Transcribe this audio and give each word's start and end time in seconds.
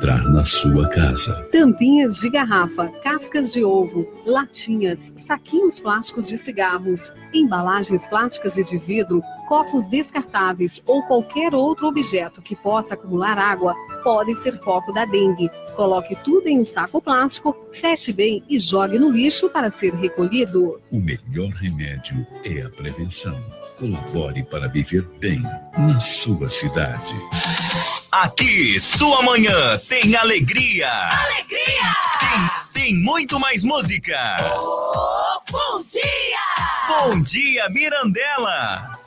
entrar 0.00 0.24
na 0.30 0.46
sua 0.46 0.88
casa. 0.88 1.46
Tampinhas 1.52 2.20
de 2.20 2.30
garrafa, 2.30 2.88
cascas 3.02 3.52
de 3.52 3.62
ovo, 3.62 4.08
latinhas, 4.24 5.12
saquinhos 5.14 5.78
plásticos 5.78 6.26
de 6.26 6.38
cigarros, 6.38 7.12
embalagens 7.34 8.08
plásticas 8.08 8.56
e 8.56 8.64
de 8.64 8.78
vidro, 8.78 9.20
copos 9.46 9.86
descartáveis 9.88 10.82
ou 10.86 11.02
qualquer 11.02 11.54
outro 11.54 11.86
objeto 11.86 12.40
que 12.40 12.56
possa 12.56 12.94
acumular 12.94 13.36
água 13.36 13.74
podem 14.02 14.34
ser 14.36 14.52
foco 14.52 14.90
da 14.90 15.04
dengue. 15.04 15.50
Coloque 15.76 16.16
tudo 16.24 16.48
em 16.48 16.60
um 16.60 16.64
saco 16.64 17.02
plástico, 17.02 17.54
feche 17.70 18.10
bem 18.10 18.42
e 18.48 18.58
jogue 18.58 18.98
no 18.98 19.10
lixo 19.10 19.50
para 19.50 19.68
ser 19.68 19.92
recolhido. 19.92 20.80
O 20.90 20.98
melhor 20.98 21.50
remédio 21.50 22.26
é 22.42 22.62
a 22.62 22.70
prevenção. 22.70 23.38
Colabore 23.78 24.44
para 24.44 24.66
viver 24.66 25.06
bem 25.20 25.42
na 25.76 26.00
sua 26.00 26.48
cidade. 26.48 27.99
Aqui, 28.12 28.80
sua 28.80 29.22
manhã 29.22 29.78
tem 29.88 30.16
alegria. 30.16 30.90
Alegria! 30.90 31.94
Tem, 32.18 32.82
tem 32.82 32.94
muito 33.04 33.38
mais 33.38 33.62
música. 33.62 34.36
Oh, 34.52 35.40
bom 35.48 35.84
dia! 35.84 36.40
Bom 36.88 37.22
dia, 37.22 37.68
Mirandela. 37.68 38.98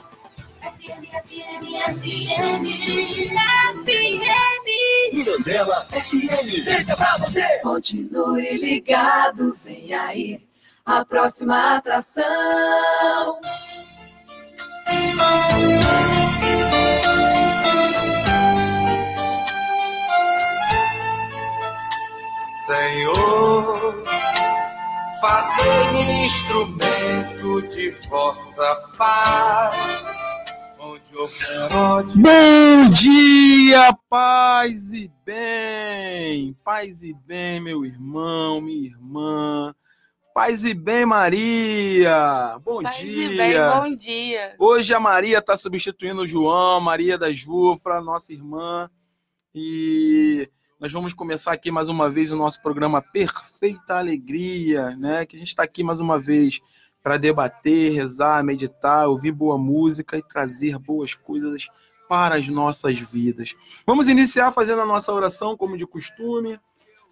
FM, 0.62 1.04
FM, 1.04 1.66
FM, 2.00 2.64
FM. 3.84 4.14
Mirandela 5.12 5.86
FM. 5.92 6.64
Feita 6.64 6.96
pra 6.96 7.18
você. 7.18 7.60
Continue 7.60 8.58
ligado, 8.58 9.58
vem 9.66 9.94
aí 9.94 10.42
a 10.86 11.04
próxima 11.04 11.76
atração. 11.76 12.24
Senhor, 22.66 24.04
fazei-me 25.20 26.26
instrumento 26.26 27.62
de 27.68 27.90
vossa 28.08 28.76
paz. 28.98 30.18
Bom 30.80 30.98
dia, 32.90 33.94
paz 34.10 34.94
e 34.94 35.12
bem, 35.26 36.56
paz 36.64 37.04
e 37.04 37.14
bem, 37.14 37.60
meu 37.60 37.86
irmão, 37.86 38.62
minha 38.62 38.88
irmã, 38.88 39.76
paz 40.34 40.64
e 40.64 40.74
bem, 40.74 41.06
Maria, 41.06 42.58
bom 42.64 42.82
Paz 42.82 42.96
dia. 42.98 43.26
e 43.26 43.38
bem, 43.38 43.54
bom 43.74 43.94
dia. 43.94 44.56
Hoje 44.58 44.94
a 44.94 45.02
Maria 45.02 45.40
está 45.40 45.58
substituindo 45.58 46.22
o 46.22 46.28
João, 46.28 46.80
Maria 46.80 47.18
da 47.18 47.34
Jufra, 47.34 48.00
nossa 48.00 48.32
irmã, 48.32 48.90
e 49.54 50.50
nós 50.84 50.92
vamos 50.92 51.14
começar 51.14 51.54
aqui 51.54 51.72
mais 51.72 51.88
uma 51.88 52.10
vez 52.10 52.30
o 52.34 52.36
nosso 52.36 52.62
programa 52.62 53.02
Perfeita 53.02 53.96
Alegria, 53.96 54.90
né? 54.98 55.26
Que 55.26 55.38
a 55.38 55.40
gente 55.40 55.48
está 55.48 55.64
aqui 55.64 55.82
mais 55.82 56.02
uma 56.02 56.20
vez 56.20 56.60
para 57.02 57.16
debater, 57.16 57.94
rezar, 57.94 58.44
meditar, 58.44 59.08
ouvir 59.08 59.32
boa 59.32 59.58
música 59.58 60.18
e 60.18 60.22
trazer 60.22 60.78
boas 60.78 61.16
coisas 61.16 61.70
para 62.10 62.36
as 62.36 62.50
nossas 62.50 63.00
vidas. 63.00 63.56
Vamos 63.88 64.10
iniciar 64.10 64.52
fazendo 64.52 64.82
a 64.82 64.86
nossa 64.86 65.14
oração 65.14 65.56
como 65.56 65.78
de 65.78 65.88
costume, 65.88 66.60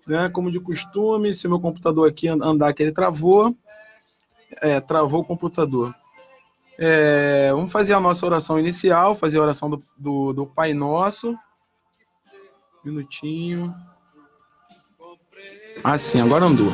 né? 0.05 0.27
Como 0.27 0.51
de 0.51 0.59
costume, 0.59 1.33
se 1.33 1.47
meu 1.47 1.61
computador 1.61 2.09
aqui 2.09 2.27
andar 2.27 2.73
que 2.73 2.83
ele 2.83 2.91
travou, 2.91 3.55
é, 4.61 4.81
travou 4.81 5.21
o 5.21 5.25
computador. 5.25 5.95
É, 6.77 7.51
vamos 7.53 7.71
fazer 7.71 7.93
a 7.93 8.01
nossa 8.01 8.25
oração 8.25 8.59
inicial, 8.59 9.15
fazer 9.15 9.37
a 9.37 9.43
oração 9.43 9.69
do, 9.69 9.81
do, 9.97 10.33
do 10.33 10.45
Pai 10.45 10.73
Nosso. 10.73 11.39
Minutinho. 12.83 13.73
Assim, 15.83 16.19
agora 16.19 16.45
andou. 16.45 16.71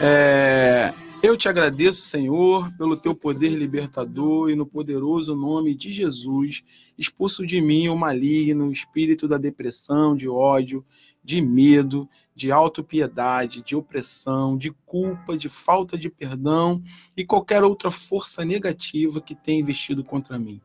É, 0.00 0.92
eu 1.22 1.36
te 1.36 1.48
agradeço, 1.48 2.02
Senhor, 2.02 2.70
pelo 2.76 2.96
teu 2.96 3.14
poder 3.14 3.50
libertador 3.50 4.50
e 4.50 4.54
no 4.54 4.66
poderoso 4.66 5.34
nome 5.34 5.74
de 5.74 5.90
Jesus, 5.90 6.62
expulso 6.98 7.46
de 7.46 7.60
mim 7.60 7.88
o 7.88 7.96
maligno, 7.96 8.68
o 8.68 8.72
espírito 8.72 9.26
da 9.26 9.38
depressão, 9.38 10.14
de 10.14 10.28
ódio, 10.28 10.84
de 11.24 11.40
medo, 11.40 12.08
de 12.34 12.52
autopiedade, 12.52 13.62
de 13.62 13.74
opressão, 13.74 14.56
de 14.56 14.70
culpa, 14.84 15.36
de 15.36 15.48
falta 15.48 15.96
de 15.98 16.08
perdão 16.08 16.82
e 17.16 17.24
qualquer 17.24 17.64
outra 17.64 17.90
força 17.90 18.44
negativa 18.44 19.20
que 19.20 19.34
tenha 19.34 19.60
investido 19.60 20.04
contra 20.04 20.38
mim. 20.38 20.60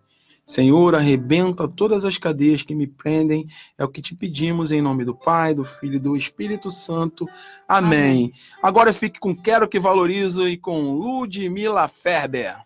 Senhor, 0.51 0.95
arrebenta 0.95 1.65
todas 1.65 2.03
as 2.03 2.17
cadeias 2.17 2.61
que 2.61 2.75
me 2.75 2.85
prendem, 2.85 3.47
é 3.77 3.85
o 3.85 3.87
que 3.87 4.01
te 4.01 4.13
pedimos 4.13 4.73
em 4.73 4.81
nome 4.81 5.05
do 5.05 5.15
Pai, 5.15 5.53
do 5.53 5.63
Filho 5.63 5.95
e 5.95 5.99
do 5.99 6.13
Espírito 6.13 6.69
Santo. 6.69 7.25
Amém. 7.65 7.99
Amém. 7.99 8.33
Agora 8.61 8.91
fique 8.91 9.17
com 9.17 9.33
Quero 9.33 9.65
que 9.65 9.79
Valorizo 9.79 10.45
e 10.49 10.57
com 10.57 10.91
Ludmila 10.91 11.87
Ferber. 11.87 12.57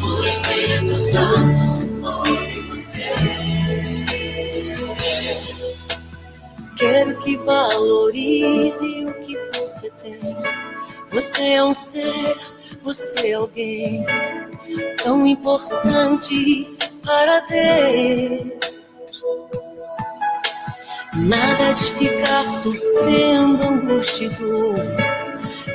O 0.01 0.25
Espírito 0.25 0.95
Santo 0.95 1.87
em 2.55 2.67
você. 2.67 3.05
Quero 6.77 7.19
que 7.19 7.37
valorize 7.37 9.05
o 9.05 9.13
que 9.21 9.37
você 9.59 9.91
tem. 10.01 10.19
Você 11.11 11.49
é 11.49 11.63
um 11.63 11.73
ser, 11.73 12.37
você 12.81 13.29
é 13.29 13.33
alguém 13.33 14.03
tão 15.03 15.27
importante 15.27 16.75
para 17.03 17.39
Deus. 17.41 18.78
Nada 21.13 21.73
de 21.73 21.83
ficar 21.83 22.47
sofrendo 22.49 23.63
angústia 23.63 24.25
e 24.25 24.29
dor 24.29 24.77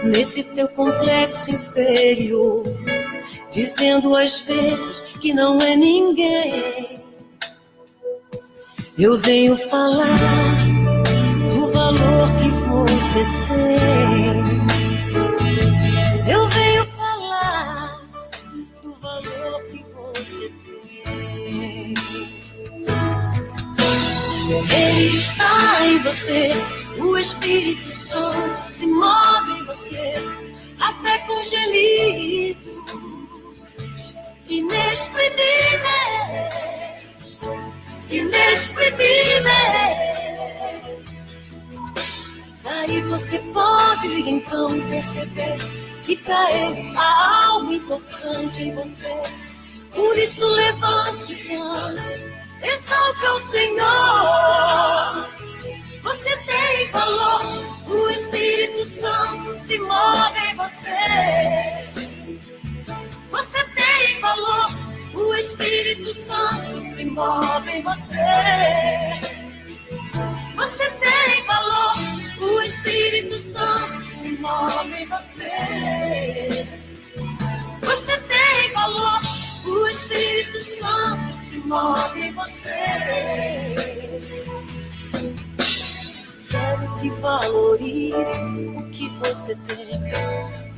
nesse 0.05 0.45
teu 0.45 0.69
complexo 0.69 1.51
inferior, 1.51 2.65
dizendo 3.51 4.15
às 4.15 4.39
vezes 4.41 5.01
que 5.21 5.33
não 5.35 5.61
é 5.61 5.75
ninguém. 5.75 7.03
Eu 8.97 9.19
venho 9.19 9.57
falar 9.57 10.57
do 11.51 11.73
valor 11.73 12.31
que 12.37 12.49
você 12.69 13.25
tem. 13.49 14.74
Está 24.95 25.87
em 25.87 25.99
você, 26.01 26.53
o 26.99 27.19
Espírito 27.19 27.93
Santo 27.93 28.61
se 28.61 28.87
move 28.87 29.53
em 29.53 29.65
você, 29.65 30.15
até 30.79 31.19
com 31.21 31.43
gemidos 31.43 32.75
inexprimíveis, 34.49 37.41
inexprimíveis. 38.11 39.45
Daí 42.63 43.01
você 43.03 43.39
pode 43.53 44.09
então 44.29 44.81
perceber 44.89 45.59
que 46.05 46.17
para 46.17 46.53
ele 46.53 46.93
há 46.97 47.47
algo 47.47 47.73
importante 47.73 48.63
em 48.63 48.75
você. 48.75 49.13
Por 49.93 50.19
isso 50.19 50.47
levante, 50.47 51.37
cante, 51.37 52.34
exalte 52.65 53.27
ao 53.27 53.39
Senhor. 53.39 53.85
Você 56.03 56.37
tem 56.37 56.91
valor, 56.91 57.41
o 57.89 58.11
Espírito 58.11 58.85
Santo 58.85 59.53
se 59.53 59.79
move 59.79 60.39
em 60.51 60.55
você. 60.57 60.91
Você 63.31 63.65
tem 63.65 64.21
valor, 64.21 64.71
o 65.15 65.35
Espírito 65.35 66.13
Santo 66.13 66.81
se 66.81 67.05
move 67.05 67.71
em 67.71 67.83
você. 67.83 68.19
Você 70.55 70.91
tem 70.91 71.45
valor, 71.47 71.95
o 72.41 72.61
Espírito 72.63 73.39
Santo 73.39 74.07
se 74.07 74.33
move 74.33 74.95
em 74.95 75.07
você. 75.07 76.67
Você 77.83 78.17
tem 78.19 78.73
valor, 78.73 79.21
o 79.67 79.89
Espírito 79.89 80.63
Santo 80.63 81.33
se 81.33 81.59
move 81.59 82.21
em 82.21 82.33
você. 82.33 82.71
Quero 86.51 86.95
que 86.97 87.11
valorize 87.21 88.41
o 88.77 88.91
que 88.91 89.09
você 89.19 89.57
tem. 89.67 89.85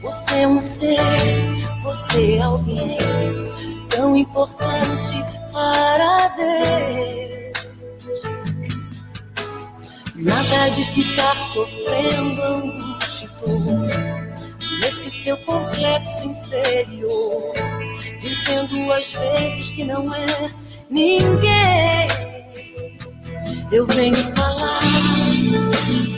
Você 0.00 0.40
é 0.40 0.48
um 0.48 0.60
ser, 0.60 0.98
você 1.82 2.36
é 2.36 2.42
alguém 2.42 2.96
tão 3.88 4.16
importante 4.16 5.24
para 5.52 6.28
Deus. 6.28 7.26
Nada 10.14 10.68
de 10.70 10.84
ficar 10.84 11.36
sofrendo 11.36 12.42
angústia 12.42 13.26
e 13.26 13.28
dor 13.40 14.16
nesse 14.80 15.10
teu 15.24 15.36
complexo 15.38 16.24
inferior, 16.24 17.54
dizendo 18.26 18.92
às 18.92 19.12
vezes 19.12 19.68
que 19.70 19.84
não 19.84 20.12
é 20.12 20.26
ninguém. 20.90 22.08
Eu 23.70 23.86
venho 23.86 24.16
falar 24.34 24.80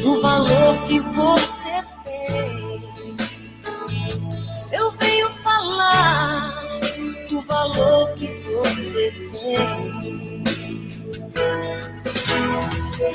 do 0.03 0.21
valor 0.23 0.85
que 0.87 1.01
você 1.01 1.83
tem. 2.05 2.83
Eu 4.73 4.91
venho 4.93 5.29
falar 5.31 6.63
do 7.29 7.41
valor 7.43 8.15
que 8.15 8.27
você 8.27 9.11
tem. 9.33 10.39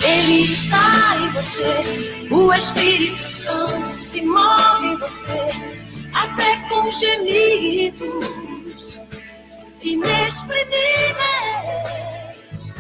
Ele 0.06 0.44
está 0.44 1.18
em 1.18 1.32
você, 1.32 2.28
o 2.32 2.54
Espírito 2.54 3.28
Santo 3.28 3.96
se 3.96 4.22
move 4.22 4.88
em 4.88 4.98
você, 4.98 5.50
até 6.14 6.56
com 6.70 6.90
gemidos 6.92 8.53
inexprimíveis, 9.84 12.74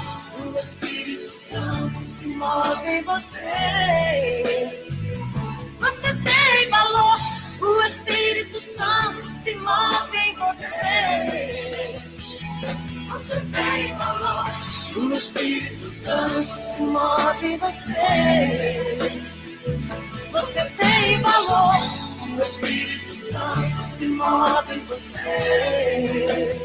o 0.53 0.59
Espírito 0.59 1.33
Santo 1.33 2.01
se 2.03 2.27
move 2.27 2.87
em 2.87 3.03
você. 3.03 4.87
Você 5.79 6.13
tem 6.13 6.69
valor, 6.69 7.17
o 7.61 7.81
Espírito 7.83 8.59
Santo 8.59 9.29
se 9.29 9.55
move 9.55 10.17
em 10.17 10.35
você. 10.35 12.01
Você 13.09 13.41
tem 13.41 13.95
valor, 13.97 14.45
o 14.97 15.13
Espírito 15.13 15.85
Santo 15.87 16.57
se 16.57 16.81
move 16.81 17.47
em 17.47 17.57
você. 17.57 19.23
Você 20.33 20.65
tem 20.71 21.21
valor, 21.21 21.75
o 22.37 22.41
Espírito 22.43 23.15
Santo 23.15 23.85
se 23.85 24.07
move 24.07 24.73
em 24.73 24.85
você. 24.85 26.59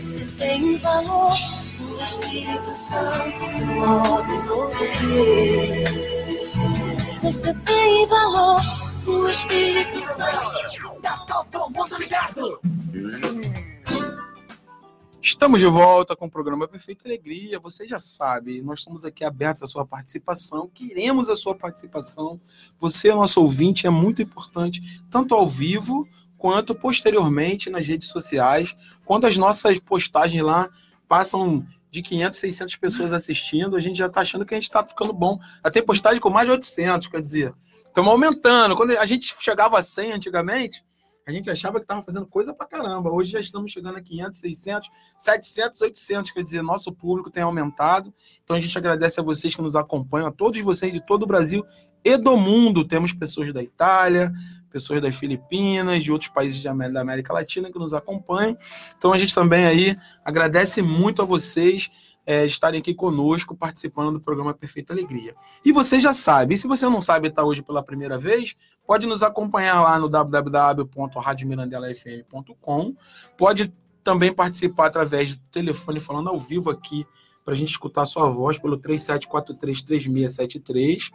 Você 0.00 0.24
tem 0.38 0.78
valor, 0.78 1.36
o 1.78 2.02
Espírito 2.02 2.72
Santo 2.72 3.44
se 3.44 3.66
move 3.66 4.32
em 4.32 4.40
você. 4.46 5.84
Você 7.22 7.54
tem 7.66 8.06
valor, 8.06 8.60
o 9.06 9.28
Espírito 9.28 10.00
Santo. 10.00 11.00
Tá 11.02 11.18
todo 11.50 11.70
mundo 11.70 11.98
ligado. 11.98 12.58
Estamos 15.26 15.58
de 15.58 15.66
volta 15.66 16.14
com 16.14 16.26
o 16.26 16.30
programa 16.30 16.68
Perfeita 16.68 17.08
Alegria. 17.08 17.58
Você 17.58 17.88
já 17.88 17.98
sabe, 17.98 18.60
nós 18.60 18.80
estamos 18.80 19.06
aqui 19.06 19.24
abertos 19.24 19.62
à 19.62 19.66
sua 19.66 19.86
participação, 19.86 20.68
queremos 20.68 21.30
a 21.30 21.34
sua 21.34 21.54
participação. 21.54 22.38
Você, 22.78 23.08
nosso 23.10 23.40
ouvinte, 23.40 23.86
é 23.86 23.90
muito 23.90 24.20
importante, 24.20 24.82
tanto 25.10 25.34
ao 25.34 25.48
vivo 25.48 26.06
quanto 26.36 26.74
posteriormente 26.74 27.70
nas 27.70 27.86
redes 27.86 28.10
sociais. 28.10 28.76
Quando 29.02 29.26
as 29.26 29.34
nossas 29.38 29.78
postagens 29.78 30.42
lá 30.42 30.68
passam 31.08 31.66
de 31.90 32.02
500, 32.02 32.38
600 32.38 32.76
pessoas 32.76 33.12
assistindo, 33.14 33.76
a 33.76 33.80
gente 33.80 33.96
já 33.96 34.08
está 34.08 34.20
achando 34.20 34.44
que 34.44 34.52
a 34.52 34.58
gente 34.58 34.64
está 34.64 34.84
ficando 34.84 35.14
bom. 35.14 35.40
Tem 35.72 35.82
postagem 35.82 36.20
com 36.20 36.28
mais 36.28 36.46
de 36.46 36.52
800, 36.52 37.08
quer 37.08 37.22
dizer, 37.22 37.54
estamos 37.86 38.10
aumentando. 38.10 38.76
Quando 38.76 38.90
a 38.90 39.06
gente 39.06 39.34
chegava 39.40 39.78
a 39.78 39.82
100 39.82 40.12
antigamente, 40.12 40.83
a 41.26 41.32
gente 41.32 41.50
achava 41.50 41.78
que 41.78 41.84
estava 41.84 42.02
fazendo 42.02 42.26
coisa 42.26 42.52
pra 42.52 42.66
caramba. 42.66 43.10
Hoje 43.10 43.32
já 43.32 43.40
estamos 43.40 43.72
chegando 43.72 43.96
a 43.96 44.02
500, 44.02 44.40
600, 44.40 44.90
700, 45.18 45.80
800. 45.80 46.30
Quer 46.30 46.42
dizer, 46.42 46.62
nosso 46.62 46.92
público 46.92 47.30
tem 47.30 47.42
aumentado. 47.42 48.12
Então 48.42 48.54
a 48.54 48.60
gente 48.60 48.76
agradece 48.76 49.20
a 49.20 49.22
vocês 49.22 49.54
que 49.54 49.62
nos 49.62 49.74
acompanham, 49.74 50.28
a 50.28 50.32
todos 50.32 50.60
vocês 50.60 50.92
de 50.92 51.04
todo 51.04 51.22
o 51.22 51.26
Brasil 51.26 51.64
e 52.04 52.16
do 52.18 52.36
mundo. 52.36 52.86
Temos 52.86 53.14
pessoas 53.14 53.52
da 53.54 53.62
Itália, 53.62 54.30
pessoas 54.68 55.00
das 55.00 55.14
Filipinas, 55.14 56.04
de 56.04 56.12
outros 56.12 56.30
países 56.30 56.62
da 56.62 56.72
América 56.72 57.32
Latina 57.32 57.72
que 57.72 57.78
nos 57.78 57.94
acompanham. 57.94 58.58
Então 58.98 59.10
a 59.10 59.18
gente 59.18 59.34
também 59.34 59.64
aí 59.64 59.96
agradece 60.22 60.82
muito 60.82 61.22
a 61.22 61.24
vocês 61.24 61.90
é, 62.26 62.44
estarem 62.46 62.80
aqui 62.80 62.94
conosco 62.94 63.56
participando 63.56 64.12
do 64.12 64.20
programa 64.20 64.54
Perfeita 64.54 64.92
Alegria. 64.92 65.34
E 65.64 65.72
você 65.72 65.98
já 66.00 66.12
sabe, 66.12 66.54
e 66.54 66.56
se 66.56 66.66
você 66.66 66.86
não 66.86 67.00
sabe 67.00 67.28
estar 67.28 67.44
hoje 67.44 67.62
pela 67.62 67.80
primeira 67.82 68.18
vez, 68.18 68.56
pode 68.86 69.06
nos 69.06 69.22
acompanhar 69.22 69.82
lá 69.82 69.98
no 69.98 70.08
www.radiomirandelafm.com, 70.08 72.94
pode 73.36 73.72
também 74.02 74.32
participar 74.32 74.86
através 74.86 75.34
do 75.34 75.42
telefone 75.50 76.00
falando 76.00 76.28
ao 76.28 76.38
vivo 76.38 76.70
aqui 76.70 77.06
para 77.44 77.54
a 77.54 77.56
gente 77.56 77.70
escutar 77.70 78.02
a 78.02 78.06
sua 78.06 78.28
voz 78.28 78.58
pelo 78.58 78.78
37433673, 78.78 81.10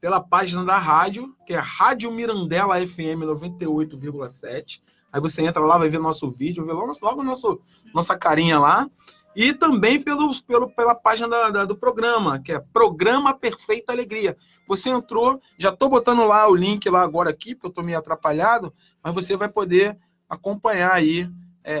pela 0.00 0.20
página 0.20 0.64
da 0.64 0.78
rádio, 0.78 1.34
que 1.46 1.54
é 1.54 1.58
Rádio 1.58 2.10
Mirandela 2.10 2.84
FM 2.84 3.22
98,7. 3.24 4.80
Aí 5.12 5.20
você 5.20 5.42
entra 5.42 5.62
lá, 5.62 5.78
vai 5.78 5.88
ver 5.88 5.98
nosso 5.98 6.30
vídeo, 6.30 6.64
vê 6.64 6.72
logo, 6.72 6.92
logo 7.02 7.22
nosso, 7.22 7.60
nossa 7.94 8.16
carinha 8.16 8.58
lá. 8.58 8.88
E 9.34 9.52
também 9.52 10.02
pelo, 10.02 10.32
pelo, 10.42 10.68
pela 10.70 10.94
página 10.94 11.28
da, 11.28 11.50
da, 11.50 11.64
do 11.64 11.76
programa, 11.76 12.40
que 12.40 12.52
é 12.52 12.58
Programa 12.58 13.32
Perfeita 13.34 13.92
Alegria. 13.92 14.36
Você 14.66 14.90
entrou, 14.90 15.40
já 15.56 15.70
estou 15.70 15.88
botando 15.88 16.24
lá 16.24 16.48
o 16.48 16.54
link 16.54 16.88
lá 16.90 17.02
agora 17.02 17.30
aqui, 17.30 17.54
porque 17.54 17.66
eu 17.66 17.70
estou 17.70 17.84
meio 17.84 17.98
atrapalhado, 17.98 18.72
mas 19.02 19.14
você 19.14 19.36
vai 19.36 19.48
poder 19.48 19.96
acompanhar 20.28 20.92
aí 20.92 21.30
é, 21.64 21.74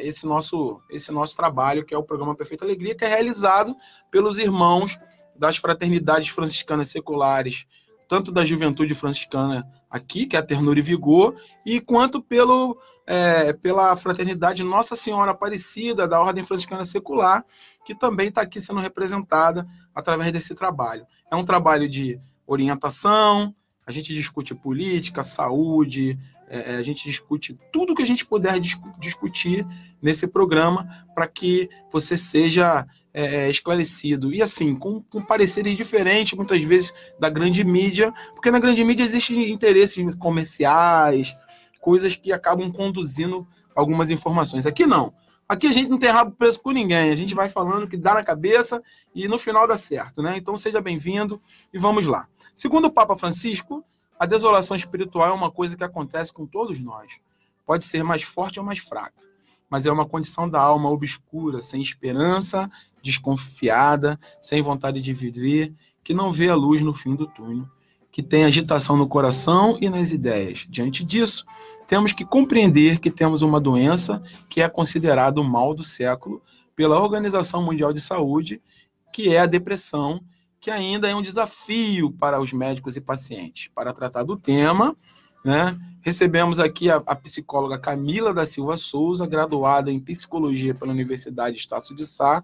é, 0.00 0.06
esse, 0.06 0.26
nosso, 0.26 0.80
esse 0.90 1.10
nosso 1.10 1.36
trabalho, 1.36 1.84
que 1.84 1.94
é 1.94 1.98
o 1.98 2.02
Programa 2.02 2.34
Perfeita 2.34 2.64
Alegria, 2.64 2.94
que 2.94 3.04
é 3.04 3.08
realizado 3.08 3.74
pelos 4.10 4.38
irmãos 4.38 4.98
das 5.36 5.56
fraternidades 5.56 6.28
franciscanas 6.28 6.88
seculares, 6.88 7.66
tanto 8.08 8.30
da 8.30 8.44
juventude 8.44 8.94
franciscana 8.94 9.66
aqui, 9.94 10.26
que 10.26 10.34
é 10.34 10.40
a 10.40 10.42
Ternura 10.42 10.80
e 10.80 10.82
Vigor, 10.82 11.36
e 11.64 11.80
quanto 11.80 12.20
pelo, 12.20 12.76
é, 13.06 13.52
pela 13.52 13.94
fraternidade 13.94 14.64
Nossa 14.64 14.96
Senhora 14.96 15.30
Aparecida, 15.30 16.08
da 16.08 16.20
Ordem 16.20 16.42
Franciscana 16.42 16.84
Secular, 16.84 17.44
que 17.84 17.94
também 17.94 18.26
está 18.26 18.40
aqui 18.40 18.60
sendo 18.60 18.80
representada 18.80 19.64
através 19.94 20.32
desse 20.32 20.52
trabalho. 20.52 21.06
É 21.30 21.36
um 21.36 21.44
trabalho 21.44 21.88
de 21.88 22.18
orientação, 22.44 23.54
a 23.86 23.92
gente 23.92 24.12
discute 24.12 24.52
política, 24.52 25.22
saúde, 25.22 26.18
é, 26.48 26.74
a 26.74 26.82
gente 26.82 27.04
discute 27.04 27.56
tudo 27.72 27.94
que 27.94 28.02
a 28.02 28.06
gente 28.06 28.26
puder 28.26 28.58
discutir 28.98 29.64
nesse 30.02 30.26
programa 30.26 31.06
para 31.14 31.28
que 31.28 31.70
você 31.92 32.16
seja 32.16 32.84
é, 33.14 33.48
esclarecido. 33.48 34.34
E 34.34 34.42
assim, 34.42 34.74
com, 34.74 35.00
com 35.00 35.22
pareceres 35.22 35.76
diferentes, 35.76 36.36
muitas 36.36 36.60
vezes, 36.62 36.92
da 37.18 37.30
grande 37.30 37.62
mídia, 37.62 38.12
porque 38.34 38.50
na 38.50 38.58
grande 38.58 38.82
mídia 38.82 39.04
existem 39.04 39.52
interesses 39.52 40.14
comerciais, 40.16 41.34
coisas 41.80 42.16
que 42.16 42.32
acabam 42.32 42.70
conduzindo 42.72 43.46
algumas 43.74 44.10
informações. 44.10 44.66
Aqui 44.66 44.84
não. 44.84 45.14
Aqui 45.48 45.66
a 45.66 45.72
gente 45.72 45.90
não 45.90 45.98
tem 45.98 46.10
rabo 46.10 46.32
preso 46.32 46.58
com 46.58 46.70
ninguém, 46.70 47.10
a 47.10 47.16
gente 47.16 47.34
vai 47.34 47.50
falando 47.50 47.86
que 47.86 47.98
dá 47.98 48.14
na 48.14 48.24
cabeça 48.24 48.82
e 49.14 49.28
no 49.28 49.38
final 49.38 49.68
dá 49.68 49.76
certo, 49.76 50.22
né? 50.22 50.38
Então 50.38 50.56
seja 50.56 50.80
bem-vindo 50.80 51.38
e 51.72 51.78
vamos 51.78 52.06
lá. 52.06 52.26
Segundo 52.54 52.86
o 52.86 52.90
Papa 52.90 53.14
Francisco, 53.14 53.84
a 54.18 54.24
desolação 54.24 54.74
espiritual 54.74 55.28
é 55.28 55.32
uma 55.32 55.50
coisa 55.50 55.76
que 55.76 55.84
acontece 55.84 56.32
com 56.32 56.46
todos 56.46 56.80
nós. 56.80 57.12
Pode 57.66 57.84
ser 57.84 58.02
mais 58.02 58.22
forte 58.22 58.58
ou 58.58 58.64
mais 58.64 58.78
fraca, 58.78 59.20
mas 59.68 59.84
é 59.84 59.92
uma 59.92 60.08
condição 60.08 60.48
da 60.48 60.60
alma 60.60 60.88
obscura, 60.88 61.60
sem 61.60 61.82
esperança, 61.82 62.70
desconfiada, 63.04 64.18
sem 64.40 64.62
vontade 64.62 65.00
de 65.00 65.12
viver, 65.12 65.72
que 66.02 66.14
não 66.14 66.32
vê 66.32 66.48
a 66.48 66.54
luz 66.54 66.82
no 66.82 66.94
fim 66.94 67.14
do 67.14 67.26
túnel, 67.26 67.68
que 68.10 68.22
tem 68.22 68.44
agitação 68.44 68.96
no 68.96 69.06
coração 69.06 69.76
e 69.80 69.90
nas 69.90 70.10
ideias. 70.10 70.66
Diante 70.68 71.04
disso, 71.04 71.44
temos 71.86 72.12
que 72.12 72.24
compreender 72.24 72.98
que 72.98 73.10
temos 73.10 73.42
uma 73.42 73.60
doença 73.60 74.22
que 74.48 74.62
é 74.62 74.68
considerada 74.68 75.40
o 75.40 75.44
mal 75.44 75.74
do 75.74 75.84
século 75.84 76.42
pela 76.74 76.98
Organização 76.98 77.62
Mundial 77.62 77.92
de 77.92 78.00
Saúde, 78.00 78.60
que 79.12 79.34
é 79.34 79.40
a 79.40 79.46
depressão, 79.46 80.20
que 80.60 80.70
ainda 80.70 81.08
é 81.08 81.14
um 81.14 81.22
desafio 81.22 82.10
para 82.10 82.40
os 82.40 82.52
médicos 82.52 82.96
e 82.96 83.00
pacientes. 83.00 83.68
Para 83.74 83.92
tratar 83.92 84.22
do 84.22 84.36
tema, 84.36 84.96
né, 85.44 85.78
recebemos 86.00 86.58
aqui 86.58 86.90
a, 86.90 86.96
a, 87.06 87.14
psicóloga 87.14 87.78
Camila 87.78 88.32
da 88.32 88.46
Silva 88.46 88.76
Souza, 88.76 89.26
graduada 89.26 89.90
em 89.90 90.00
psicologia 90.00 90.74
pela 90.74 90.92
Universidade 90.92 91.56
Estácio 91.56 91.94
de 91.94 92.06
Sá 92.06 92.42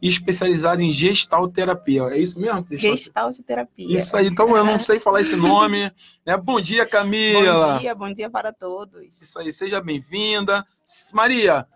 e 0.00 0.08
especializada 0.08 0.82
em 0.82 0.90
gestalterapia. 0.90 2.02
É 2.04 2.18
isso 2.18 2.40
mesmo? 2.40 2.64
Gestalterapia. 2.70 3.96
Isso 3.96 4.16
aí, 4.16 4.26
então 4.26 4.56
eu 4.56 4.64
não 4.64 4.78
sei 4.78 4.98
falar 4.98 5.20
esse 5.20 5.36
nome. 5.36 5.92
Né? 6.26 6.36
Bom 6.36 6.60
dia, 6.60 6.86
Camila. 6.86 7.74
Bom 7.74 7.78
dia, 7.78 7.94
bom 7.94 8.12
dia 8.12 8.30
para 8.30 8.52
todos. 8.52 9.20
Isso 9.20 9.38
aí, 9.38 9.52
seja 9.52 9.80
bem-vinda. 9.80 10.66
Maria, 11.12 11.66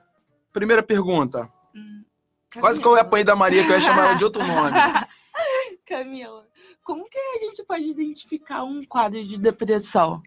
primeira 0.53 0.83
pergunta. 0.83 1.49
Hum, 1.75 2.03
Quase 2.59 2.81
que 2.81 2.87
eu 2.87 2.97
apanhei 2.97 3.25
da 3.25 3.37
Maria, 3.37 3.63
que 3.63 3.71
eu 3.71 3.75
ia 3.75 3.81
chamar 3.81 4.07
ela 4.07 4.15
de 4.15 4.25
outro 4.25 4.45
nome. 4.45 4.73
Camila, 5.87 6.47
como 6.83 7.05
que 7.05 7.19
a 7.19 7.39
gente 7.39 7.63
pode 7.63 7.89
identificar 7.89 8.65
um 8.65 8.83
quadro 8.83 9.23
de 9.23 9.39
depressão? 9.39 10.23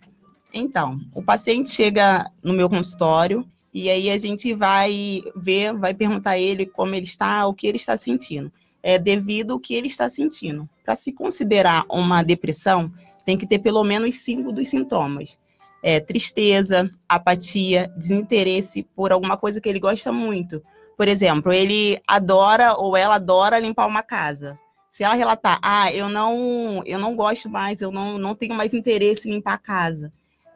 Então, 0.54 1.00
o 1.14 1.22
paciente 1.22 1.70
chega 1.70 2.26
no 2.44 2.54
meu 2.54 2.70
consultório 2.70 3.46
e 3.74 3.90
aí 3.90 4.10
a 4.10 4.18
gente 4.18 4.54
vai 4.54 5.22
ver, 5.36 5.74
vai 5.74 5.94
perguntar 5.94 6.32
a 6.32 6.40
ele 6.40 6.66
como 6.66 6.96
ele 6.96 7.06
está, 7.06 7.46
o 7.48 7.54
que 7.54 7.68
ele 7.68 7.78
está 7.78 7.96
sentindo. 7.98 8.52
É 8.82 8.98
devido 8.98 9.54
ao 9.54 9.60
que 9.60 9.74
ele 9.74 9.88
está 9.88 10.10
sentindo. 10.10 10.68
Para 10.84 10.96
se 10.96 11.12
considerar 11.14 11.86
uma 11.90 12.24
depressão, 12.24 12.92
tem 13.26 13.38
que 13.38 13.46
ter 13.46 13.60
pelo 13.60 13.84
menos 13.84 14.20
cinco 14.24 14.52
dos 14.52 14.70
sintomas. 14.70 15.38
É, 15.84 16.00
tristeza, 16.00 16.90
apatia, 17.08 17.92
desinteresse 17.96 18.84
por 18.96 19.12
alguma 19.12 19.38
coisa 19.38 19.62
que 19.62 19.70
ele 19.70 19.80
gosta 19.80 20.12
muito. 20.12 20.64
Por 20.98 21.08
exemplo, 21.08 21.54
ele 21.54 22.02
adora 22.08 22.74
ou 22.74 22.98
ela 22.98 23.16
adora 23.16 23.60
limpar 23.60 23.88
uma 23.88 24.02
casa. 24.02 24.58
Se 24.92 25.04
ela 25.04 25.14
relatar, 25.14 25.60
ah, 25.62 25.94
eu 25.94 26.10
não, 26.10 26.82
eu 26.86 27.00
não 27.00 27.16
gosto 27.16 27.50
mais, 27.50 27.80
eu 27.80 27.92
não, 27.92 28.18
não 28.18 28.36
tenho 28.36 28.54
mais 28.54 28.74
interesse 28.74 29.30
em 29.30 29.36
limpar 29.36 29.54
a 29.54 29.58
casa, 29.58 30.12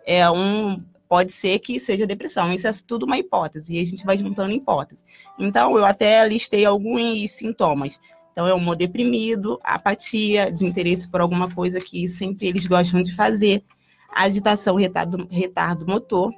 é 0.06 0.30
um 0.30 0.78
pode 1.14 1.32
ser 1.32 1.60
que 1.60 1.80
seja 1.80 2.08
depressão. 2.08 2.52
Isso 2.52 2.68
é 2.68 2.74
tudo 2.88 3.06
uma 3.06 3.20
hipótese, 3.20 3.76
e 3.76 3.80
a 3.80 3.86
gente 3.86 4.04
vai 4.04 4.18
juntando 4.18 4.52
hipóteses. 4.52 5.04
Então, 5.38 5.78
eu 5.78 5.86
até 5.86 6.28
listei 6.28 6.66
alguns 6.66 7.30
sintomas. 7.30 8.00
Então, 8.32 8.48
é 8.48 8.54
humor 8.54 8.76
deprimido, 8.76 9.60
apatia, 9.64 10.52
desinteresse 10.52 11.08
por 11.08 11.22
alguma 11.22 11.54
coisa 11.54 11.80
que 11.80 12.10
sempre 12.10 12.48
eles 12.48 12.66
gostam 12.66 13.04
de 13.04 13.14
fazer, 13.14 13.64
agitação, 14.12 14.76
retardo, 14.76 15.28
retardo 15.30 15.86
motor, 15.86 16.34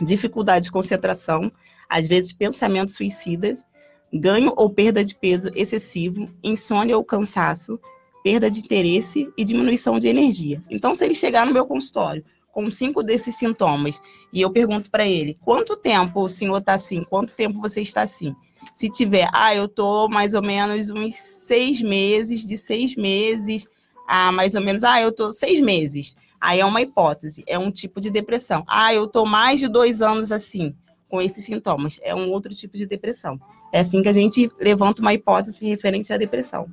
dificuldade 0.00 0.66
de 0.66 0.70
concentração, 0.70 1.50
às 1.88 2.06
vezes 2.06 2.32
pensamentos 2.32 2.94
suicidas, 2.94 3.66
ganho 4.12 4.52
ou 4.56 4.70
perda 4.70 5.02
de 5.02 5.12
peso 5.12 5.50
excessivo, 5.56 6.30
insônia 6.40 6.96
ou 6.96 7.02
cansaço, 7.02 7.80
perda 8.22 8.48
de 8.48 8.60
interesse 8.60 9.28
e 9.36 9.44
diminuição 9.44 9.98
de 9.98 10.06
energia. 10.06 10.62
Então, 10.70 10.94
se 10.94 11.04
ele 11.04 11.16
chegar 11.16 11.44
no 11.44 11.52
meu 11.52 11.66
consultório 11.66 12.24
com 12.54 12.70
cinco 12.70 13.02
desses 13.02 13.36
sintomas 13.36 14.00
e 14.32 14.40
eu 14.40 14.48
pergunto 14.48 14.88
para 14.88 15.04
ele, 15.04 15.36
quanto 15.44 15.76
tempo 15.76 16.20
o 16.20 16.28
senhor 16.28 16.58
está 16.58 16.74
assim? 16.74 17.02
Quanto 17.02 17.34
tempo 17.34 17.60
você 17.60 17.82
está 17.82 18.02
assim? 18.02 18.34
Se 18.72 18.88
tiver, 18.88 19.28
ah, 19.32 19.52
eu 19.54 19.66
tô 19.66 20.08
mais 20.08 20.34
ou 20.34 20.42
menos 20.42 20.88
uns 20.88 21.16
seis 21.16 21.82
meses, 21.82 22.46
de 22.46 22.56
seis 22.56 22.94
meses 22.94 23.66
a 24.06 24.30
mais 24.30 24.54
ou 24.54 24.62
menos, 24.62 24.84
ah, 24.84 25.00
eu 25.00 25.10
tô 25.10 25.32
seis 25.32 25.60
meses. 25.60 26.14
Aí 26.40 26.60
é 26.60 26.64
uma 26.64 26.80
hipótese, 26.80 27.42
é 27.46 27.58
um 27.58 27.72
tipo 27.72 28.00
de 28.00 28.08
depressão. 28.10 28.62
Ah, 28.68 28.94
eu 28.94 29.08
tô 29.08 29.26
mais 29.26 29.58
de 29.58 29.66
dois 29.66 30.00
anos 30.00 30.30
assim, 30.30 30.76
com 31.08 31.20
esses 31.20 31.44
sintomas. 31.44 31.98
É 32.02 32.14
um 32.14 32.30
outro 32.30 32.54
tipo 32.54 32.76
de 32.76 32.86
depressão. 32.86 33.40
É 33.72 33.80
assim 33.80 34.00
que 34.00 34.08
a 34.08 34.12
gente 34.12 34.50
levanta 34.60 35.02
uma 35.02 35.12
hipótese 35.12 35.66
referente 35.66 36.12
à 36.12 36.16
depressão. 36.16 36.68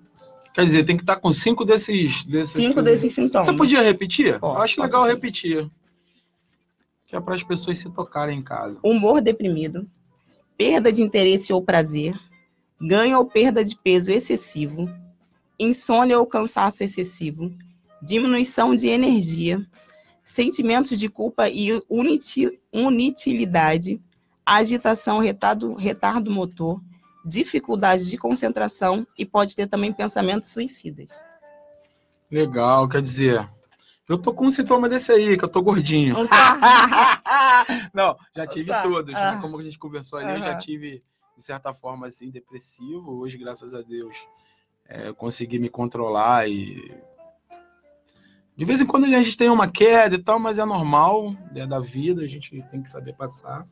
Quer 0.53 0.65
dizer, 0.65 0.83
tem 0.83 0.97
que 0.97 1.03
estar 1.03 1.15
com 1.15 1.31
cinco 1.31 1.63
desses. 1.63 2.23
desses 2.25 2.53
cinco 2.53 2.81
desses 2.81 3.13
sintomas. 3.13 3.45
Você 3.45 3.53
podia 3.53 3.81
repetir? 3.81 4.39
Posso, 4.39 4.61
Acho 4.61 4.81
legal 4.81 5.03
sim. 5.03 5.09
repetir. 5.09 5.69
Que 7.07 7.15
é 7.15 7.21
para 7.21 7.35
as 7.35 7.43
pessoas 7.43 7.79
se 7.79 7.89
tocarem 7.89 8.39
em 8.39 8.43
casa. 8.43 8.79
Humor 8.83 9.21
deprimido, 9.21 9.87
perda 10.57 10.91
de 10.91 11.01
interesse 11.01 11.53
ou 11.53 11.61
prazer, 11.61 12.19
ganho 12.79 13.17
ou 13.17 13.25
perda 13.25 13.63
de 13.63 13.75
peso 13.75 14.11
excessivo, 14.11 14.89
insônia 15.57 16.19
ou 16.19 16.25
cansaço 16.25 16.83
excessivo, 16.83 17.53
diminuição 18.01 18.75
de 18.75 18.87
energia, 18.87 19.65
sentimentos 20.25 20.97
de 20.97 21.07
culpa 21.07 21.49
e 21.49 21.81
unitilidade, 22.73 24.01
agitação, 24.45 25.19
retardo, 25.19 25.73
retardo 25.75 26.31
motor, 26.31 26.81
dificuldade 27.25 28.09
de 28.09 28.17
concentração 28.17 29.05
e 29.17 29.25
pode 29.25 29.55
ter 29.55 29.67
também 29.67 29.93
pensamentos 29.93 30.49
suicidas. 30.49 31.11
Legal, 32.29 32.87
quer 32.87 33.01
dizer, 33.01 33.47
eu 34.07 34.17
tô 34.17 34.33
com 34.33 34.47
um 34.47 34.51
sintoma 34.51 34.89
desse 34.89 35.11
aí, 35.11 35.37
que 35.37 35.43
eu 35.43 35.49
tô 35.49 35.61
gordinho. 35.61 36.15
Não, 37.93 38.17
já 38.35 38.47
tive 38.47 38.71
todos. 38.81 39.13
Né? 39.13 39.39
Como 39.41 39.57
a 39.57 39.63
gente 39.63 39.77
conversou 39.77 40.19
ali, 40.19 40.37
eu 40.37 40.41
já 40.41 40.57
tive, 40.57 41.03
de 41.37 41.43
certa 41.43 41.73
forma, 41.73 42.07
assim, 42.07 42.29
depressivo. 42.29 43.19
Hoje, 43.19 43.37
graças 43.37 43.73
a 43.73 43.81
Deus, 43.81 44.15
é, 44.87 45.09
eu 45.09 45.15
consegui 45.15 45.59
me 45.59 45.69
controlar 45.69 46.49
e. 46.49 46.93
De 48.55 48.65
vez 48.65 48.81
em 48.81 48.85
quando 48.85 49.05
a 49.05 49.07
gente 49.07 49.37
tem 49.37 49.49
uma 49.49 49.69
queda 49.69 50.15
e 50.15 50.21
tal, 50.21 50.37
mas 50.37 50.59
é 50.59 50.65
normal, 50.65 51.35
é 51.55 51.65
da 51.65 51.79
vida, 51.79 52.21
a 52.21 52.27
gente 52.27 52.61
tem 52.69 52.81
que 52.81 52.89
saber 52.89 53.13
passar 53.13 53.65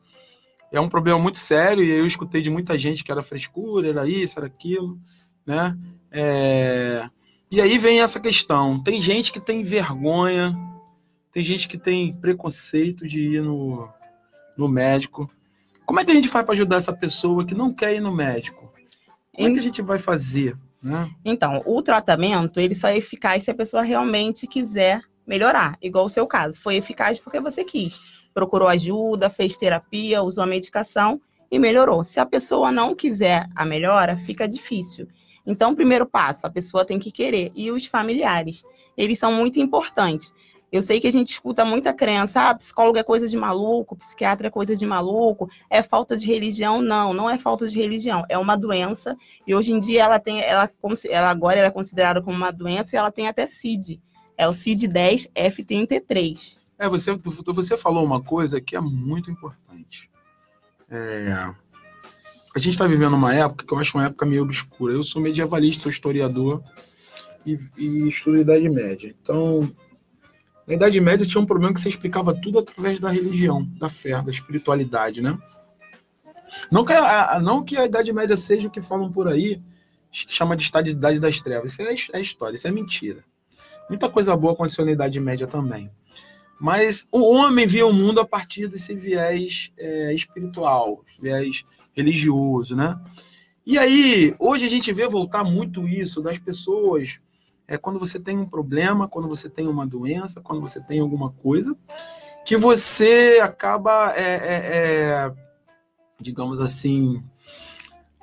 é 0.72 0.80
um 0.80 0.88
problema 0.88 1.18
muito 1.18 1.38
sério, 1.38 1.82
e 1.82 1.90
eu 1.90 2.06
escutei 2.06 2.42
de 2.42 2.50
muita 2.50 2.78
gente 2.78 3.02
que 3.02 3.10
era 3.10 3.22
frescura, 3.22 3.88
era 3.88 4.08
isso, 4.08 4.38
era 4.38 4.46
aquilo, 4.46 4.98
né? 5.44 5.76
É... 6.10 7.08
E 7.50 7.60
aí 7.60 7.76
vem 7.78 8.00
essa 8.00 8.20
questão. 8.20 8.80
Tem 8.80 9.02
gente 9.02 9.32
que 9.32 9.40
tem 9.40 9.64
vergonha, 9.64 10.56
tem 11.32 11.42
gente 11.42 11.68
que 11.68 11.76
tem 11.76 12.12
preconceito 12.12 13.06
de 13.08 13.20
ir 13.20 13.42
no, 13.42 13.88
no 14.56 14.68
médico. 14.68 15.28
Como 15.84 15.98
é 15.98 16.04
que 16.04 16.12
a 16.12 16.14
gente 16.14 16.28
faz 16.28 16.44
para 16.44 16.54
ajudar 16.54 16.76
essa 16.76 16.92
pessoa 16.92 17.44
que 17.44 17.54
não 17.54 17.74
quer 17.74 17.96
ir 17.96 18.00
no 18.00 18.14
médico? 18.14 18.72
Como 19.34 19.48
é 19.48 19.52
que 19.52 19.58
a 19.58 19.62
gente 19.62 19.82
vai 19.82 19.98
fazer? 19.98 20.56
Né? 20.80 21.10
Então, 21.24 21.62
o 21.66 21.82
tratamento 21.82 22.60
ele 22.60 22.76
só 22.76 22.88
é 22.88 22.96
eficaz 22.96 23.42
se 23.42 23.50
a 23.50 23.54
pessoa 23.54 23.82
realmente 23.82 24.46
quiser 24.46 25.02
melhorar, 25.26 25.76
igual 25.82 26.06
o 26.06 26.10
seu 26.10 26.26
caso. 26.28 26.60
Foi 26.60 26.76
eficaz 26.76 27.18
porque 27.18 27.40
você 27.40 27.64
quis 27.64 28.00
procurou 28.32 28.68
ajuda, 28.68 29.30
fez 29.30 29.56
terapia, 29.56 30.22
usou 30.22 30.44
a 30.44 30.46
medicação 30.46 31.20
e 31.50 31.58
melhorou. 31.58 32.02
Se 32.02 32.20
a 32.20 32.26
pessoa 32.26 32.70
não 32.70 32.94
quiser 32.94 33.48
a 33.54 33.64
melhora, 33.64 34.16
fica 34.16 34.48
difícil. 34.48 35.08
Então, 35.46 35.74
primeiro 35.74 36.06
passo, 36.06 36.46
a 36.46 36.50
pessoa 36.50 36.84
tem 36.84 36.98
que 36.98 37.10
querer. 37.10 37.50
E 37.54 37.70
os 37.70 37.86
familiares, 37.86 38.64
eles 38.96 39.18
são 39.18 39.32
muito 39.32 39.58
importantes. 39.58 40.32
Eu 40.70 40.82
sei 40.82 41.00
que 41.00 41.08
a 41.08 41.12
gente 41.12 41.32
escuta 41.32 41.64
muita 41.64 41.92
crença, 41.92 42.48
ah, 42.48 42.54
psicólogo 42.54 42.96
é 42.96 43.02
coisa 43.02 43.26
de 43.26 43.36
maluco, 43.36 43.96
psiquiatra 43.96 44.46
é 44.46 44.50
coisa 44.50 44.76
de 44.76 44.86
maluco, 44.86 45.50
é 45.68 45.82
falta 45.82 46.16
de 46.16 46.28
religião. 46.28 46.80
Não, 46.80 47.12
não 47.12 47.28
é 47.28 47.36
falta 47.36 47.66
de 47.66 47.76
religião, 47.76 48.24
é 48.28 48.38
uma 48.38 48.56
doença. 48.56 49.16
E 49.44 49.52
hoje 49.52 49.72
em 49.72 49.80
dia 49.80 50.04
ela 50.04 50.20
tem, 50.20 50.40
ela, 50.40 50.70
ela 51.08 51.30
agora 51.30 51.58
ela 51.58 51.66
é 51.66 51.72
considerada 51.72 52.22
como 52.22 52.36
uma 52.36 52.52
doença 52.52 52.94
e 52.94 52.98
ela 52.98 53.10
tem 53.10 53.26
até 53.26 53.46
CID. 53.46 54.00
É 54.36 54.46
o 54.48 54.52
CID-10 54.52 55.28
F33. 55.34 56.59
É, 56.80 56.88
você, 56.88 57.12
você 57.12 57.76
falou 57.76 58.02
uma 58.02 58.22
coisa 58.22 58.58
que 58.58 58.74
é 58.74 58.80
muito 58.80 59.30
importante. 59.30 60.10
É, 60.90 61.30
a 62.56 62.58
gente 62.58 62.70
está 62.70 62.86
vivendo 62.86 63.12
uma 63.12 63.34
época 63.34 63.66
que 63.66 63.74
eu 63.74 63.78
acho 63.78 63.98
uma 63.98 64.06
época 64.06 64.24
meio 64.24 64.42
obscura. 64.42 64.94
Eu 64.94 65.02
sou 65.02 65.20
medievalista, 65.20 65.82
sou 65.82 65.92
historiador 65.92 66.62
e, 67.44 67.58
e 67.76 68.08
estudo 68.08 68.38
Idade 68.38 68.66
Média. 68.70 69.14
Então, 69.20 69.70
na 70.66 70.72
Idade 70.72 70.98
Média 71.02 71.26
tinha 71.26 71.42
um 71.42 71.44
problema 71.44 71.74
que 71.74 71.82
você 71.82 71.90
explicava 71.90 72.32
tudo 72.32 72.60
através 72.60 72.98
da 72.98 73.10
religião, 73.10 73.62
da 73.78 73.90
fé, 73.90 74.22
da 74.22 74.30
espiritualidade, 74.30 75.20
né? 75.20 75.38
Não 76.70 76.82
que 76.82 76.94
a, 76.94 77.38
não 77.40 77.62
que 77.62 77.76
a 77.76 77.84
Idade 77.84 78.10
Média 78.10 78.36
seja 78.38 78.68
o 78.68 78.70
que 78.70 78.80
falam 78.80 79.12
por 79.12 79.28
aí, 79.28 79.62
que 80.10 80.32
chama 80.34 80.56
de 80.56 80.66
Idade 80.66 81.20
das 81.20 81.42
Trevas. 81.42 81.72
Isso 81.72 81.82
é, 81.82 82.18
é 82.18 82.22
história, 82.22 82.54
isso 82.54 82.66
é 82.66 82.70
mentira. 82.70 83.22
Muita 83.86 84.08
coisa 84.08 84.34
boa 84.34 84.54
aconteceu 84.54 84.86
na 84.86 84.92
Idade 84.92 85.20
Média 85.20 85.46
também. 85.46 85.90
Mas 86.60 87.08
o 87.10 87.22
homem 87.22 87.66
via 87.66 87.86
o 87.86 87.92
mundo 87.92 88.20
a 88.20 88.26
partir 88.26 88.68
desse 88.68 88.94
viés 88.94 89.72
é, 89.78 90.12
espiritual, 90.12 91.02
viés 91.18 91.64
religioso, 91.94 92.76
né? 92.76 93.00
E 93.64 93.78
aí, 93.78 94.34
hoje 94.38 94.66
a 94.66 94.68
gente 94.68 94.92
vê 94.92 95.08
voltar 95.08 95.42
muito 95.42 95.88
isso 95.88 96.20
das 96.20 96.38
pessoas. 96.38 97.18
É 97.66 97.78
quando 97.78 97.98
você 97.98 98.18
tem 98.20 98.36
um 98.36 98.46
problema, 98.46 99.08
quando 99.08 99.28
você 99.28 99.48
tem 99.48 99.66
uma 99.66 99.86
doença, 99.86 100.40
quando 100.40 100.60
você 100.60 100.82
tem 100.82 101.00
alguma 101.00 101.30
coisa, 101.30 101.74
que 102.44 102.56
você 102.56 103.38
acaba, 103.42 104.12
é, 104.16 104.22
é, 104.22 104.60
é, 104.66 105.32
digamos 106.20 106.60
assim, 106.60 107.22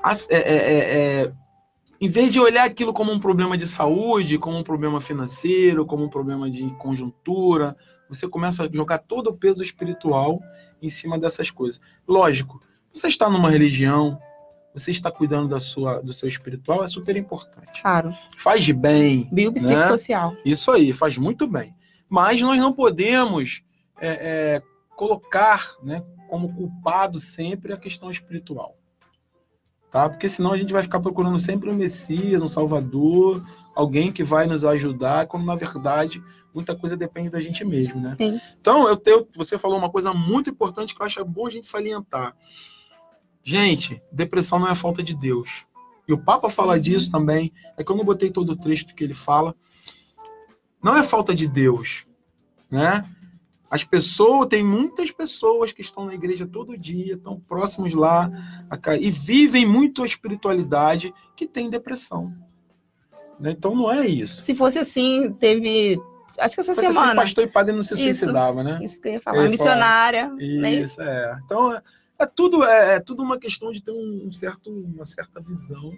as- 0.03 0.27
é, 0.29 0.37
é, 1.23 1.31
em 1.99 2.09
vez 2.09 2.31
de 2.31 2.39
olhar 2.39 2.65
aquilo 2.65 2.93
como 2.93 3.11
um 3.11 3.19
problema 3.19 3.57
de 3.57 3.65
saúde, 3.65 4.37
como 4.37 4.57
um 4.57 4.63
problema 4.63 5.01
financeiro, 5.01 5.85
como 5.85 6.03
um 6.03 6.09
problema 6.09 6.49
de 6.51 6.69
conjuntura, 6.75 7.75
você 8.09 8.27
começa 8.27 8.63
a 8.63 8.69
jogar 8.71 8.99
todo 8.99 9.27
o 9.27 9.37
peso 9.37 9.63
espiritual 9.63 10.41
em 10.81 10.89
cima 10.89 11.17
dessas 11.17 11.49
coisas. 11.49 11.81
Lógico, 12.07 12.61
você 12.93 13.07
está 13.07 13.29
numa 13.29 13.49
religião, 13.49 14.19
você 14.73 14.91
está 14.91 15.11
cuidando 15.11 15.47
da 15.47 15.59
sua, 15.59 16.01
do 16.01 16.13
seu 16.13 16.29
espiritual, 16.29 16.83
é 16.83 16.87
super 16.87 17.15
importante. 17.15 17.81
Claro. 17.81 18.13
Faz 18.37 18.69
bem. 18.69 19.27
Biopsicossocial. 19.31 20.35
Isso 20.45 20.71
aí, 20.71 20.93
faz 20.93 21.17
muito 21.17 21.47
bem. 21.47 21.75
Mas 22.09 22.41
nós 22.41 22.59
não 22.59 22.71
podemos 22.71 23.63
é, 23.99 24.09
é, 24.09 24.61
colocar 24.95 25.75
né, 25.83 26.03
como 26.29 26.53
culpado 26.53 27.19
sempre 27.19 27.73
a 27.73 27.77
questão 27.77 28.11
espiritual. 28.11 28.77
Tá? 29.89 30.09
Porque 30.09 30.27
senão 30.27 30.51
a 30.51 30.57
gente 30.57 30.73
vai 30.73 30.83
ficar 30.83 30.99
procurando 30.99 31.39
sempre 31.39 31.69
um 31.69 31.73
Messias, 31.73 32.41
um 32.41 32.47
Salvador, 32.47 33.43
alguém 33.73 34.11
que 34.11 34.23
vai 34.23 34.45
nos 34.45 34.65
ajudar, 34.65 35.27
quando 35.27 35.45
na 35.45 35.55
verdade 35.55 36.21
muita 36.57 36.75
coisa 36.75 36.97
depende 36.97 37.29
da 37.29 37.39
gente 37.39 37.63
mesmo, 37.63 38.01
né? 38.01 38.13
Sim. 38.15 38.39
Então, 38.59 38.87
eu 38.87 38.97
tenho, 38.97 39.27
você 39.35 39.57
falou 39.57 39.77
uma 39.77 39.89
coisa 39.89 40.13
muito 40.13 40.49
importante 40.49 40.93
que 40.93 41.01
eu 41.01 41.05
acho 41.05 41.23
bom 41.23 41.47
a 41.47 41.49
gente 41.49 41.67
salientar. 41.67 42.35
Gente, 43.43 44.01
depressão 44.11 44.59
não 44.59 44.67
é 44.67 44.75
falta 44.75 45.01
de 45.01 45.15
Deus. 45.15 45.65
E 46.07 46.13
o 46.13 46.17
Papa 46.17 46.49
fala 46.49 46.79
disso 46.79 47.11
também. 47.11 47.53
É 47.77 47.83
que 47.83 47.91
eu 47.91 47.95
não 47.95 48.03
botei 48.03 48.29
todo 48.29 48.49
o 48.51 48.55
trecho 48.57 48.87
que 48.87 49.03
ele 49.03 49.13
fala. 49.13 49.55
Não 50.83 50.95
é 50.95 51.03
falta 51.03 51.33
de 51.33 51.47
Deus, 51.47 52.05
né? 52.69 53.03
As 53.69 53.83
pessoas, 53.83 54.47
tem 54.47 54.63
muitas 54.63 55.11
pessoas 55.11 55.73
que 55.73 55.81
estão 55.81 56.05
na 56.05 56.13
igreja 56.13 56.47
todo 56.47 56.77
dia, 56.77 57.15
estão 57.15 57.37
próximos 57.39 57.93
lá 57.93 58.31
e 58.99 59.11
vivem 59.11 59.65
muito 59.65 60.03
a 60.03 60.05
espiritualidade 60.05 61.13
que 61.35 61.45
tem 61.45 61.69
depressão. 61.69 62.33
né? 63.39 63.51
Então 63.51 63.75
não 63.75 63.91
é 63.91 64.07
isso. 64.07 64.43
Se 64.43 64.55
fosse 64.55 64.79
assim, 64.79 65.33
teve. 65.33 65.99
Acho 66.39 66.55
que 66.55 66.61
essa 66.61 66.71
Se 66.71 66.75
fosse 66.75 66.85
assim, 66.87 66.93
semana. 66.99 67.15
pastor 67.21 67.43
e 67.43 67.47
padre 67.47 67.73
não 67.73 67.81
se 67.83 67.93
Isso. 67.93 68.03
suicidava, 68.03 68.63
né? 68.63 68.79
Isso 68.83 68.99
que 68.99 69.07
eu 69.07 69.11
ia 69.13 69.17
Eu 69.17 69.21
falar. 69.21 69.43
ia 69.43 69.49
Missionária. 69.49 70.27
né? 70.29 70.73
Isso, 70.73 71.01
é. 71.01 71.39
Então, 71.45 71.73
é, 71.73 71.81
é 72.19 72.25
tudo, 72.25 72.63
é, 72.63 72.95
é 72.95 72.99
tudo 72.99 73.23
uma 73.23 73.37
questão 73.39 73.71
de 73.71 73.81
ter 73.81 73.91
um 73.91 74.31
certo, 74.31 74.69
uma 74.69 75.05
certa 75.05 75.39
visão 75.39 75.93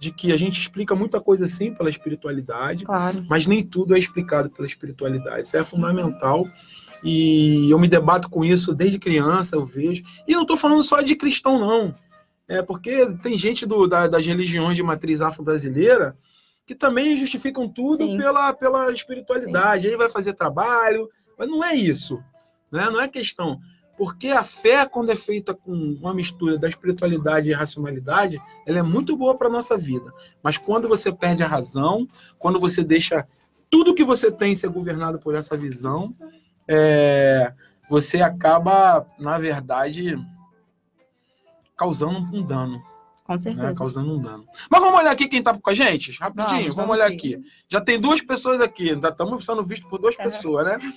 de 0.00 0.10
que 0.10 0.32
a 0.32 0.36
gente 0.36 0.60
explica 0.60 0.94
muita 0.96 1.20
coisa 1.20 1.46
sim 1.46 1.72
pela 1.74 1.88
espiritualidade, 1.88 2.84
Claro. 2.84 3.24
mas 3.28 3.46
nem 3.46 3.62
tudo 3.64 3.94
é 3.94 3.98
explicado 3.98 4.50
pela 4.50 4.66
espiritualidade. 4.66 5.46
Isso 5.46 5.56
é 5.56 5.62
fundamental. 5.62 6.48
E 7.04 7.68
eu 7.70 7.78
me 7.78 7.88
debato 7.88 8.28
com 8.30 8.44
isso 8.44 8.74
desde 8.74 8.98
criança, 8.98 9.56
eu 9.56 9.64
vejo. 9.66 10.02
E 10.26 10.32
não 10.34 10.42
estou 10.42 10.56
falando 10.56 10.82
só 10.82 11.00
de 11.00 11.16
cristão, 11.16 11.58
não. 11.58 11.94
É 12.48 12.62
porque 12.62 13.06
tem 13.22 13.36
gente 13.38 13.64
do- 13.66 13.86
da- 13.86 14.06
das 14.06 14.26
religiões 14.26 14.76
de 14.76 14.82
matriz 14.82 15.20
afro-brasileira 15.20 16.16
que 16.66 16.74
também 16.74 17.16
justificam 17.16 17.68
tudo 17.68 18.06
Sim. 18.06 18.16
pela, 18.16 18.52
pela 18.52 18.92
espiritualidade. 18.92 19.88
Aí 19.88 19.96
vai 19.96 20.08
fazer 20.08 20.34
trabalho, 20.34 21.08
mas 21.38 21.48
não 21.48 21.62
é 21.62 21.74
isso. 21.74 22.22
Né? 22.70 22.88
Não 22.90 23.00
é 23.00 23.08
questão. 23.08 23.60
Porque 23.96 24.28
a 24.28 24.42
fé, 24.42 24.86
quando 24.86 25.10
é 25.10 25.16
feita 25.16 25.54
com 25.54 25.72
uma 25.72 26.14
mistura 26.14 26.58
da 26.58 26.68
espiritualidade 26.68 27.50
e 27.50 27.52
racionalidade, 27.52 28.40
ela 28.66 28.78
é 28.78 28.82
muito 28.82 29.16
boa 29.16 29.36
para 29.36 29.48
a 29.48 29.50
nossa 29.50 29.76
vida. 29.76 30.10
Mas 30.42 30.56
quando 30.56 30.88
você 30.88 31.12
perde 31.12 31.42
a 31.42 31.48
razão, 31.48 32.08
quando 32.38 32.58
você 32.58 32.82
deixa 32.82 33.26
tudo 33.70 33.94
que 33.94 34.04
você 34.04 34.30
tem 34.30 34.54
ser 34.54 34.68
governado 34.68 35.18
por 35.18 35.34
essa 35.34 35.56
visão, 35.56 36.06
é, 36.66 37.52
você 37.88 38.20
acaba, 38.22 39.06
na 39.18 39.38
verdade, 39.38 40.16
causando 41.76 42.18
um 42.18 42.42
dano. 42.42 42.82
Com 43.38 43.44
né? 43.44 43.54
certeza. 43.54 43.74
Causando 43.78 44.14
um 44.14 44.20
dano. 44.20 44.44
Mas 44.70 44.80
vamos 44.80 44.98
olhar 44.98 45.10
aqui 45.10 45.28
quem 45.28 45.42
tá 45.42 45.56
com 45.56 45.70
a 45.70 45.74
gente? 45.74 46.12
Rapidinho, 46.18 46.72
Vamos, 46.72 46.74
vamos, 46.74 46.76
vamos 46.76 46.96
olhar 46.96 47.08
sim. 47.08 47.14
aqui. 47.16 47.38
Já 47.68 47.80
tem 47.80 47.98
duas 48.00 48.20
pessoas 48.20 48.60
aqui, 48.60 48.90
ainda 48.90 49.08
estamos 49.08 49.44
sendo 49.44 49.64
vistos 49.64 49.88
por 49.88 49.98
duas 49.98 50.16
Uhum. 50.16 50.22
pessoas, 50.24 50.64
né? 50.66 50.92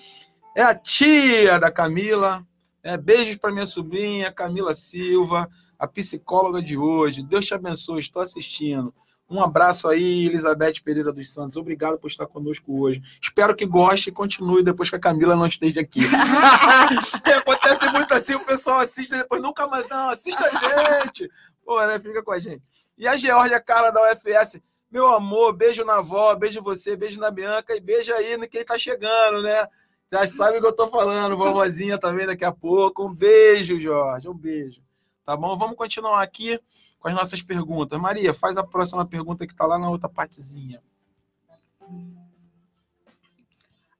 É 0.55 0.61
a 0.63 0.73
tia 0.75 1.59
da 1.59 1.71
Camila. 1.71 2.45
É, 2.83 2.97
beijos 2.97 3.35
para 3.37 3.51
minha 3.51 3.65
sobrinha, 3.65 4.31
Camila 4.31 4.73
Silva, 4.75 5.49
a 5.79 5.87
psicóloga 5.87 6.61
de 6.61 6.77
hoje. 6.77 7.23
Deus 7.23 7.43
te 7.45 7.53
abençoe, 7.53 7.99
estou 7.99 8.21
assistindo. 8.21 8.93
Um 9.27 9.41
abraço 9.41 9.87
aí, 9.87 10.27
Elizabeth 10.27 10.75
Pereira 10.83 11.11
dos 11.11 11.33
Santos. 11.33 11.57
Obrigado 11.57 11.97
por 11.97 12.11
estar 12.11 12.27
conosco 12.27 12.79
hoje. 12.79 13.01
Espero 13.19 13.55
que 13.55 13.65
goste 13.65 14.09
e 14.09 14.13
continue 14.13 14.61
depois 14.63 14.87
que 14.87 14.95
a 14.95 14.99
Camila 14.99 15.35
não 15.35 15.47
esteja 15.47 15.81
aqui. 15.81 16.01
Acontece 17.39 17.89
muito 17.89 18.13
assim, 18.13 18.35
o 18.35 18.39
pessoal 18.45 18.79
assiste 18.81 19.13
e 19.13 19.17
depois 19.17 19.41
nunca 19.41 19.65
mais. 19.67 19.87
Não, 19.89 20.09
assiste 20.09 20.37
a 20.43 21.01
gente. 21.01 21.31
Pô, 21.65 21.83
né? 21.85 21.99
Fica 21.99 22.23
com 22.23 22.31
a 22.31 22.39
gente. 22.39 22.61
E 22.95 23.07
a 23.07 23.17
Georgia 23.17 23.59
Cara 23.59 23.89
da 23.89 23.99
UFS. 24.11 24.61
Meu 24.91 25.07
amor, 25.07 25.51
beijo 25.51 25.83
na 25.83 25.97
avó, 25.97 26.33
beijo 26.35 26.61
você, 26.61 26.95
beijo 26.95 27.19
na 27.19 27.31
Bianca 27.31 27.75
e 27.75 27.81
beijo 27.81 28.13
aí 28.13 28.37
no 28.37 28.47
quem 28.47 28.63
tá 28.63 28.77
chegando, 28.77 29.41
né? 29.41 29.67
Já 30.11 30.27
sabe 30.27 30.57
o 30.57 30.61
que 30.61 30.67
eu 30.67 30.71
tô 30.71 30.87
falando, 30.87 31.35
vovozinha 31.35 31.97
também 31.97 32.27
daqui 32.27 32.45
a 32.45 32.51
pouco. 32.51 33.05
Um 33.05 33.13
beijo, 33.13 33.79
Jorge, 33.79 34.29
um 34.29 34.33
beijo. 34.33 34.81
Tá 35.25 35.35
bom? 35.35 35.57
Vamos 35.57 35.75
continuar 35.75 36.21
aqui 36.21 36.59
com 36.99 37.09
as 37.09 37.15
nossas 37.15 37.41
perguntas. 37.41 37.99
Maria, 37.99 38.33
faz 38.33 38.57
a 38.57 38.63
próxima 38.63 39.05
pergunta 39.05 39.45
que 39.45 39.55
tá 39.55 39.65
lá 39.65 39.77
na 39.77 39.89
outra 39.89 40.07
partezinha. 40.07 40.81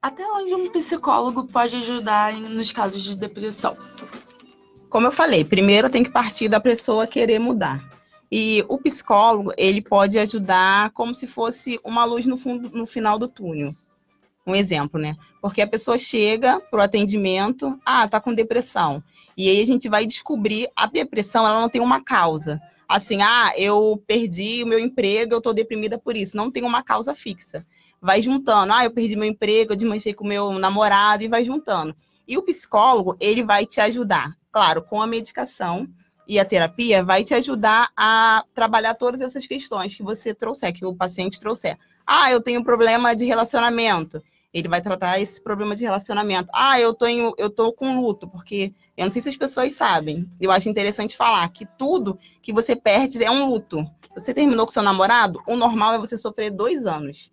Até 0.01 0.23
onde 0.23 0.54
um 0.54 0.71
psicólogo 0.71 1.47
pode 1.47 1.75
ajudar 1.78 2.32
nos 2.34 2.71
casos 2.71 3.04
de 3.04 3.17
depressão? 3.17 3.75
Como 4.95 5.08
eu 5.08 5.12
falei, 5.12 5.43
primeiro 5.43 5.89
tem 5.89 6.05
que 6.05 6.10
partir 6.10 6.47
da 6.47 6.58
pessoa 6.58 7.05
querer 7.05 7.38
mudar. 7.38 7.84
E 8.31 8.63
o 8.69 8.77
psicólogo, 8.77 9.51
ele 9.58 9.81
pode 9.81 10.17
ajudar 10.17 10.89
como 10.91 11.13
se 11.13 11.27
fosse 11.27 11.77
uma 11.84 12.05
luz 12.05 12.25
no 12.25 12.38
fundo, 12.38 12.69
no 12.69 12.86
final 12.86 13.19
do 13.19 13.27
túnel. 13.27 13.75
Um 14.47 14.55
exemplo, 14.55 14.97
né? 14.97 15.17
Porque 15.41 15.62
a 15.62 15.67
pessoa 15.67 15.97
chega 15.97 16.62
pro 16.62 16.79
atendimento, 16.79 17.77
ah, 17.86 18.08
tá 18.08 18.21
com 18.21 18.34
depressão. 18.34 19.03
E 19.36 19.49
aí 19.49 19.60
a 19.60 19.65
gente 19.65 19.89
vai 19.89 20.05
descobrir 20.05 20.69
a 20.73 20.86
depressão, 20.86 21.45
ela 21.45 21.60
não 21.60 21.67
tem 21.67 21.81
uma 21.81 22.01
causa. 22.01 22.62
Assim, 22.88 23.21
ah, 23.21 23.51
eu 23.58 24.01
perdi 24.08 24.63
o 24.63 24.67
meu 24.67 24.79
emprego, 24.79 25.34
eu 25.34 25.41
tô 25.41 25.51
deprimida 25.51 25.97
por 25.97 26.15
isso. 26.15 26.38
Não 26.38 26.49
tem 26.49 26.63
uma 26.63 26.81
causa 26.81 27.13
fixa. 27.13 27.65
Vai 28.01 28.21
juntando, 28.21 28.71
ah, 28.71 28.86
eu 28.86 28.91
perdi 28.91 29.17
meu 29.17 29.27
emprego, 29.27 29.73
eu 29.73 29.75
desmanchei 29.75 30.13
com 30.13 30.25
meu 30.25 30.53
namorado 30.53 31.21
e 31.21 31.27
vai 31.27 31.43
juntando. 31.43 31.93
E 32.25 32.38
o 32.38 32.41
psicólogo, 32.41 33.17
ele 33.19 33.43
vai 33.43 33.65
te 33.65 33.81
ajudar, 33.81 34.36
claro, 34.55 34.81
com 34.81 35.01
a 35.01 35.05
medicação 35.07 35.85
e 36.25 36.39
a 36.39 36.45
terapia, 36.45 37.03
vai 37.03 37.25
te 37.25 37.33
ajudar 37.33 37.89
a 37.95 38.45
trabalhar 38.53 38.93
todas 38.93 39.19
essas 39.19 39.45
questões 39.45 39.93
que 39.93 40.01
você 40.01 40.33
trouxer, 40.33 40.71
que 40.73 40.85
o 40.85 40.95
paciente 40.95 41.41
trouxer. 41.41 41.77
Ah, 42.07 42.31
eu 42.31 42.39
tenho 42.41 42.63
problema 42.63 43.13
de 43.13 43.25
relacionamento. 43.25 44.23
Ele 44.53 44.69
vai 44.69 44.81
tratar 44.81 45.19
esse 45.19 45.43
problema 45.43 45.75
de 45.75 45.83
relacionamento. 45.83 46.49
Ah, 46.53 46.79
eu 46.79 46.95
em- 47.05 47.33
eu 47.37 47.49
tô 47.49 47.73
com 47.73 47.99
luto, 47.99 48.29
porque 48.29 48.73
eu 48.95 49.05
não 49.05 49.11
sei 49.11 49.21
se 49.21 49.27
as 49.27 49.35
pessoas 49.35 49.73
sabem. 49.73 50.25
Eu 50.39 50.49
acho 50.51 50.69
interessante 50.69 51.17
falar 51.17 51.49
que 51.49 51.65
tudo 51.77 52.17
que 52.41 52.53
você 52.53 52.77
perde 52.77 53.21
é 53.21 53.29
um 53.29 53.45
luto. 53.49 53.85
Você 54.13 54.33
terminou 54.33 54.65
com 54.65 54.71
seu 54.71 54.81
namorado, 54.81 55.41
o 55.45 55.57
normal 55.57 55.95
é 55.95 55.97
você 55.97 56.17
sofrer 56.17 56.49
dois 56.49 56.85
anos. 56.85 57.29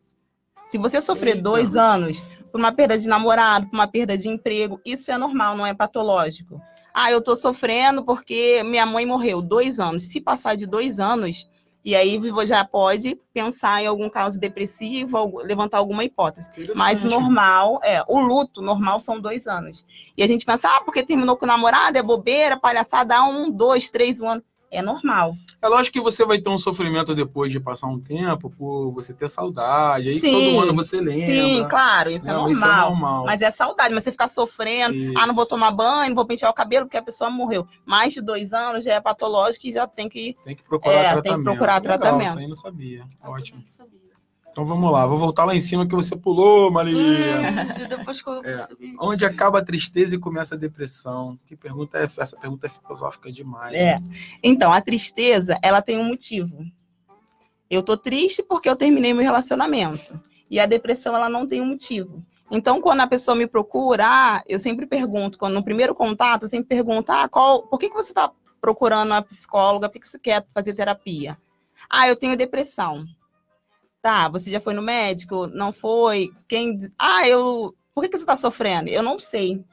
Se 0.66 0.76
você 0.76 1.00
sofrer 1.00 1.36
Eita. 1.36 1.42
dois 1.42 1.76
anos 1.76 2.20
por 2.50 2.58
uma 2.58 2.72
perda 2.72 2.98
de 2.98 3.06
namorado, 3.06 3.68
por 3.68 3.74
uma 3.76 3.86
perda 3.86 4.18
de 4.18 4.28
emprego, 4.28 4.80
isso 4.84 5.12
é 5.12 5.16
normal, 5.16 5.56
não 5.56 5.64
é 5.64 5.72
patológico. 5.72 6.60
Ah, 6.94 7.10
eu 7.10 7.22
tô 7.22 7.34
sofrendo 7.34 8.04
porque 8.04 8.62
minha 8.64 8.86
mãe 8.86 9.06
morreu. 9.06 9.40
Dois 9.40 9.80
anos. 9.80 10.04
Se 10.04 10.20
passar 10.20 10.56
de 10.56 10.66
dois 10.66 10.98
anos, 11.00 11.48
e 11.84 11.96
aí 11.96 12.16
você 12.18 12.46
já 12.46 12.64
pode 12.64 13.18
pensar 13.34 13.82
em 13.82 13.86
algum 13.86 14.08
caso 14.08 14.38
depressivo, 14.38 15.40
levantar 15.42 15.78
alguma 15.78 16.04
hipótese. 16.04 16.48
Mas 16.76 17.02
normal, 17.02 17.80
é, 17.82 18.04
o 18.06 18.20
luto 18.20 18.62
normal 18.62 19.00
são 19.00 19.20
dois 19.20 19.46
anos. 19.48 19.84
E 20.16 20.22
a 20.22 20.26
gente 20.26 20.44
pensa, 20.44 20.68
ah, 20.68 20.82
porque 20.84 21.02
terminou 21.02 21.36
com 21.36 21.44
o 21.44 21.48
namorado, 21.48 21.98
é 21.98 22.02
bobeira, 22.02 22.56
palhaçada, 22.56 23.24
um, 23.24 23.50
dois, 23.50 23.90
três, 23.90 24.20
um 24.20 24.28
ano. 24.28 24.42
É 24.72 24.80
normal. 24.80 25.36
É 25.60 25.68
lógico 25.68 25.92
que 25.92 26.00
você 26.00 26.24
vai 26.24 26.40
ter 26.40 26.48
um 26.48 26.56
sofrimento 26.56 27.14
depois 27.14 27.52
de 27.52 27.60
passar 27.60 27.88
um 27.88 28.00
tempo, 28.00 28.48
por 28.48 28.90
você 28.90 29.12
ter 29.12 29.28
saudade. 29.28 30.08
Aí 30.08 30.18
Sim, 30.18 30.32
todo 30.32 30.60
ano 30.60 30.74
você 30.74 30.98
lembra. 30.98 31.26
Sim, 31.26 31.66
claro, 31.68 32.10
isso 32.10 32.24
é 32.24 32.28
Não, 32.32 32.48
normal. 32.48 32.52
isso 32.52 32.64
é 32.64 32.76
normal. 32.80 33.24
Mas 33.26 33.42
é 33.42 33.50
saudade, 33.50 33.92
mas 33.94 34.02
você 34.02 34.10
ficar 34.10 34.28
sofrendo, 34.28 34.94
Isso. 34.96 35.12
ah, 35.18 35.26
não 35.26 35.34
vou 35.34 35.44
tomar 35.44 35.70
banho, 35.72 36.08
não 36.08 36.16
vou 36.16 36.24
pentear 36.24 36.50
o 36.50 36.54
cabelo 36.54 36.86
porque 36.86 36.96
a 36.96 37.02
pessoa 37.02 37.28
morreu. 37.28 37.66
Mais 37.84 38.14
de 38.14 38.22
dois 38.22 38.54
anos 38.54 38.82
já 38.84 38.94
é 38.94 39.00
patológico 39.00 39.66
e 39.66 39.72
já 39.72 39.86
tem 39.86 40.08
que. 40.08 40.34
Tem 40.42 40.56
que 40.56 40.62
procurar 40.62 40.94
É, 40.94 41.02
tem 41.02 41.16
que 41.16 41.22
tratamento. 41.22 41.44
procurar 41.44 41.82
Legal, 41.82 41.98
tratamento. 41.98 42.28
Isso 42.28 42.38
aí 42.38 42.44
eu 42.44 42.48
não 42.48 42.54
sabia. 42.56 43.04
Então 44.52 44.66
vamos 44.66 44.92
lá, 44.92 45.06
vou 45.06 45.16
voltar 45.16 45.46
lá 45.46 45.56
em 45.56 45.60
cima 45.60 45.86
que 45.86 45.94
você 45.94 46.14
pulou, 46.14 46.70
Maria. 46.70 46.92
Sim, 47.78 47.88
depois 47.88 48.20
que 48.20 48.28
eu 48.28 48.44
É. 48.44 48.66
Onde 49.00 49.24
acaba 49.24 49.58
a 49.58 49.64
tristeza 49.64 50.14
e 50.14 50.18
começa 50.18 50.54
a 50.54 50.58
depressão? 50.58 51.38
Que 51.46 51.56
pergunta 51.56 51.98
é 51.98 52.04
essa? 52.04 52.36
Pergunta 52.36 52.66
é 52.66 52.70
filosófica 52.70 53.32
demais. 53.32 53.74
É. 53.74 53.96
Então, 54.42 54.70
a 54.70 54.80
tristeza, 54.82 55.58
ela 55.62 55.80
tem 55.80 55.98
um 55.98 56.04
motivo. 56.04 56.66
Eu 57.70 57.82
tô 57.82 57.96
triste 57.96 58.42
porque 58.42 58.68
eu 58.68 58.76
terminei 58.76 59.14
meu 59.14 59.22
relacionamento. 59.22 60.20
E 60.50 60.60
a 60.60 60.66
depressão, 60.66 61.16
ela 61.16 61.30
não 61.30 61.46
tem 61.46 61.62
um 61.62 61.66
motivo. 61.66 62.22
Então, 62.50 62.78
quando 62.82 63.00
a 63.00 63.06
pessoa 63.06 63.34
me 63.34 63.46
procura, 63.46 64.04
ah, 64.06 64.42
eu 64.46 64.58
sempre 64.58 64.84
pergunto, 64.84 65.38
quando 65.38 65.54
no 65.54 65.64
primeiro 65.64 65.94
contato, 65.94 66.42
eu 66.42 66.48
sempre 66.48 66.68
pergunto, 66.68 67.10
ah, 67.10 67.26
qual, 67.26 67.62
por 67.62 67.78
que, 67.78 67.88
que 67.88 67.94
você 67.94 68.10
está 68.10 68.30
procurando 68.60 69.12
uma 69.12 69.22
psicóloga? 69.22 69.88
Por 69.88 69.94
que, 69.94 70.00
que 70.00 70.08
você 70.08 70.18
quer 70.18 70.44
fazer 70.52 70.74
terapia? 70.74 71.38
Ah, 71.88 72.06
eu 72.06 72.14
tenho 72.14 72.36
depressão. 72.36 73.06
Tá, 74.02 74.28
você 74.28 74.50
já 74.50 74.60
foi 74.60 74.74
no 74.74 74.82
médico? 74.82 75.46
Não 75.46 75.72
foi? 75.72 76.32
Quem. 76.48 76.76
Ah, 76.98 77.26
eu. 77.28 77.72
Por 77.94 78.02
que, 78.02 78.08
que 78.08 78.18
você 78.18 78.24
está 78.24 78.36
sofrendo? 78.36 78.88
Eu 78.88 79.02
não 79.02 79.18
sei. 79.18 79.64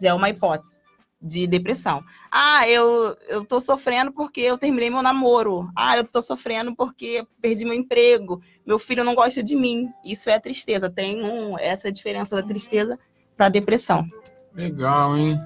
Já 0.00 0.08
é 0.08 0.14
uma 0.14 0.30
hipótese 0.30 0.72
de 1.20 1.46
depressão. 1.46 2.02
Ah, 2.30 2.66
eu, 2.66 3.14
eu 3.28 3.44
tô 3.44 3.60
sofrendo 3.60 4.10
porque 4.12 4.40
eu 4.40 4.56
terminei 4.56 4.88
meu 4.88 5.02
namoro. 5.02 5.70
Ah, 5.76 5.96
eu 5.98 6.04
tô 6.04 6.22
sofrendo 6.22 6.74
porque 6.74 7.26
perdi 7.42 7.64
meu 7.64 7.74
emprego. 7.74 8.40
Meu 8.64 8.78
filho 8.78 9.04
não 9.04 9.14
gosta 9.14 9.42
de 9.42 9.54
mim. 9.54 9.90
Isso 10.02 10.30
é 10.30 10.38
tristeza. 10.38 10.88
Tem 10.88 11.22
um, 11.22 11.58
essa 11.58 11.92
diferença 11.92 12.36
da 12.36 12.42
tristeza 12.42 12.98
para 13.36 13.50
depressão. 13.50 14.06
Legal, 14.54 15.18
hein? 15.18 15.38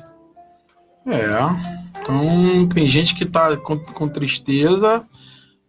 É. 1.07 2.01
Então 2.01 2.69
tem 2.69 2.87
gente 2.87 3.15
que 3.15 3.27
tá 3.27 3.57
com, 3.57 3.79
com 3.79 4.09
tristeza, 4.09 5.07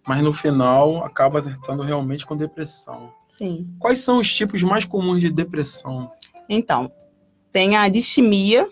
mas 0.08 0.22
no 0.22 0.34
final 0.34 1.04
acaba 1.04 1.40
estando 1.40 1.84
realmente 1.84 2.26
com 2.26 2.38
depressão. 2.38 3.12
Sim. 3.30 3.68
Quais 3.80 4.00
são 4.00 4.20
os 4.20 4.34
tipos 4.34 4.62
mais 4.64 4.86
comuns 4.86 5.20
de 5.20 5.30
depressão? 5.30 6.12
Então, 6.48 6.92
tem 7.52 7.76
a 7.76 7.90
distimia 7.90 8.70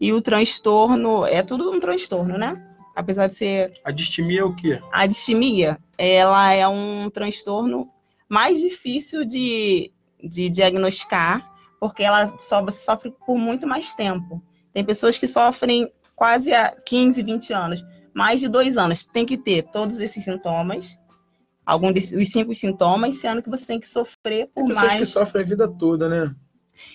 e 0.00 0.12
o 0.12 0.20
transtorno. 0.20 1.26
É 1.26 1.42
tudo 1.42 1.70
um 1.70 1.80
transtorno, 1.80 2.38
né? 2.38 2.64
Apesar 2.94 3.26
de 3.26 3.34
ser 3.34 3.74
A 3.84 3.90
distimia 3.90 4.40
é 4.40 4.44
o 4.44 4.54
quê? 4.54 4.80
A 4.92 5.06
distimia, 5.06 5.78
ela 5.96 6.52
é 6.52 6.66
um 6.66 7.10
transtorno 7.10 7.88
mais 8.28 8.60
difícil 8.60 9.24
de, 9.24 9.92
de 10.22 10.48
diagnosticar, 10.48 11.50
porque 11.78 12.02
ela 12.02 12.34
sofre 12.38 13.12
por 13.26 13.36
muito 13.36 13.66
mais 13.66 13.94
tempo. 13.94 14.42
Tem 14.72 14.84
pessoas 14.84 15.16
que 15.16 15.26
sofrem 15.26 15.92
quase 16.14 16.52
há 16.52 16.70
15, 16.70 17.22
20 17.22 17.52
anos, 17.52 17.84
mais 18.14 18.40
de 18.40 18.48
dois 18.48 18.76
anos. 18.76 19.04
Tem 19.04 19.24
que 19.24 19.36
ter 19.36 19.62
todos 19.70 19.98
esses 19.98 20.24
sintomas, 20.24 20.98
algum 21.64 21.92
desses, 21.92 22.12
os 22.12 22.28
cinco 22.30 22.54
sintomas, 22.54 23.16
sendo 23.16 23.42
que 23.42 23.50
você 23.50 23.66
tem 23.66 23.80
que 23.80 23.88
sofrer 23.88 24.46
por 24.46 24.62
Tem 24.62 24.68
pessoas 24.68 24.86
mais 24.86 25.00
que 25.00 25.06
sofrem 25.06 25.42
a 25.44 25.46
vida 25.46 25.68
toda, 25.68 26.08
né? 26.08 26.34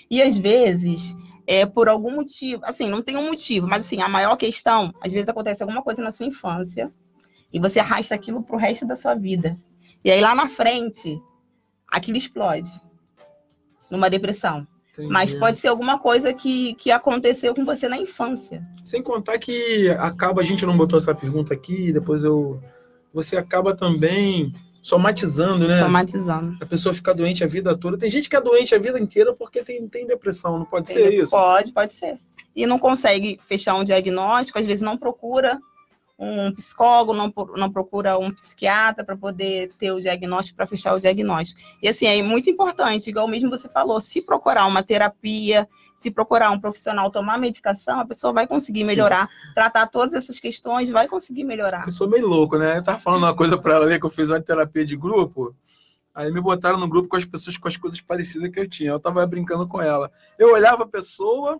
e 0.10 0.22
às 0.22 0.38
vezes, 0.38 1.16
é 1.46 1.66
por 1.66 1.90
algum 1.90 2.16
motivo, 2.16 2.62
assim, 2.66 2.90
não 2.90 3.02
tem 3.02 3.18
um 3.18 3.28
motivo, 3.28 3.68
mas 3.68 3.86
assim, 3.86 4.02
a 4.02 4.08
maior 4.08 4.36
questão, 4.36 4.94
às 5.02 5.12
vezes 5.12 5.28
acontece 5.28 5.62
alguma 5.64 5.82
coisa 5.82 6.02
na 6.02 6.12
sua 6.12 6.26
infância 6.26 6.92
e 7.52 7.60
você 7.60 7.80
arrasta 7.80 8.16
aquilo 8.16 8.44
pro 8.44 8.58
resto 8.58 8.86
da 8.86 8.96
sua 8.96 9.14
vida. 9.14 9.60
E 10.04 10.12
aí 10.12 10.22
lá 10.22 10.34
na 10.34 10.50
frente, 10.50 11.22
aquilo 11.88 12.18
explode 12.18 12.70
numa 13.90 14.10
depressão. 14.10 14.68
Entendi. 14.94 15.12
Mas 15.12 15.34
pode 15.34 15.58
ser 15.58 15.70
alguma 15.70 15.98
coisa 15.98 16.32
que, 16.34 16.76
que 16.76 16.92
aconteceu 16.92 17.56
com 17.56 17.66
você 17.66 17.88
na 17.88 17.98
infância. 17.98 18.64
Sem 18.84 19.02
contar 19.02 19.40
que 19.40 19.90
acaba, 19.98 20.42
a 20.42 20.46
gente 20.46 20.66
não 20.66 20.78
botou 20.78 20.98
essa 20.98 21.16
pergunta 21.16 21.54
aqui, 21.54 21.92
depois 21.92 22.24
eu. 22.24 22.62
Você 23.12 23.36
acaba 23.36 23.76
também 23.76 24.54
somatizando, 24.82 25.68
né? 25.68 25.80
Somatizando. 25.80 26.58
A 26.62 26.66
pessoa 26.66 26.94
fica 26.94 27.14
doente 27.14 27.44
a 27.44 27.48
vida 27.48 27.76
toda. 27.76 27.98
Tem 27.98 28.10
gente 28.10 28.30
que 28.30 28.36
é 28.36 28.42
doente 28.42 28.76
a 28.76 28.80
vida 28.80 29.00
inteira 29.00 29.34
porque 29.34 29.64
tem, 29.64 29.88
tem 29.88 30.06
depressão, 30.06 30.60
não 30.60 30.66
pode 30.66 30.90
ser 30.90 31.12
isso? 31.12 31.32
Pode, 31.32 31.72
pode 31.72 31.94
ser. 31.94 32.20
E 32.56 32.68
não 32.68 32.78
consegue 32.78 33.40
fechar 33.44 33.76
um 33.76 33.84
diagnóstico, 33.84 34.60
às 34.60 34.66
vezes 34.66 34.82
não 34.82 34.98
procura 34.98 35.60
um 36.18 36.54
psicólogo, 36.54 37.14
não, 37.14 37.34
não 37.56 37.72
procura 37.72 38.18
um 38.18 38.32
psiquiatra 38.32 39.04
para 39.04 39.18
poder 39.18 39.72
ter 39.78 39.92
o 39.92 40.00
diagnóstico, 40.00 40.56
para 40.56 40.68
fechar 40.68 40.94
o 40.94 41.00
diagnóstico. 41.00 41.60
E 41.82 41.88
assim, 41.88 42.06
é 42.06 42.22
muito 42.22 42.50
importante, 42.50 43.10
igual 43.10 43.28
mesmo 43.28 43.50
você 43.50 43.68
falou, 43.68 44.00
se 44.00 44.22
procurar 44.22 44.68
uma 44.68 44.84
terapia, 44.84 45.68
se 45.96 46.12
procurar 46.12 46.52
um 46.52 46.60
profissional 46.60 47.10
tomar 47.10 47.38
medicação, 47.38 48.00
a 48.00 48.06
pessoa 48.06 48.32
vai 48.32 48.46
conseguir 48.46 48.84
melhorar, 48.84 49.28
tratar 49.56 49.88
todas 49.88 50.14
essas 50.14 50.40
questões, 50.40 50.90
vai 50.90 51.08
conseguir 51.08 51.44
melhorar. 51.44 51.86
Eu 51.86 51.92
sou 51.92 52.08
meio 52.08 52.28
louco, 52.28 52.58
né? 52.58 52.78
Eu 52.78 52.84
tava 52.84 53.00
falando 53.00 53.24
uma 53.24 53.36
coisa 53.36 53.58
pra 53.58 53.76
ela 53.76 53.86
ali 53.86 54.00
que 54.00 54.06
eu 54.06 54.10
fiz 54.10 54.30
uma 54.30 54.42
terapia 54.42 54.86
de 54.86 54.96
grupo. 54.96 55.56
Aí 56.14 56.32
me 56.32 56.40
botaram 56.40 56.78
no 56.78 56.88
grupo 56.88 57.10
com 57.10 57.16
as 57.16 57.26
pessoas 57.26 57.58
com 57.58 57.68
as 57.68 57.76
coisas 57.76 58.00
parecidas 58.00 58.52
que 58.52 58.60
eu 58.60 58.70
tinha. 58.70 58.92
Eu 58.92 59.00
tava 59.00 59.26
brincando 59.26 59.68
com 59.68 59.82
ela. 59.82 60.12
Eu 60.38 60.54
olhava 60.54 60.84
a 60.84 60.88
pessoa, 60.88 61.60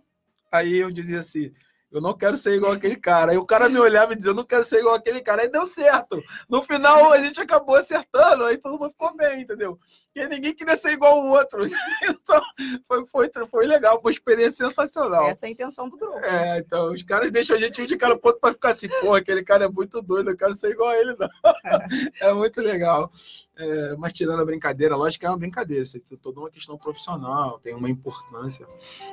aí 0.52 0.76
eu 0.76 0.92
dizia 0.92 1.18
assim: 1.18 1.50
eu 1.94 2.00
não 2.00 2.12
quero 2.12 2.36
ser 2.36 2.54
igual 2.54 2.72
aquele 2.72 2.96
cara. 2.96 3.30
Aí 3.30 3.38
o 3.38 3.46
cara 3.46 3.68
me 3.68 3.78
olhava 3.78 4.12
e 4.12 4.16
dizia: 4.16 4.32
eu 4.32 4.34
não 4.34 4.44
quero 4.44 4.64
ser 4.64 4.80
igual 4.80 4.96
aquele 4.96 5.20
cara. 5.20 5.42
Aí 5.42 5.48
deu 5.48 5.64
certo. 5.64 6.20
No 6.48 6.60
final 6.60 7.12
a 7.12 7.18
gente 7.20 7.40
acabou 7.40 7.76
acertando, 7.76 8.44
aí 8.44 8.58
todo 8.58 8.78
mundo 8.78 8.90
ficou 8.90 9.16
bem, 9.16 9.42
entendeu? 9.42 9.78
E 10.14 10.28
ninguém 10.28 10.54
queria 10.54 10.76
ser 10.76 10.92
igual 10.92 11.20
o 11.20 11.30
outro. 11.30 11.64
Então 12.24 12.40
foi, 12.86 13.06
foi, 13.06 13.30
foi 13.48 13.66
legal, 13.66 14.00
foi 14.00 14.10
uma 14.10 14.16
experiência 14.16 14.66
sensacional. 14.66 15.26
Essa 15.26 15.46
é 15.46 15.48
a 15.48 15.52
intenção 15.52 15.88
do 15.88 15.96
grupo. 15.96 16.18
É, 16.18 16.58
então, 16.58 16.92
os 16.92 17.02
caras 17.02 17.30
deixam 17.30 17.56
a 17.56 17.60
gente 17.60 17.82
ir 17.82 17.86
de 17.86 17.96
cara 17.96 18.16
pro 18.16 18.28
outro 18.28 18.40
pra 18.40 18.52
ficar 18.52 18.70
assim, 18.70 18.88
pô, 19.00 19.14
aquele 19.14 19.42
cara 19.42 19.66
é 19.66 19.68
muito 19.68 20.00
doido, 20.00 20.30
eu 20.30 20.36
quero 20.36 20.54
ser 20.54 20.70
igual 20.70 20.88
a 20.88 20.98
ele, 20.98 21.14
não. 21.18 21.28
É 22.20 22.32
muito 22.32 22.60
legal. 22.60 23.10
É, 23.56 23.94
mas 23.96 24.12
tirando 24.12 24.40
a 24.40 24.44
brincadeira, 24.44 24.96
lógico 24.96 25.20
que 25.20 25.26
é 25.26 25.28
uma 25.28 25.38
brincadeira, 25.38 25.82
isso 25.82 26.00
tem 26.00 26.16
toda 26.18 26.40
uma 26.40 26.50
questão 26.50 26.78
profissional, 26.78 27.58
tem 27.58 27.74
uma 27.74 27.90
importância. 27.90 28.66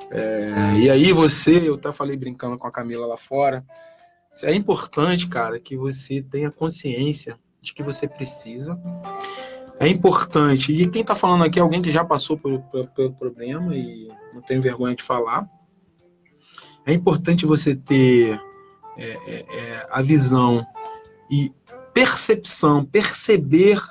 É, 0.10 0.78
e 0.78 0.90
aí 0.90 1.12
você, 1.12 1.68
eu 1.68 1.76
até 1.76 1.92
falei 1.92 2.16
brincando 2.16 2.58
com 2.58 2.68
a 2.68 2.72
Camila 2.72 3.06
lá 3.06 3.18
fora, 3.18 3.66
é 4.44 4.54
importante, 4.54 5.28
cara, 5.28 5.60
que 5.60 5.76
você 5.76 6.22
tenha 6.22 6.50
consciência 6.50 7.38
de 7.62 7.74
que 7.74 7.84
você 7.84 8.08
precisa. 8.08 8.80
É 9.82 9.88
importante, 9.88 10.72
e 10.72 10.88
quem 10.88 11.04
tá 11.04 11.16
falando 11.16 11.44
aqui 11.44 11.58
é 11.58 11.62
alguém 11.64 11.82
que 11.82 11.92
já 11.92 12.06
passou 12.06 12.38
pelo 12.38 12.62
problema 13.18 13.76
e 13.76 14.08
não 14.32 14.40
tem 14.40 14.60
vergonha 14.60 14.96
de 14.96 15.02
falar. 15.02 15.50
É 16.86 16.94
importante 16.94 17.48
você 17.48 17.76
ter 17.76 18.40
é, 18.96 19.06
é, 19.06 19.46
é, 19.50 19.88
a 19.90 20.00
visão 20.04 20.64
e 21.32 21.52
percepção, 21.96 22.86
perceber 22.86 23.82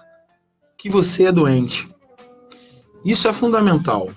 que 0.78 0.88
você 0.88 1.24
é 1.24 1.32
doente. 1.32 1.88
Isso 3.04 3.26
é 3.26 3.32
fundamental. 3.32 4.10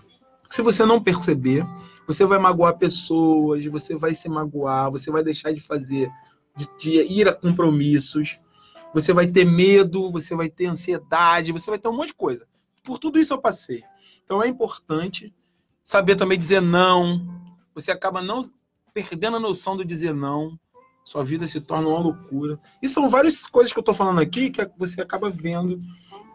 Se 0.51 0.61
você 0.61 0.85
não 0.85 1.01
perceber, 1.01 1.65
você 2.05 2.23
vai 2.23 2.37
magoar 2.37 2.77
pessoas, 2.77 3.65
você 3.65 3.95
vai 3.95 4.13
se 4.13 4.29
magoar, 4.29 4.91
você 4.91 5.09
vai 5.09 5.23
deixar 5.23 5.51
de 5.51 5.59
fazer, 5.59 6.07
de, 6.55 6.67
de 6.77 7.01
ir 7.01 7.27
a 7.27 7.33
compromissos, 7.33 8.37
você 8.93 9.11
vai 9.11 9.27
ter 9.27 9.45
medo, 9.45 10.11
você 10.11 10.35
vai 10.35 10.49
ter 10.49 10.67
ansiedade, 10.67 11.51
você 11.51 11.69
vai 11.69 11.79
ter 11.79 11.87
um 11.87 11.95
monte 11.95 12.07
de 12.07 12.13
coisa. 12.13 12.47
Por 12.83 12.99
tudo 12.99 13.19
isso 13.19 13.33
eu 13.33 13.41
passei. 13.41 13.83
Então 14.23 14.41
é 14.41 14.47
importante 14.47 15.33
saber 15.83 16.15
também 16.15 16.37
dizer 16.37 16.61
não. 16.61 17.25
Você 17.73 17.91
acaba 17.91 18.21
não 18.21 18.41
perdendo 18.93 19.37
a 19.37 19.39
noção 19.39 19.75
do 19.75 19.83
dizer 19.83 20.13
não. 20.13 20.59
Sua 21.03 21.23
vida 21.23 21.45
se 21.45 21.59
torna 21.59 21.87
uma 21.89 21.99
loucura. 21.99 22.59
E 22.81 22.87
são 22.87 23.09
várias 23.09 23.45
coisas 23.47 23.73
que 23.73 23.79
eu 23.79 23.81
estou 23.81 23.95
falando 23.95 24.21
aqui 24.21 24.49
que 24.49 24.69
você 24.77 25.01
acaba 25.01 25.29
vendo 25.29 25.81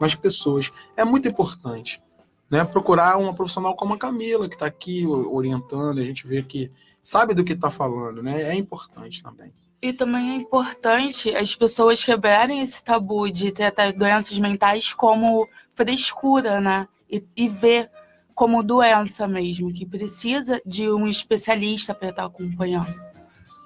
nas 0.01 0.15
pessoas. 0.15 0.71
É 0.97 1.05
muito 1.05 1.29
importante. 1.29 2.03
Né? 2.51 2.65
Procurar 2.65 3.19
uma 3.19 3.35
profissional 3.35 3.75
como 3.77 3.95
a 3.95 3.99
Camila, 3.99 4.49
que 4.49 4.55
está 4.55 4.67
aqui 4.67 5.07
orientando, 5.07 5.99
a 5.99 6.05
gente 6.05 6.27
vê 6.27 6.43
que 6.43 6.71
sabe 7.03 7.35
do 7.35 7.45
que 7.45 7.53
está 7.53 7.71
falando, 7.71 8.23
né? 8.23 8.43
É 8.43 8.55
importante 8.55 9.23
também. 9.23 9.53
E 9.81 9.93
também 9.93 10.33
é 10.33 10.35
importante 10.35 11.35
as 11.35 11.55
pessoas 11.55 12.03
quebrarem 12.05 12.61
esse 12.61 12.83
tabu 12.83 13.31
de 13.31 13.53
tratar 13.53 13.93
doenças 13.93 14.37
mentais 14.39 14.93
como 14.93 15.49
frescura, 15.73 16.61
né? 16.61 16.89
E, 17.11 17.23
e 17.37 17.49
ver 17.49 17.89
como 18.35 18.63
doença 18.63 19.27
mesmo, 19.27 19.73
que 19.73 19.87
precisa 19.87 20.61
de 20.67 20.91
um 20.91 21.07
especialista 21.09 21.95
para 21.95 22.11
estar 22.11 22.25
acompanhando. 22.25 22.93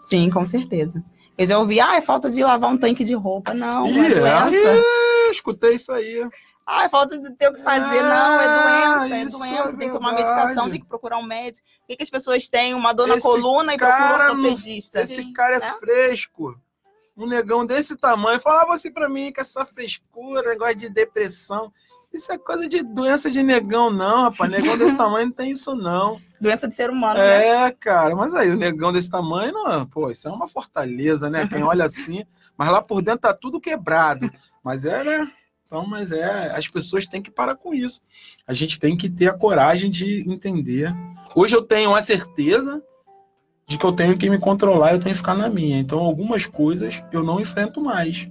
Sim, 0.04 0.28
com 0.30 0.44
certeza. 0.44 1.02
Eu 1.36 1.46
já 1.46 1.58
ouvi, 1.58 1.80
ah, 1.80 1.96
é 1.96 2.02
falta 2.02 2.30
de 2.30 2.42
lavar 2.42 2.70
um 2.72 2.76
tanque 2.78 3.04
de 3.04 3.14
roupa. 3.14 3.54
Não, 3.54 3.90
não 3.90 4.04
é 4.04 4.10
Ih, 4.10 4.14
doença. 4.14 4.76
ih, 4.76 5.30
escutei 5.30 5.74
isso 5.74 5.90
aí. 5.92 6.28
Ah, 6.66 6.84
é 6.84 6.88
falta 6.88 7.18
de 7.18 7.30
ter 7.34 7.48
o 7.48 7.54
que 7.54 7.62
fazer. 7.62 7.98
Ah, 7.98 8.02
não, 8.02 8.40
é 8.40 9.04
doença, 9.04 9.16
é 9.16 9.24
doença. 9.26 9.70
é 9.70 9.76
tem 9.76 9.88
que 9.88 9.94
tomar 9.94 10.14
medicação, 10.14 10.70
tem 10.70 10.80
que 10.80 10.86
procurar 10.86 11.18
um 11.18 11.24
médico. 11.24 11.66
Por 11.80 11.86
que, 11.88 11.96
que 11.96 12.02
as 12.02 12.10
pessoas 12.10 12.48
têm 12.48 12.74
uma 12.74 12.92
dor 12.92 13.08
na 13.08 13.14
Esse 13.14 13.22
coluna 13.22 13.74
e 13.74 13.76
procuram 13.76 13.98
cara 13.98 14.32
um 14.32 14.44
ortopedista? 14.44 15.00
Esse 15.00 15.16
Sim, 15.16 15.32
cara 15.32 15.56
é 15.56 15.60
né? 15.60 15.74
fresco. 15.80 16.56
Um 17.16 17.26
negão 17.26 17.66
desse 17.66 17.96
tamanho. 17.96 18.40
Falava 18.40 18.72
assim 18.72 18.92
pra 18.92 19.08
mim 19.08 19.32
que 19.32 19.40
essa 19.40 19.64
frescura, 19.64 20.48
negócio 20.50 20.76
de 20.76 20.88
depressão. 20.88 21.72
Isso 22.12 22.30
é 22.30 22.38
coisa 22.38 22.68
de 22.68 22.82
doença 22.82 23.30
de 23.30 23.42
negão, 23.42 23.90
não, 23.90 24.24
rapaz. 24.24 24.50
Negão 24.50 24.76
desse 24.76 24.94
tamanho 24.96 25.26
não 25.26 25.32
tem 25.32 25.50
isso, 25.50 25.74
não. 25.74 26.20
Doença 26.40 26.68
de 26.68 26.76
ser 26.76 26.90
humano, 26.90 27.18
né? 27.18 27.66
É, 27.66 27.70
cara, 27.70 28.14
mas 28.14 28.34
aí 28.34 28.50
o 28.50 28.56
negão 28.56 28.92
desse 28.92 29.10
tamanho, 29.10 29.52
não, 29.52 29.86
pô, 29.86 30.10
isso 30.10 30.28
é 30.28 30.30
uma 30.30 30.46
fortaleza, 30.46 31.30
né? 31.30 31.46
Quem 31.48 31.62
olha 31.62 31.84
assim, 31.84 32.24
mas 32.56 32.68
lá 32.68 32.82
por 32.82 33.00
dentro 33.00 33.20
tá 33.20 33.32
tudo 33.32 33.60
quebrado. 33.60 34.30
Mas 34.62 34.84
é, 34.84 35.02
né? 35.02 35.32
Então, 35.72 35.86
mas 35.86 36.12
é, 36.12 36.54
as 36.54 36.68
pessoas 36.68 37.06
têm 37.06 37.22
que 37.22 37.30
parar 37.30 37.56
com 37.56 37.72
isso. 37.72 38.02
A 38.46 38.52
gente 38.52 38.78
tem 38.78 38.94
que 38.94 39.08
ter 39.08 39.28
a 39.28 39.32
coragem 39.32 39.90
de 39.90 40.20
entender. 40.30 40.94
Hoje 41.34 41.56
eu 41.56 41.62
tenho 41.62 41.94
a 41.94 42.02
certeza 42.02 42.82
de 43.66 43.78
que 43.78 43.86
eu 43.86 43.92
tenho 43.92 44.18
que 44.18 44.28
me 44.28 44.38
controlar, 44.38 44.92
eu 44.92 45.00
tenho 45.00 45.14
que 45.14 45.20
ficar 45.20 45.34
na 45.34 45.48
minha. 45.48 45.78
Então, 45.78 45.98
algumas 46.00 46.44
coisas 46.44 47.02
eu 47.10 47.24
não 47.24 47.40
enfrento 47.40 47.80
mais. 47.80 48.30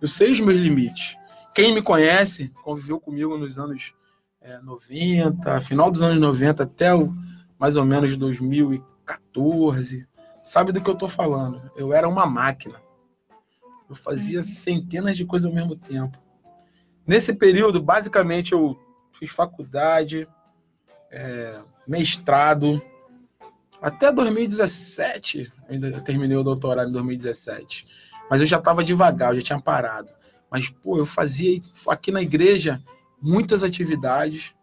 Eu 0.00 0.06
sei 0.06 0.30
os 0.30 0.38
meus 0.38 0.60
limites. 0.60 1.16
Quem 1.52 1.74
me 1.74 1.82
conhece, 1.82 2.52
conviveu 2.62 3.00
comigo 3.00 3.36
nos 3.36 3.58
anos 3.58 3.92
é, 4.40 4.60
90, 4.60 5.60
final 5.62 5.90
dos 5.90 6.02
anos 6.02 6.20
90 6.20 6.62
até 6.62 6.94
o, 6.94 7.12
mais 7.58 7.74
ou 7.74 7.84
menos 7.84 8.16
2014, 8.16 10.06
sabe 10.40 10.70
do 10.70 10.80
que 10.80 10.88
eu 10.88 10.94
estou 10.94 11.08
falando. 11.08 11.68
Eu 11.74 11.92
era 11.92 12.08
uma 12.08 12.26
máquina. 12.26 12.80
Eu 13.88 13.96
fazia 13.96 14.40
centenas 14.44 15.16
de 15.16 15.24
coisas 15.24 15.50
ao 15.50 15.52
mesmo 15.52 15.74
tempo. 15.74 16.16
Nesse 17.10 17.34
período, 17.34 17.82
basicamente, 17.82 18.52
eu 18.52 18.78
fiz 19.12 19.32
faculdade, 19.32 20.28
é, 21.10 21.60
mestrado. 21.84 22.80
Até 23.82 24.12
2017, 24.12 25.52
ainda 25.68 26.00
terminei 26.02 26.36
o 26.36 26.44
doutorado 26.44 26.88
em 26.88 26.92
2017. 26.92 27.84
Mas 28.30 28.40
eu 28.40 28.46
já 28.46 28.58
estava 28.58 28.84
devagar, 28.84 29.32
eu 29.32 29.40
já 29.40 29.46
tinha 29.46 29.60
parado. 29.60 30.08
Mas, 30.48 30.70
pô, 30.70 30.98
eu 30.98 31.04
fazia 31.04 31.60
aqui 31.88 32.12
na 32.12 32.22
igreja 32.22 32.80
muitas 33.20 33.64
atividades, 33.64 34.54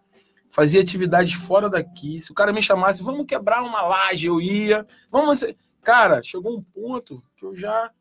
fazia 0.49 0.81
atividades 0.81 1.33
fora 1.33 1.69
daqui. 1.69 2.21
Se 2.21 2.31
o 2.31 2.33
cara 2.33 2.53
me 2.53 2.63
chamasse, 2.63 3.03
vamos 3.03 3.25
quebrar 3.25 3.61
uma 3.61 3.81
laje, 3.81 4.27
eu 4.27 4.39
ia. 4.39 4.87
Vamos. 5.11 5.43
Cara, 5.83 6.23
chegou 6.23 6.57
um 6.57 6.63
ponto 6.63 7.21
que 7.35 7.43
eu 7.43 7.53
já 7.53 7.91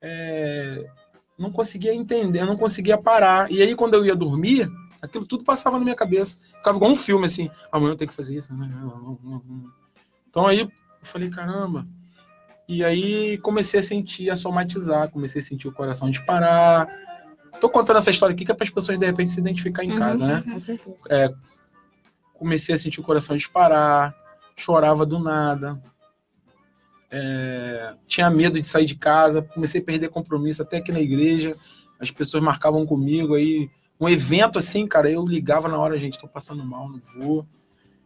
é, 0.00 0.88
não 1.38 1.50
conseguia 1.50 1.94
entender, 1.94 2.44
não 2.44 2.56
conseguia 2.56 2.96
parar. 2.96 3.50
E 3.50 3.62
aí, 3.62 3.74
quando 3.74 3.94
eu 3.94 4.04
ia 4.04 4.14
dormir, 4.14 4.70
aquilo 5.04 5.26
tudo 5.26 5.44
passava 5.44 5.78
na 5.78 5.84
minha 5.84 5.96
cabeça. 5.96 6.38
Ficava 6.56 6.76
igual 6.76 6.90
um 6.90 6.96
filme 6.96 7.26
assim: 7.26 7.50
amanhã 7.70 7.92
eu 7.92 7.96
tenho 7.96 8.10
que 8.10 8.16
fazer 8.16 8.36
isso. 8.36 8.52
Então 10.28 10.46
aí 10.46 10.60
eu 10.60 10.70
falei: 11.02 11.30
caramba. 11.30 11.86
E 12.66 12.82
aí 12.82 13.36
comecei 13.38 13.80
a 13.80 13.82
sentir, 13.82 14.30
a 14.30 14.36
somatizar, 14.36 15.10
comecei 15.10 15.40
a 15.40 15.44
sentir 15.44 15.68
o 15.68 15.72
coração 15.72 16.10
disparar. 16.10 16.88
Tô 17.60 17.68
contando 17.68 17.98
essa 17.98 18.10
história 18.10 18.34
aqui 18.34 18.44
que 18.44 18.50
é 18.50 18.54
para 18.54 18.64
as 18.64 18.70
pessoas 18.70 18.98
de 18.98 19.06
repente 19.06 19.30
se 19.30 19.38
identificar 19.38 19.84
em 19.84 19.92
uhum, 19.92 19.98
casa, 19.98 20.26
né? 20.26 20.44
É, 21.08 21.32
comecei 22.32 22.74
a 22.74 22.78
sentir 22.78 23.00
o 23.00 23.04
coração 23.04 23.36
disparar, 23.36 24.14
chorava 24.56 25.04
do 25.04 25.18
nada, 25.18 25.80
é, 27.16 27.94
tinha 28.08 28.28
medo 28.28 28.60
de 28.60 28.66
sair 28.66 28.84
de 28.84 28.96
casa, 28.96 29.40
comecei 29.40 29.80
a 29.80 29.84
perder 29.84 30.08
compromisso 30.08 30.62
até 30.62 30.78
aqui 30.78 30.90
na 30.90 31.00
igreja. 31.00 31.54
As 32.00 32.10
pessoas 32.10 32.42
marcavam 32.42 32.84
comigo 32.84 33.34
aí. 33.36 33.70
Um 34.00 34.08
evento 34.08 34.58
assim, 34.58 34.84
cara, 34.84 35.08
eu 35.08 35.24
ligava 35.24 35.68
na 35.68 35.78
hora, 35.78 35.96
gente, 35.96 36.18
tô 36.18 36.26
passando 36.26 36.64
mal, 36.64 36.88
não 36.88 37.00
vou. 37.16 37.46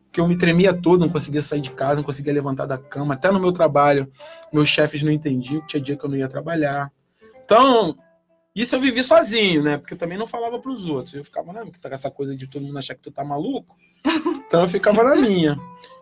Porque 0.05 0.21
eu 0.21 0.29
me 0.29 0.37
tremia 0.37 0.75
todo, 0.75 1.01
não 1.01 1.09
conseguia 1.09 1.41
sair 1.41 1.63
de 1.63 1.71
casa, 1.71 1.97
não 1.97 2.03
conseguia 2.03 2.35
levantar 2.35 2.67
da 2.67 2.77
cama. 2.77 3.15
Até 3.15 3.33
no 3.33 3.41
meu 3.41 3.51
trabalho, 3.51 4.13
meus 4.53 4.69
chefes 4.69 5.03
não 5.03 5.11
entendiam, 5.11 5.67
tinha 5.67 5.81
dia 5.81 5.97
que 5.97 6.05
eu 6.05 6.11
não 6.11 6.17
ia 6.17 6.29
trabalhar. 6.29 6.93
Então, 7.43 7.97
isso 8.55 8.77
eu 8.77 8.81
vivi 8.81 9.03
sozinho, 9.03 9.63
né? 9.63 9.79
Porque 9.79 9.95
eu 9.95 9.99
também 9.99 10.19
não 10.19 10.27
falava 10.27 10.59
para 10.59 10.71
os 10.71 10.87
outros. 10.87 11.15
Eu 11.15 11.25
ficava, 11.25 11.51
não, 11.51 11.65
porque 11.65 11.81
tá 11.81 11.89
com 11.89 11.95
essa 11.95 12.11
coisa 12.11 12.37
de 12.37 12.47
todo 12.47 12.67
mundo 12.67 12.79
achar 12.79 12.95
que 12.95 13.01
tu 13.01 13.11
tá 13.11 13.25
maluco. 13.25 13.75
Então 14.49 14.63
eu 14.63 14.69
ficava 14.69 15.05
na 15.05 15.15
minha. 15.15 15.59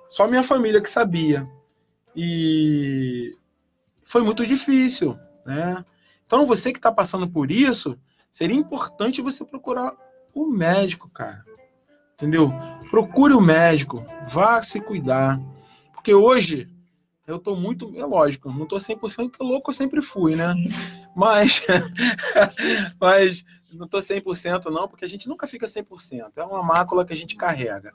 Só 0.09 0.29
minha 0.29 0.42
família 0.42 0.81
que 0.81 0.88
sabia. 0.88 1.49
E 2.16 3.37
foi 4.02 4.22
muito 4.22 4.46
difícil, 4.46 5.18
né? 5.44 5.85
Então, 6.24 6.46
você 6.46 6.72
que 6.72 6.79
está 6.79 6.90
passando 6.90 7.29
por 7.29 7.50
isso, 7.50 7.98
seria 8.31 8.57
importante 8.57 9.20
você 9.20 9.44
procurar 9.44 9.94
o 10.35 10.46
médico, 10.46 11.09
cara. 11.11 11.44
Entendeu? 12.14 12.50
Procure 12.90 13.35
o 13.35 13.40
médico, 13.40 14.05
vá 14.26 14.62
se 14.62 14.81
cuidar. 14.81 15.38
Porque 15.92 16.14
hoje 16.14 16.68
eu 17.26 17.38
tô 17.38 17.55
muito, 17.55 17.92
é 17.96 18.05
lógico, 18.05 18.50
não 18.50 18.66
tô 18.66 18.76
100% 18.76 19.31
porque 19.31 19.42
louco 19.42 19.70
eu 19.70 19.74
sempre 19.74 20.00
fui, 20.00 20.35
né? 20.35 20.55
Mas 21.14 21.62
mas 23.00 23.42
não 23.72 23.88
tô 23.88 23.96
100% 23.98 24.66
não, 24.66 24.87
porque 24.87 25.05
a 25.05 25.09
gente 25.09 25.26
nunca 25.26 25.46
fica 25.46 25.66
100%. 25.66 26.33
É 26.37 26.44
uma 26.44 26.62
mácula 26.62 27.07
que 27.07 27.12
a 27.12 27.16
gente 27.16 27.35
carrega. 27.37 27.94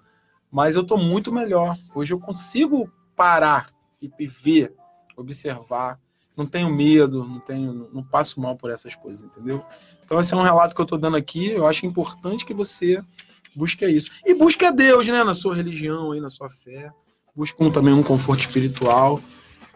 Mas 0.51 0.75
eu 0.75 0.83
tô 0.83 0.97
muito 0.97 1.31
melhor. 1.31 1.77
Hoje 1.93 2.13
eu 2.13 2.19
consigo 2.19 2.91
parar 3.15 3.71
e 4.01 4.27
ver, 4.27 4.73
observar. 5.15 5.99
Não 6.35 6.45
tenho 6.45 6.73
medo, 6.73 7.23
não 7.23 7.39
tenho, 7.39 7.89
não 7.93 8.03
passo 8.03 8.39
mal 8.39 8.55
por 8.55 8.71
essas 8.71 8.95
coisas, 8.95 9.23
entendeu? 9.23 9.63
Então 10.03 10.19
esse 10.19 10.33
é 10.33 10.37
um 10.37 10.41
relato 10.41 10.73
que 10.73 10.81
eu 10.81 10.85
estou 10.85 10.97
dando 10.97 11.17
aqui. 11.17 11.51
Eu 11.51 11.67
acho 11.67 11.85
importante 11.85 12.45
que 12.45 12.53
você 12.53 13.03
busque 13.55 13.85
isso 13.85 14.09
e 14.25 14.33
busque 14.33 14.65
a 14.65 14.71
Deus, 14.71 15.07
né, 15.07 15.23
na 15.23 15.33
sua 15.33 15.55
religião, 15.55 16.11
aí, 16.11 16.21
na 16.21 16.29
sua 16.29 16.49
fé. 16.49 16.91
Busque 17.35 17.61
um, 17.63 17.71
também 17.71 17.93
um 17.93 18.03
conforto 18.03 18.41
espiritual 18.41 19.21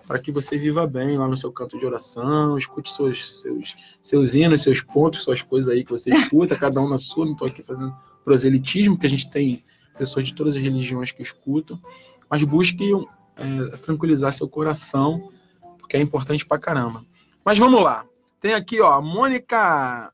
para 0.08 0.20
que 0.20 0.32
você 0.32 0.58
viva 0.58 0.86
bem 0.86 1.18
lá 1.18 1.28
no 1.28 1.36
seu 1.36 1.52
canto 1.52 1.80
de 1.80 1.86
oração, 1.86 2.58
escute 2.58 2.92
seus, 2.92 3.42
seus, 3.42 3.76
seus 4.02 4.36
hinos, 4.36 4.62
seus 4.62 4.82
pontos, 4.82 5.24
suas 5.24 5.42
coisas 5.42 5.74
aí 5.74 5.84
que 5.84 5.90
você 5.90 6.10
escuta, 6.12 6.56
cada 6.56 6.80
um 6.80 6.88
na 6.88 6.98
sua. 6.98 7.26
Não 7.26 7.32
estou 7.34 7.48
aqui 7.48 7.64
fazendo 7.64 7.96
proselitismo, 8.24 8.96
porque 8.96 9.08
a 9.08 9.10
gente 9.10 9.30
tem 9.30 9.64
pessoas 9.98 10.28
de 10.28 10.36
todas 10.36 10.56
as 10.56 10.62
religiões 10.62 11.12
que 11.12 11.22
escutam, 11.22 11.80
mas 12.30 12.44
busque 12.44 12.92
é, 13.38 13.78
tranquilizar 13.78 14.32
seu 14.34 14.48
coração, 14.48 15.32
porque 15.78 15.98
é 15.98 16.02
importante 16.02 16.46
pra 16.46 16.60
caramba. 16.60 17.06
Mas 17.44 17.58
vamos 17.58 17.82
lá. 17.82 18.06
Tem 18.40 18.54
aqui, 18.54 18.82
ó, 18.82 18.94
a 18.94 19.02
Mônica 19.02 20.12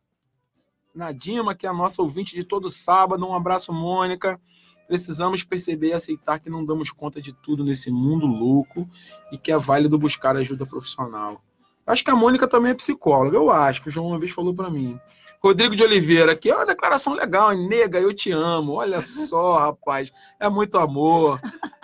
Nadima, 0.93 1.55
que 1.55 1.65
é 1.65 1.69
a 1.69 1.73
nossa 1.73 2.01
ouvinte 2.01 2.35
de 2.35 2.43
todo 2.43 2.69
sábado. 2.69 3.25
Um 3.25 3.33
abraço, 3.33 3.73
Mônica. 3.73 4.39
Precisamos 4.87 5.43
perceber 5.43 5.89
e 5.89 5.93
aceitar 5.93 6.39
que 6.39 6.49
não 6.49 6.65
damos 6.65 6.91
conta 6.91 7.21
de 7.21 7.31
tudo 7.31 7.63
nesse 7.63 7.89
mundo 7.89 8.25
louco 8.25 8.89
e 9.31 9.37
que 9.37 9.51
é 9.51 9.57
válido 9.57 9.97
buscar 9.97 10.35
ajuda 10.35 10.65
profissional. 10.65 11.41
Acho 11.85 12.03
que 12.03 12.11
a 12.11 12.15
Mônica 12.15 12.47
também 12.47 12.71
é 12.71 12.75
psicóloga, 12.75 13.37
eu 13.37 13.49
acho, 13.49 13.81
que 13.81 13.89
o 13.89 13.91
João 13.91 14.07
uma 14.07 14.19
vez 14.19 14.31
falou 14.31 14.53
para 14.53 14.69
mim. 14.69 14.99
Rodrigo 15.43 15.75
de 15.75 15.83
Oliveira, 15.83 16.33
aqui 16.33 16.51
é 16.51 16.55
uma 16.55 16.67
declaração 16.67 17.15
legal, 17.15 17.51
hein? 17.51 17.67
nega, 17.67 17.99
eu 17.99 18.13
te 18.13 18.31
amo. 18.31 18.73
Olha 18.73 19.01
só, 19.01 19.57
rapaz, 19.65 20.13
é 20.39 20.47
muito 20.47 20.77
amor. 20.77 21.41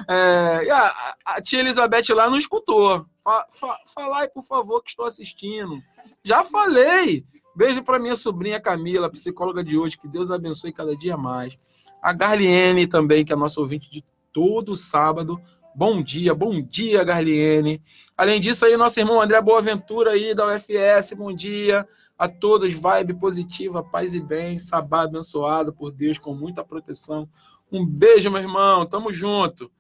É, 0.08 0.70
a, 0.70 1.16
a, 1.26 1.42
tia 1.42 1.62
Elizabeth 1.62 2.14
lá 2.14 2.30
não 2.30 2.38
escutou. 2.38 3.04
Fa, 3.24 3.48
fa, 3.50 3.80
falai, 3.96 4.28
por 4.28 4.44
favor, 4.44 4.84
que 4.84 4.92
estou 4.92 5.06
assistindo. 5.06 5.82
Já 6.24 6.44
falei. 6.44 7.26
Beijo 7.56 7.82
para 7.82 7.98
minha 7.98 8.16
sobrinha 8.16 8.60
Camila, 8.60 9.10
psicóloga 9.10 9.64
de 9.64 9.76
hoje. 9.76 9.98
Que 9.98 10.08
Deus 10.08 10.30
abençoe 10.30 10.72
cada 10.72 10.96
dia 10.96 11.18
mais. 11.18 11.58
A 12.00 12.14
Garliene 12.14 12.86
também, 12.86 13.26
que 13.26 13.34
é 13.34 13.36
nossa 13.36 13.60
ouvinte 13.60 13.90
de 13.90 14.06
todo 14.32 14.76
sábado. 14.76 15.42
Bom 15.74 16.00
dia, 16.04 16.36
bom 16.36 16.62
dia, 16.62 17.04
Garliene. 17.04 17.82
Além 18.16 18.40
disso, 18.40 18.68
aí, 18.68 18.78
nosso 18.78 19.00
irmão 19.00 19.20
André 19.20 19.42
Boaventura 19.42 20.12
aí 20.12 20.36
da 20.36 20.46
UFS, 20.46 21.14
bom 21.14 21.34
dia 21.34 21.88
a 22.18 22.28
todos, 22.28 22.74
vibe 22.74 23.14
positiva, 23.14 23.84
paz 23.84 24.16
e 24.16 24.20
bem, 24.20 24.58
sabá 24.58 25.04
abençoado 25.04 25.72
por 25.72 25.92
Deus, 25.92 26.18
com 26.18 26.34
muita 26.34 26.64
proteção. 26.64 27.30
Um 27.72 27.86
beijo, 27.86 28.32
meu 28.32 28.42
irmão, 28.42 28.86
tamo 28.86 29.14
junto. 29.14 29.72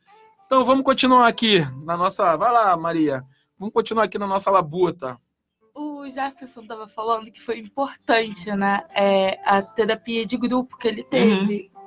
Então 0.45 0.63
vamos 0.63 0.83
continuar 0.83 1.27
aqui 1.27 1.59
na 1.83 1.97
nossa. 1.97 2.35
Vai 2.37 2.51
lá, 2.51 2.77
Maria. 2.77 3.23
Vamos 3.57 3.73
continuar 3.73 4.03
aqui 4.03 4.17
na 4.17 4.27
nossa 4.27 4.51
labuta. 4.51 5.19
O 5.73 6.09
Jefferson 6.09 6.61
estava 6.61 6.87
falando 6.87 7.31
que 7.31 7.41
foi 7.41 7.59
importante, 7.59 8.51
né? 8.51 8.83
É, 8.93 9.39
a 9.43 9.61
terapia 9.61 10.25
de 10.25 10.37
grupo 10.37 10.77
que 10.77 10.87
ele 10.87 11.03
teve. 11.03 11.71
Uhum. 11.73 11.77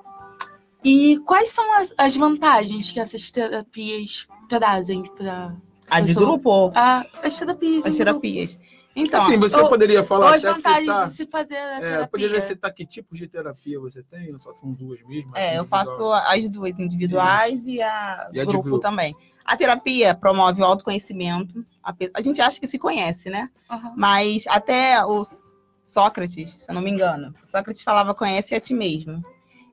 E 0.82 1.18
quais 1.20 1.50
são 1.50 1.72
as, 1.74 1.94
as 1.96 2.16
vantagens 2.16 2.90
que 2.90 3.00
essas 3.00 3.30
terapias 3.30 4.26
trazem 4.48 5.02
para. 5.02 5.56
A 5.88 6.00
de 6.00 6.14
grupo? 6.14 6.72
A, 6.74 7.04
as 7.22 7.38
terapias. 7.38 7.84
As 7.84 7.96
terapias. 7.96 8.56
Grupo. 8.56 8.79
Então, 9.00 9.20
assim, 9.20 9.36
você 9.36 9.58
poderia 9.68 10.04
falar 10.04 10.34
as 10.34 10.42
vantagens 10.42 10.80
citar, 10.80 11.06
de 11.06 11.14
se 11.14 11.26
fazer 11.26 11.56
a 11.56 11.76
é, 11.76 11.80
terapia. 11.80 12.08
Poderia 12.08 12.40
citar 12.40 12.72
que 12.72 12.86
tipo 12.86 13.14
de 13.14 13.26
terapia 13.26 13.78
você 13.80 14.02
tem? 14.02 14.32
Ou 14.32 14.38
só 14.38 14.54
são 14.54 14.72
duas 14.72 15.02
mesmo? 15.04 15.36
É, 15.36 15.58
eu 15.58 15.64
faço 15.64 16.12
as 16.12 16.48
duas, 16.48 16.78
individuais 16.78 17.66
e 17.66 17.80
a, 17.80 18.28
e 18.32 18.40
a 18.40 18.44
grupo, 18.44 18.64
grupo, 18.64 18.80
também. 18.80 19.14
A 19.44 19.56
terapia 19.56 20.14
promove 20.14 20.60
o 20.62 20.64
autoconhecimento. 20.64 21.64
A, 21.82 21.94
a 22.14 22.20
gente 22.20 22.40
acha 22.40 22.60
que 22.60 22.66
se 22.66 22.78
conhece, 22.78 23.30
né? 23.30 23.50
Uhum. 23.70 23.94
Mas 23.96 24.46
até 24.46 25.04
os 25.04 25.54
Sócrates, 25.82 26.50
se 26.50 26.70
eu 26.70 26.74
não 26.74 26.82
me 26.82 26.90
engano, 26.90 27.34
Sócrates 27.42 27.82
falava 27.82 28.14
conhece 28.14 28.54
a 28.54 28.60
ti 28.60 28.74
mesmo. 28.74 29.24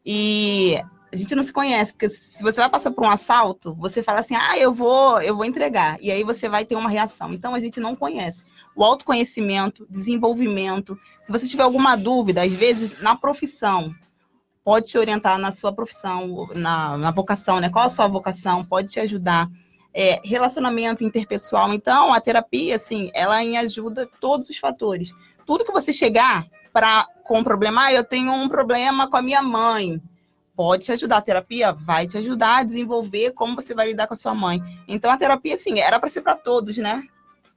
E 0.05 0.81
a 1.11 1.15
gente 1.15 1.35
não 1.35 1.43
se 1.43 1.53
conhece, 1.53 1.93
porque 1.93 2.09
se 2.09 2.41
você 2.43 2.59
vai 2.59 2.69
passar 2.69 2.91
por 2.91 3.03
um 3.03 3.09
assalto, 3.09 3.73
você 3.75 4.03
fala 4.03 4.19
assim: 4.19 4.35
"Ah, 4.35 4.57
eu 4.57 4.73
vou, 4.73 5.21
eu 5.21 5.35
vou 5.35 5.45
entregar". 5.45 5.97
E 6.01 6.11
aí 6.11 6.23
você 6.23 6.49
vai 6.49 6.65
ter 6.65 6.75
uma 6.75 6.89
reação. 6.89 7.33
Então 7.33 7.53
a 7.53 7.59
gente 7.59 7.79
não 7.79 7.95
conhece 7.95 8.45
o 8.77 8.83
autoconhecimento, 8.83 9.87
desenvolvimento. 9.89 10.97
Se 11.23 11.31
você 11.31 11.47
tiver 11.47 11.63
alguma 11.63 11.97
dúvida, 11.97 12.43
às 12.43 12.53
vezes 12.53 13.01
na 13.01 13.15
profissão, 13.15 13.93
pode 14.63 14.87
te 14.87 14.97
orientar 14.99 15.39
na 15.39 15.51
sua 15.51 15.73
profissão, 15.73 16.47
na, 16.53 16.95
na 16.95 17.09
vocação, 17.09 17.59
né? 17.59 17.69
Qual 17.69 17.85
a 17.85 17.89
sua 17.89 18.07
vocação? 18.07 18.63
Pode 18.63 18.93
te 18.93 18.99
ajudar. 18.99 19.49
É, 19.91 20.21
relacionamento 20.23 21.03
interpessoal. 21.03 21.73
Então, 21.73 22.13
a 22.13 22.21
terapia, 22.21 22.75
assim, 22.75 23.09
ela 23.15 23.37
ajuda 23.59 24.07
todos 24.21 24.47
os 24.47 24.57
fatores. 24.57 25.11
Tudo 25.43 25.65
que 25.65 25.71
você 25.71 25.91
chegar 25.91 26.45
para 26.71 27.07
com 27.23 27.39
um 27.39 27.43
problema, 27.43 27.85
ah, 27.85 27.93
eu 27.93 28.03
tenho 28.03 28.31
um 28.31 28.47
problema 28.47 29.09
com 29.09 29.17
a 29.17 29.23
minha 29.23 29.41
mãe. 29.41 29.99
Pode 30.55 30.85
te 30.85 30.91
ajudar. 30.91 31.17
A 31.17 31.21
terapia 31.21 31.73
vai 31.73 32.05
te 32.05 32.15
ajudar 32.19 32.57
a 32.57 32.63
desenvolver 32.63 33.31
como 33.31 33.55
você 33.55 33.73
vai 33.73 33.87
lidar 33.87 34.05
com 34.05 34.13
a 34.13 34.17
sua 34.17 34.35
mãe. 34.35 34.61
Então, 34.87 35.09
a 35.09 35.17
terapia, 35.17 35.55
assim, 35.55 35.79
era 35.79 35.99
para 35.99 36.09
ser 36.09 36.21
para 36.21 36.35
todos, 36.35 36.77
né? 36.77 37.01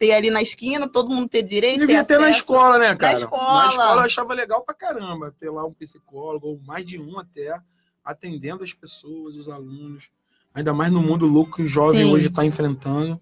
Ter 0.01 0.13
ali 0.13 0.31
na 0.31 0.41
esquina, 0.41 0.89
todo 0.89 1.11
mundo 1.11 1.29
ter 1.29 1.43
direito. 1.43 1.81
Devia 1.81 2.03
ter, 2.03 2.15
ter 2.15 2.21
na 2.21 2.31
escola, 2.31 2.79
né, 2.79 2.97
cara? 2.97 3.13
escola. 3.13 3.65
Na 3.65 3.69
escola 3.69 4.01
eu 4.01 4.07
achava 4.07 4.33
legal 4.33 4.63
pra 4.63 4.75
caramba 4.75 5.35
ter 5.39 5.51
lá 5.51 5.63
um 5.67 5.75
psicólogo, 5.75 6.47
ou 6.47 6.61
mais 6.67 6.87
de 6.87 6.99
um 6.99 7.19
até, 7.19 7.61
atendendo 8.03 8.65
as 8.65 8.73
pessoas, 8.73 9.37
os 9.37 9.47
alunos. 9.47 10.11
Ainda 10.55 10.73
mais 10.73 10.91
no 10.91 11.03
mundo 11.03 11.27
louco 11.27 11.57
que 11.57 11.63
o 11.63 11.67
jovem 11.67 12.07
Sim. 12.07 12.15
hoje 12.15 12.29
está 12.29 12.47
enfrentando. 12.47 13.21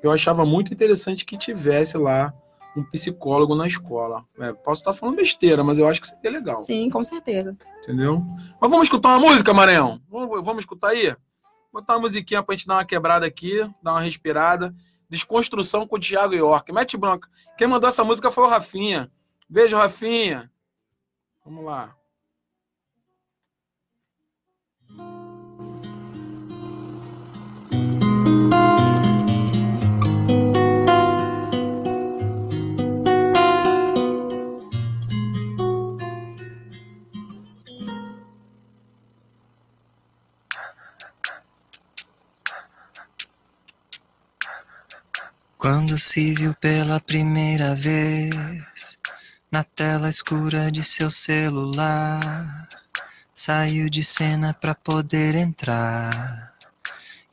Eu 0.00 0.12
achava 0.12 0.46
muito 0.46 0.72
interessante 0.72 1.24
que 1.24 1.36
tivesse 1.36 1.98
lá 1.98 2.32
um 2.76 2.84
psicólogo 2.84 3.56
na 3.56 3.66
escola. 3.66 4.24
É, 4.38 4.52
posso 4.52 4.82
estar 4.82 4.92
falando 4.92 5.16
besteira, 5.16 5.64
mas 5.64 5.80
eu 5.80 5.88
acho 5.88 6.00
que 6.00 6.06
seria 6.06 6.30
legal. 6.30 6.62
Sim, 6.62 6.88
com 6.90 7.02
certeza. 7.02 7.56
Entendeu? 7.82 8.22
Mas 8.60 8.70
vamos 8.70 8.84
escutar 8.84 9.16
uma 9.16 9.28
música, 9.28 9.52
Maranhão? 9.52 10.00
Vamos, 10.08 10.44
vamos 10.44 10.60
escutar 10.60 10.90
aí? 10.90 11.12
Botar 11.72 11.94
uma 11.94 12.02
musiquinha 12.02 12.40
pra 12.40 12.54
gente 12.54 12.68
dar 12.68 12.74
uma 12.74 12.84
quebrada 12.84 13.26
aqui, 13.26 13.58
dar 13.82 13.94
uma 13.94 14.00
respirada. 14.00 14.72
Desconstrução 15.10 15.86
com 15.86 15.96
o 15.96 16.00
Thiago 16.00 16.34
York. 16.34 16.72
Mete 16.72 16.96
bronca. 16.96 17.28
Quem 17.58 17.66
mandou 17.66 17.88
essa 17.88 18.04
música 18.04 18.30
foi 18.30 18.44
o 18.44 18.48
Rafinha. 18.48 19.10
Beijo, 19.48 19.76
Rafinha. 19.76 20.50
Vamos 21.44 21.64
lá. 21.64 21.99
Quando 45.60 45.98
se 45.98 46.32
viu 46.32 46.54
pela 46.54 46.98
primeira 46.98 47.74
vez 47.74 48.98
na 49.52 49.62
tela 49.62 50.08
escura 50.08 50.72
de 50.72 50.82
seu 50.82 51.10
celular, 51.10 52.66
saiu 53.34 53.90
de 53.90 54.02
cena 54.02 54.54
pra 54.54 54.74
poder 54.74 55.34
entrar 55.34 56.54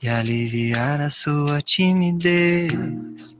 e 0.03 0.09
aliviar 0.09 0.99
a 0.99 1.09
sua 1.09 1.61
timidez. 1.61 3.37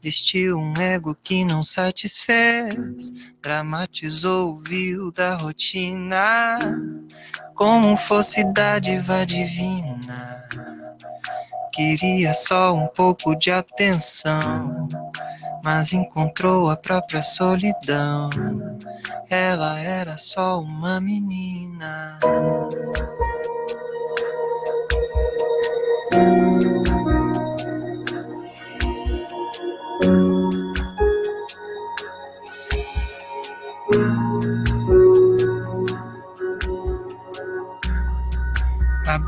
Vestiu 0.00 0.56
um 0.56 0.72
ego 0.80 1.16
que 1.20 1.44
não 1.44 1.64
satisfez, 1.64 3.10
dramatizou 3.42 4.54
o 4.54 4.62
vil 4.62 5.10
da 5.10 5.34
rotina, 5.34 6.60
como 7.56 7.96
fosse 7.96 8.44
dádiva 8.52 9.26
divina. 9.26 10.48
Queria 11.78 12.34
só 12.34 12.74
um 12.74 12.88
pouco 12.88 13.36
de 13.36 13.52
atenção, 13.52 14.88
mas 15.62 15.92
encontrou 15.92 16.68
a 16.70 16.76
própria 16.76 17.22
solidão. 17.22 18.28
Ela 19.30 19.78
era 19.78 20.16
só 20.16 20.60
uma 20.60 21.00
menina. 21.00 22.18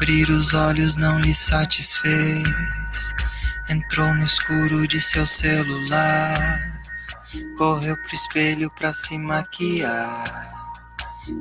Abrir 0.00 0.30
os 0.30 0.54
olhos 0.54 0.96
não 0.96 1.18
lhe 1.18 1.34
satisfez. 1.34 3.14
Entrou 3.68 4.06
no 4.14 4.24
escuro 4.24 4.88
de 4.88 4.98
seu 4.98 5.26
celular. 5.26 6.58
Correu 7.58 7.94
pro 7.94 8.14
espelho 8.14 8.70
pra 8.78 8.94
se 8.94 9.18
maquiar. 9.18 10.24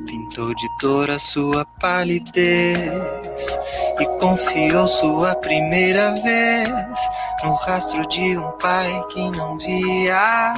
Pintou 0.05 0.53
de 0.53 0.67
dor 0.81 1.09
a 1.09 1.17
sua 1.17 1.63
palidez. 1.79 3.57
E 3.97 4.05
confiou 4.19 4.89
sua 4.89 5.35
primeira 5.35 6.13
vez 6.15 6.99
no 7.45 7.55
rastro 7.55 8.05
de 8.09 8.37
um 8.37 8.51
pai 8.57 8.91
que 9.13 9.31
não 9.37 9.57
via. 9.57 10.53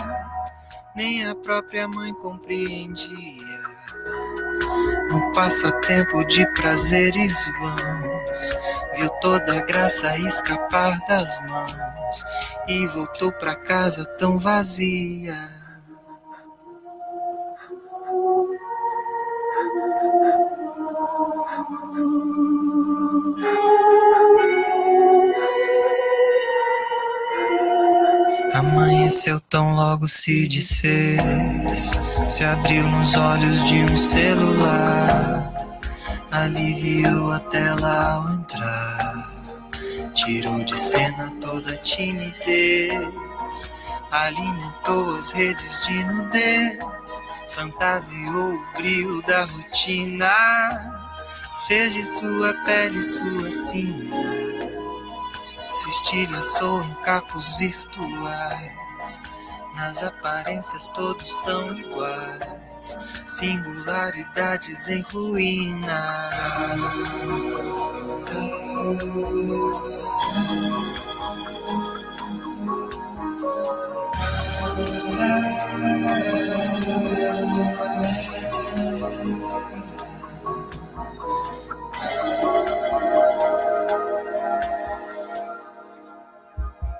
Nem 0.95 1.23
a 1.27 1.35
própria 1.35 1.87
mãe 1.87 2.11
compreendia. 2.15 3.61
Um 5.13 5.31
passatempo 5.33 6.25
de 6.25 6.47
prazeres 6.53 7.45
vãos. 7.59 7.90
Viu 8.95 9.09
toda 9.21 9.57
a 9.57 9.61
graça 9.61 10.17
escapar 10.17 10.97
das 11.07 11.39
mãos. 11.47 12.25
E 12.67 12.87
voltou 12.87 13.31
pra 13.33 13.55
casa 13.55 14.05
tão 14.17 14.39
vazia. 14.39 15.61
Amanheceu 28.53 29.39
tão 29.49 29.73
logo 29.75 30.07
se 30.07 30.47
desfez, 30.47 31.91
se 32.27 32.43
abriu 32.43 32.87
nos 32.87 33.15
olhos 33.15 33.63
de 33.65 33.83
um 33.83 33.97
celular, 33.97 35.30
aliviou 36.31 37.31
a 37.31 37.39
tela 37.39 38.13
ao 38.13 38.29
entrar, 38.29 39.31
tirou 40.13 40.63
de 40.63 40.77
cena 40.77 41.29
toda 41.41 41.73
a 41.73 41.77
timidez, 41.77 43.71
alimentou 44.09 45.15
as 45.17 45.31
redes 45.31 45.85
de 45.85 46.03
nudez, 46.05 46.79
fantasiou 47.49 48.55
o 48.55 48.73
brilho 48.73 49.21
da 49.23 49.43
rotina, 49.43 50.31
fez 51.67 51.93
de 51.93 52.03
sua 52.03 52.53
pele 52.63 53.03
sua 53.03 53.51
sina. 53.51 54.71
Se 55.69 55.89
estilhaçou 55.89 56.81
em 56.81 56.93
cacos 56.95 57.55
virtuais. 57.57 59.19
Nas 59.75 60.03
aparências 60.03 60.89
todos 60.89 61.37
tão 61.39 61.73
iguais, 61.73 62.45
singularidades 63.27 64.87
em 64.89 65.01
ruína. 65.01 66.29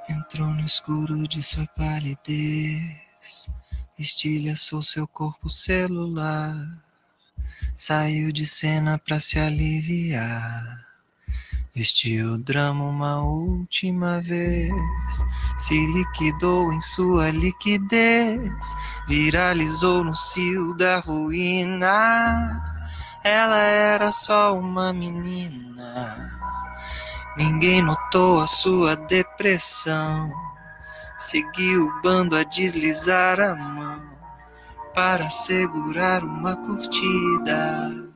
Entrou 0.10 0.48
no 0.48 0.62
escuro 0.62 1.28
de 1.28 1.44
sua 1.44 1.66
palidez, 1.76 3.50
estilhaçou 4.02 4.82
seu 4.82 5.08
corpo 5.08 5.50
celular, 5.50 6.56
saiu 7.76 8.32
de 8.32 8.46
cena 8.46 8.98
pra 8.98 9.20
se 9.20 9.40
aliviar. 9.40 10.82
Vestiu 11.74 12.34
o 12.34 12.38
drama 12.38 12.84
uma 12.84 13.24
última 13.24 14.20
vez, 14.22 14.74
se 15.58 15.74
liquidou 15.88 16.74
em 16.74 16.82
sua 16.82 17.30
liquidez, 17.30 18.76
viralizou 19.08 20.04
no 20.04 20.14
cio 20.14 20.74
da 20.74 21.00
ruína. 21.00 22.60
Ela 23.24 23.58
era 23.58 24.12
só 24.12 24.58
uma 24.58 24.92
menina. 24.92 26.42
Ninguém 27.38 27.82
notou 27.82 28.42
a 28.42 28.48
sua 28.48 28.96
depressão. 28.98 30.30
Seguiu 31.22 31.86
o 31.86 32.02
bando 32.02 32.36
a 32.36 32.42
deslizar 32.42 33.40
a 33.40 33.54
mão 33.54 34.02
para 34.92 35.30
segurar 35.30 36.24
uma 36.24 36.56
curtida. 36.56 38.12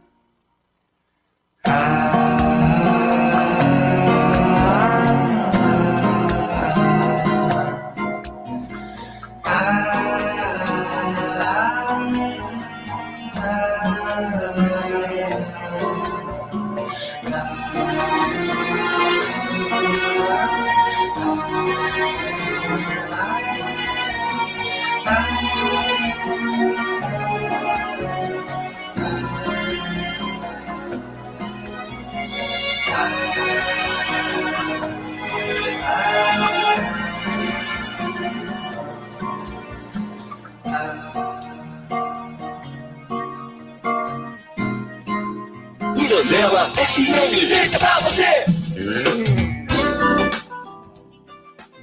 Pra 47.78 48.00
você. 48.00 48.46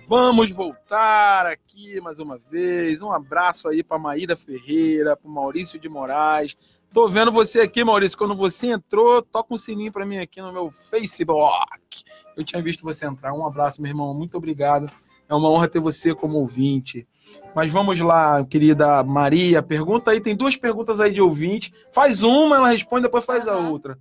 Vamos 0.09 0.51
voltar 0.53 1.45
aqui 1.45 2.01
mais 2.01 2.19
uma 2.19 2.39
vez. 2.39 3.03
Um 3.03 3.13
abraço 3.13 3.69
aí 3.69 3.83
para 3.83 3.99
Maíra 3.99 4.35
Ferreira, 4.35 5.15
para 5.15 5.31
Maurício 5.31 5.79
de 5.79 5.87
Moraes. 5.87 6.57
Tô 6.95 7.11
vendo 7.11 7.31
você 7.31 7.61
aqui, 7.61 7.85
Maurício. 7.85 8.17
Quando 8.17 8.35
você 8.35 8.69
entrou, 8.69 9.21
toca 9.21 9.53
um 9.53 9.59
sininho 9.59 9.93
para 9.93 10.07
mim 10.07 10.17
aqui 10.17 10.41
no 10.41 10.51
meu 10.51 10.71
Facebook. 10.71 12.05
Eu 12.35 12.43
tinha 12.43 12.63
visto 12.63 12.83
você 12.83 13.05
entrar. 13.05 13.35
Um 13.35 13.47
abraço, 13.47 13.83
meu 13.83 13.91
irmão. 13.91 14.15
Muito 14.15 14.39
obrigado. 14.39 14.91
É 15.29 15.35
uma 15.35 15.51
honra 15.51 15.69
ter 15.69 15.79
você 15.79 16.15
como 16.15 16.39
ouvinte. 16.39 17.07
Mas 17.55 17.71
vamos 17.71 18.01
lá, 18.01 18.43
querida 18.47 19.03
Maria. 19.03 19.63
Pergunta 19.63 20.11
aí. 20.11 20.23
Tem 20.23 20.35
duas 20.35 20.57
perguntas 20.57 21.01
aí 21.01 21.13
de 21.13 21.21
ouvinte. 21.21 21.71
Faz 21.93 22.23
uma, 22.23 22.57
ela 22.57 22.69
responde, 22.69 23.03
depois 23.03 23.27
faz 23.27 23.47
a 23.47 23.59
outra. 23.59 23.99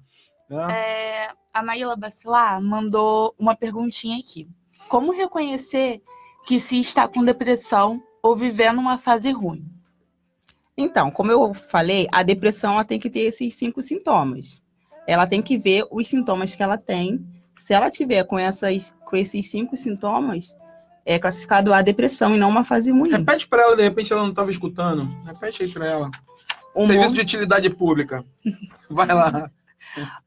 Né? 0.51 0.73
É, 0.73 1.29
a 1.53 1.63
Maíla 1.63 1.95
Bacilar 1.95 2.61
mandou 2.61 3.33
uma 3.39 3.55
perguntinha 3.55 4.19
aqui. 4.19 4.47
Como 4.89 5.13
reconhecer 5.13 6.01
que 6.45 6.59
se 6.59 6.77
está 6.79 7.07
com 7.07 7.23
depressão 7.23 8.01
ou 8.21 8.35
vivendo 8.35 8.79
uma 8.79 8.97
fase 8.97 9.31
ruim? 9.31 9.65
Então, 10.75 11.09
como 11.11 11.31
eu 11.31 11.53
falei, 11.53 12.07
a 12.11 12.23
depressão 12.23 12.73
ela 12.73 12.83
tem 12.83 12.99
que 12.99 13.09
ter 13.09 13.21
esses 13.21 13.53
cinco 13.55 13.81
sintomas. 13.81 14.61
Ela 15.07 15.25
tem 15.27 15.41
que 15.41 15.57
ver 15.57 15.85
os 15.91 16.07
sintomas 16.07 16.53
que 16.53 16.61
ela 16.63 16.77
tem. 16.77 17.25
Se 17.55 17.73
ela 17.73 17.89
tiver 17.89 18.23
com, 18.23 18.37
essas, 18.37 18.95
com 19.05 19.15
esses 19.15 19.49
cinco 19.49 19.77
sintomas, 19.77 20.55
é 21.05 21.19
classificado 21.19 21.73
a 21.73 21.81
depressão 21.81 22.35
e 22.35 22.37
não 22.39 22.49
uma 22.49 22.63
fase 22.63 22.91
ruim. 22.91 23.09
Repete 23.09 23.47
para 23.47 23.63
ela, 23.63 23.75
de 23.75 23.83
repente 23.83 24.11
ela 24.11 24.21
não 24.23 24.29
estava 24.29 24.49
escutando. 24.51 25.03
Repete 25.25 25.63
aí 25.63 25.69
para 25.69 25.85
ela. 25.87 26.11
Humor- 26.73 26.87
Serviço 26.87 27.13
de 27.13 27.21
utilidade 27.21 27.69
pública. 27.69 28.25
Vai 28.89 29.07
lá. 29.07 29.51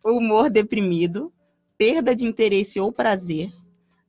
Humor 0.04 0.50
deprimido, 0.50 1.32
perda 1.76 2.14
de 2.14 2.24
interesse 2.24 2.80
ou 2.80 2.92
prazer, 2.92 3.52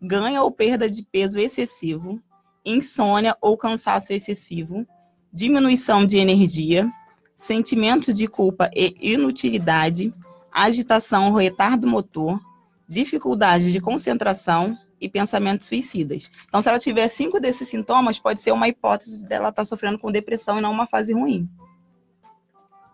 ganho 0.01 0.41
ou 0.41 0.51
perda 0.51 0.89
de 0.89 1.03
peso 1.03 1.39
excessivo, 1.39 2.21
insônia 2.63 3.35
ou 3.41 3.57
cansaço 3.57 4.11
excessivo, 4.13 4.85
diminuição 5.31 6.05
de 6.05 6.17
energia, 6.17 6.89
sentimento 7.35 8.13
de 8.13 8.27
culpa 8.27 8.69
e 8.73 8.95
inutilidade, 8.99 10.13
agitação 10.51 11.31
ou 11.31 11.37
retardo 11.37 11.87
motor, 11.87 12.39
dificuldade 12.87 13.71
de 13.71 13.81
concentração 13.81 14.77
e 14.99 15.09
pensamentos 15.09 15.67
suicidas. 15.67 16.31
Então, 16.47 16.61
se 16.61 16.69
ela 16.69 16.79
tiver 16.79 17.07
cinco 17.09 17.39
desses 17.39 17.67
sintomas, 17.67 18.17
pode 18.17 18.39
ser 18.39 18.51
uma 18.51 18.67
hipótese 18.67 19.25
dela 19.25 19.49
estar 19.49 19.65
sofrendo 19.65 19.99
com 19.99 20.11
depressão 20.11 20.57
e 20.57 20.61
não 20.61 20.71
uma 20.71 20.87
fase 20.87 21.13
ruim. 21.13 21.49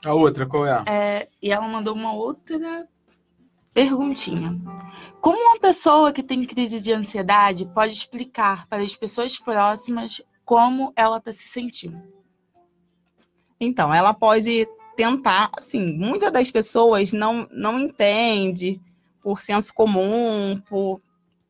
A 0.04 0.14
outra, 0.14 0.46
qual 0.46 0.66
é? 0.66 0.84
É, 0.88 1.30
e 1.42 1.52
ela 1.52 1.68
mandou 1.68 1.94
uma 1.94 2.14
outra 2.14 2.88
perguntinha. 3.74 4.60
Como 5.22 5.38
uma 5.38 5.60
pessoa 5.60 6.12
que 6.12 6.24
tem 6.24 6.44
crise 6.44 6.82
de 6.82 6.92
ansiedade 6.92 7.66
pode 7.74 7.94
explicar 7.94 8.68
para 8.68 8.82
as 8.82 8.96
pessoas 8.96 9.38
próximas 9.38 10.22
como 10.44 10.92
ela 10.96 11.18
está 11.18 11.32
se 11.32 11.48
sentindo? 11.48 12.02
Então, 13.60 13.94
ela 13.94 14.14
pode 14.14 14.68
tentar, 14.96 15.52
assim, 15.56 15.94
muitas 15.94 16.32
das 16.32 16.50
pessoas 16.50 17.14
não, 17.14 17.48
não 17.52 17.80
entende 17.80 18.82
por 19.22 19.40
senso 19.40 19.72
comum, 19.74 20.60
por 20.68 21.00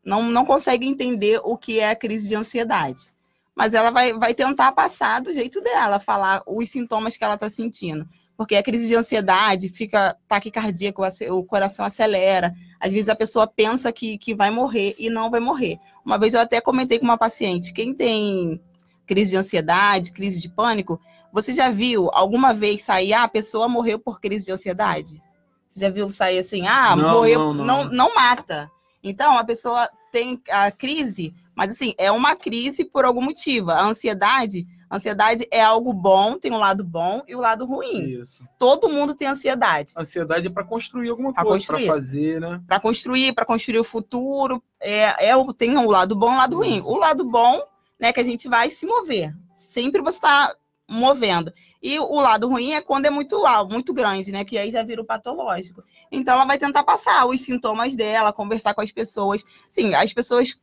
não, 0.04 0.24
não 0.24 0.46
consegue 0.46 0.86
entender 0.86 1.40
o 1.44 1.58
que 1.58 1.80
é 1.80 1.90
a 1.90 1.96
crise 1.96 2.28
de 2.28 2.36
ansiedade. 2.36 3.12
Mas 3.56 3.74
ela 3.74 3.92
vai, 3.92 4.14
vai 4.14 4.34
tentar 4.34 4.74
passar 4.74 5.22
do 5.22 5.34
jeito 5.34 5.62
dela, 5.62 6.00
falar 6.00 6.44
os 6.46 6.70
sintomas 6.70 7.16
que 7.16 7.24
ela 7.24 7.36
está 7.36 7.50
sentindo. 7.50 8.08
Porque 8.42 8.56
a 8.56 8.64
crise 8.64 8.88
de 8.88 8.96
ansiedade 8.96 9.70
fica 9.70 10.18
taquicardíaco, 10.28 11.04
ace- 11.06 11.30
o 11.30 11.44
coração 11.44 11.86
acelera. 11.86 12.52
Às 12.80 12.92
vezes 12.92 13.08
a 13.08 13.16
pessoa 13.16 13.46
pensa 13.46 13.92
que, 13.94 14.18
que 14.18 14.34
vai 14.34 14.50
morrer 14.50 14.96
e 14.98 15.12
não 15.12 15.30
vai 15.30 15.40
morrer. 15.40 15.78
Uma 16.04 16.18
vez 16.18 16.34
eu 16.34 16.40
até 16.40 16.60
comentei 16.60 16.98
com 16.98 17.06
uma 17.06 17.20
paciente, 17.20 17.72
quem 17.72 17.94
tem 17.94 18.60
crise 19.06 19.30
de 19.30 19.38
ansiedade, 19.38 20.12
crise 20.12 20.42
de 20.42 20.50
pânico, 20.50 21.00
você 21.32 21.54
já 21.54 21.70
viu 21.70 22.10
alguma 22.14 22.52
vez 22.52 22.82
sair, 22.82 23.14
ah, 23.14 23.26
a 23.26 23.28
pessoa 23.28 23.68
morreu 23.70 24.00
por 24.00 24.20
crise 24.20 24.48
de 24.48 24.52
ansiedade? 24.52 25.22
Você 25.68 25.80
já 25.82 25.92
viu 25.92 26.10
sair 26.10 26.40
assim, 26.40 26.66
ah, 26.66 26.96
Não, 26.96 27.12
morreu, 27.18 27.54
não, 27.54 27.54
não. 27.54 27.84
não, 27.86 27.92
não 27.92 28.16
mata. 28.16 28.72
Então, 29.04 29.38
a 29.38 29.44
pessoa 29.44 29.88
tem 30.12 30.42
a 30.50 30.72
crise, 30.72 31.32
mas 31.54 31.70
assim, 31.70 31.94
é 31.96 32.12
uma 32.12 32.36
crise 32.36 32.84
por 32.86 33.06
algum 33.06 33.22
motivo. 33.22 33.70
A 33.70 33.84
ansiedade, 33.84 34.66
ansiedade 34.92 35.48
é 35.50 35.62
algo 35.62 35.94
bom, 35.94 36.38
tem 36.38 36.52
um 36.52 36.58
lado 36.58 36.84
bom 36.84 37.22
e 37.28 37.36
o 37.36 37.40
lado 37.40 37.66
ruim. 37.66 38.10
Isso. 38.10 38.46
Todo 38.60 38.90
mundo 38.90 39.16
tem 39.16 39.28
ansiedade. 39.28 39.94
Ansiedade 39.98 40.48
é 40.48 40.50
para 40.50 40.64
construir 40.64 41.10
alguma 41.10 41.34
Pra 41.34 41.44
coisa, 41.44 41.66
para 41.66 41.80
fazer, 41.80 42.42
né? 42.42 42.62
Para 42.68 42.80
construir, 42.80 43.34
para 43.34 43.46
construir 43.46 43.80
o 43.80 43.84
futuro, 43.84 44.62
é, 44.80 45.30
é 45.30 45.34
tem 45.58 45.78
o 45.78 45.90
lado 45.90 46.16
bom 46.16 46.32
e 46.32 46.34
o 46.34 46.38
lado 46.38 46.58
ruim. 46.58 46.76
Isso. 46.78 46.90
O 46.90 46.98
lado 46.98 47.24
bom, 47.24 47.64
né, 48.00 48.12
que 48.12 48.20
a 48.20 48.24
gente 48.24 48.50
vai 48.50 48.70
se 48.70 48.86
mover. 48.86 49.34
Sempre 49.54 50.02
você 50.02 50.18
está 50.18 50.54
movendo. 50.88 51.54
E 51.82 51.98
o 52.00 52.20
lado 52.20 52.48
ruim 52.48 52.74
é 52.74 52.82
quando 52.82 53.08
é 53.08 53.10
muito 53.10 53.46
alto, 53.46 53.72
muito 53.72 53.94
grande, 53.94 54.32
né? 54.32 54.46
Que 54.46 54.58
aí 54.58 54.70
já 54.70 54.84
vira 54.84 55.02
o 55.02 55.06
patológico. 55.06 55.84
Então 56.12 56.36
ela 56.36 56.46
vai 56.46 56.60
tentar 56.60 56.84
passar 56.84 57.26
os 57.26 57.42
sintomas 57.42 57.96
dela, 57.96 58.32
conversar 58.32 58.74
com 58.74 58.82
as 58.82 58.92
pessoas. 58.92 59.44
Sim, 59.68 59.96
as 59.96 60.14
pessoas 60.14 60.56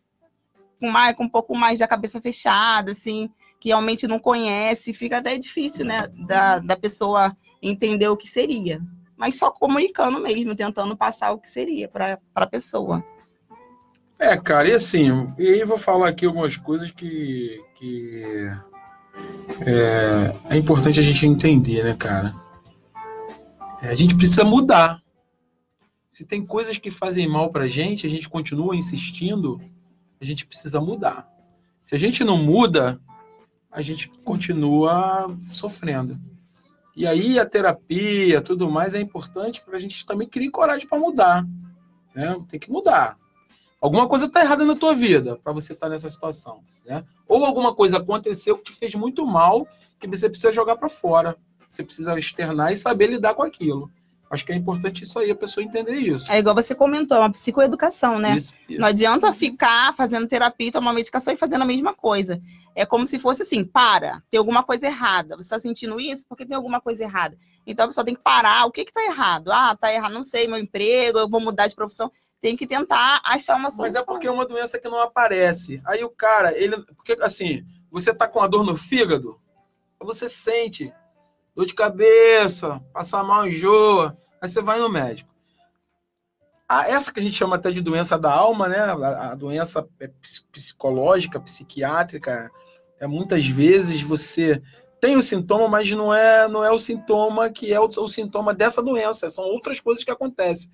com, 0.78 0.88
mais, 0.90 1.16
com 1.16 1.24
um 1.24 1.28
pouco 1.28 1.56
mais 1.56 1.80
da 1.80 1.88
cabeça 1.88 2.20
fechada, 2.20 2.92
assim, 2.92 3.28
que 3.60 3.68
realmente 3.68 4.06
não 4.06 4.18
conhece, 4.18 4.92
fica 4.92 5.18
até 5.18 5.36
difícil, 5.36 5.84
né? 5.84 6.08
Da, 6.26 6.58
da 6.58 6.76
pessoa 6.76 7.36
entender 7.60 8.08
o 8.08 8.16
que 8.16 8.28
seria. 8.28 8.80
Mas 9.16 9.36
só 9.36 9.50
comunicando 9.50 10.20
mesmo, 10.20 10.54
tentando 10.54 10.96
passar 10.96 11.32
o 11.32 11.38
que 11.38 11.48
seria 11.48 11.88
para 11.88 12.18
a 12.34 12.46
pessoa. 12.46 13.04
É, 14.18 14.36
cara, 14.36 14.68
e 14.68 14.72
assim, 14.72 15.32
e 15.38 15.46
aí 15.46 15.64
vou 15.64 15.78
falar 15.78 16.08
aqui 16.08 16.26
algumas 16.26 16.56
coisas 16.56 16.90
que, 16.90 17.60
que 17.76 18.50
é, 19.60 20.34
é 20.50 20.56
importante 20.56 20.98
a 20.98 21.02
gente 21.02 21.26
entender, 21.26 21.84
né, 21.84 21.94
cara? 21.96 22.34
É, 23.82 23.88
a 23.88 23.94
gente 23.94 24.16
precisa 24.16 24.44
mudar. 24.44 25.00
Se 26.10 26.24
tem 26.24 26.44
coisas 26.44 26.78
que 26.78 26.90
fazem 26.90 27.28
mal 27.28 27.50
pra 27.50 27.68
gente, 27.68 28.06
a 28.06 28.10
gente 28.10 28.28
continua 28.28 28.74
insistindo, 28.74 29.60
a 30.20 30.24
gente 30.24 30.44
precisa 30.46 30.80
mudar. 30.80 31.28
Se 31.84 31.94
a 31.94 31.98
gente 31.98 32.24
não 32.24 32.36
muda, 32.36 33.00
a 33.78 33.82
gente 33.82 34.10
continua 34.24 35.32
sofrendo. 35.52 36.18
E 36.96 37.06
aí 37.06 37.38
a 37.38 37.46
terapia, 37.46 38.42
tudo 38.42 38.68
mais 38.68 38.96
é 38.96 39.00
importante 39.00 39.62
para 39.62 39.76
a 39.76 39.78
gente 39.78 40.04
também 40.04 40.26
criar 40.26 40.50
coragem 40.50 40.88
para 40.88 40.98
mudar. 40.98 41.46
Né? 42.12 42.36
Tem 42.48 42.58
que 42.58 42.72
mudar. 42.72 43.16
Alguma 43.80 44.08
coisa 44.08 44.26
está 44.26 44.40
errada 44.40 44.64
na 44.64 44.74
tua 44.74 44.96
vida 44.96 45.36
para 45.36 45.52
você 45.52 45.74
estar 45.74 45.88
nessa 45.88 46.08
situação, 46.08 46.64
né? 46.84 47.04
Ou 47.28 47.44
alguma 47.44 47.72
coisa 47.72 47.98
aconteceu 47.98 48.58
que 48.58 48.64
te 48.64 48.72
fez 48.72 48.96
muito 48.96 49.24
mal, 49.24 49.64
que 50.00 50.08
você 50.08 50.28
precisa 50.28 50.52
jogar 50.52 50.74
para 50.74 50.88
fora. 50.88 51.36
Você 51.70 51.84
precisa 51.84 52.18
externar 52.18 52.72
e 52.72 52.76
saber 52.76 53.06
lidar 53.06 53.34
com 53.34 53.44
aquilo. 53.44 53.88
Acho 54.30 54.44
que 54.44 54.52
é 54.52 54.54
importante 54.54 55.04
isso 55.04 55.18
aí, 55.18 55.30
a 55.30 55.34
pessoa 55.34 55.64
entender 55.64 55.94
isso. 55.94 56.30
É 56.30 56.38
igual 56.38 56.54
você 56.54 56.74
comentou, 56.74 57.16
é 57.16 57.20
uma 57.20 57.32
psicoeducação, 57.32 58.18
né? 58.18 58.36
Isso, 58.36 58.54
isso. 58.68 58.80
Não 58.80 58.86
adianta 58.86 59.32
ficar 59.32 59.94
fazendo 59.94 60.28
terapia, 60.28 60.70
tomar 60.70 60.92
medicação 60.92 61.32
e 61.32 61.36
fazendo 61.36 61.62
a 61.62 61.66
mesma 61.66 61.94
coisa. 61.94 62.40
É 62.74 62.84
como 62.84 63.06
se 63.06 63.18
fosse 63.18 63.42
assim, 63.42 63.64
para, 63.64 64.22
tem 64.30 64.38
alguma 64.38 64.62
coisa 64.62 64.86
errada. 64.86 65.34
Você 65.36 65.46
está 65.46 65.58
sentindo 65.58 65.98
isso 65.98 66.26
porque 66.28 66.44
tem 66.44 66.54
alguma 66.54 66.80
coisa 66.80 67.02
errada. 67.02 67.38
Então 67.66 67.84
a 67.84 67.88
pessoa 67.88 68.04
tem 68.04 68.14
que 68.14 68.22
parar. 68.22 68.66
O 68.66 68.70
que 68.70 68.82
está 68.82 69.02
errado? 69.04 69.50
Ah, 69.50 69.74
tá 69.74 69.92
errado, 69.92 70.12
não 70.12 70.24
sei, 70.24 70.46
meu 70.46 70.58
emprego, 70.58 71.18
eu 71.18 71.28
vou 71.28 71.40
mudar 71.40 71.66
de 71.66 71.74
profissão. 71.74 72.12
Tem 72.40 72.56
que 72.56 72.66
tentar 72.66 73.20
achar 73.24 73.56
uma 73.56 73.70
solução. 73.70 73.84
Mas 73.84 73.94
é 73.94 74.04
porque 74.04 74.26
é 74.26 74.30
uma 74.30 74.46
doença 74.46 74.78
que 74.78 74.88
não 74.88 75.00
aparece. 75.00 75.80
Aí 75.84 76.04
o 76.04 76.10
cara, 76.10 76.56
ele. 76.56 76.76
Porque 76.94 77.16
assim, 77.20 77.64
você 77.90 78.14
tá 78.14 78.28
com 78.28 78.40
a 78.40 78.46
dor 78.46 78.64
no 78.64 78.76
fígado, 78.76 79.40
você 79.98 80.28
sente 80.28 80.92
dor 81.58 81.66
de 81.66 81.74
cabeça, 81.74 82.80
passar 82.92 83.24
mal, 83.24 83.44
enjoa. 83.44 84.16
Aí 84.40 84.48
você 84.48 84.62
vai 84.62 84.78
no 84.78 84.88
médico. 84.88 85.28
Ah, 86.68 86.88
essa 86.88 87.12
que 87.12 87.18
a 87.18 87.22
gente 87.22 87.34
chama 87.34 87.56
até 87.56 87.72
de 87.72 87.80
doença 87.80 88.16
da 88.16 88.32
alma, 88.32 88.68
né? 88.68 88.78
A, 88.78 89.32
a 89.32 89.34
doença 89.34 89.84
é 89.98 90.06
ps- 90.06 90.46
psicológica, 90.52 91.40
psiquiátrica, 91.40 92.48
é 93.00 93.08
muitas 93.08 93.44
vezes 93.48 94.00
você 94.02 94.62
tem 95.00 95.16
o 95.16 95.22
sintoma, 95.22 95.66
mas 95.66 95.90
não 95.90 96.14
é, 96.14 96.46
não 96.46 96.64
é 96.64 96.70
o 96.70 96.78
sintoma 96.78 97.50
que 97.50 97.72
é 97.72 97.80
o, 97.80 97.86
o 97.86 98.08
sintoma 98.08 98.54
dessa 98.54 98.80
doença, 98.80 99.28
são 99.28 99.42
outras 99.42 99.80
coisas 99.80 100.04
que 100.04 100.12
acontecem. 100.12 100.70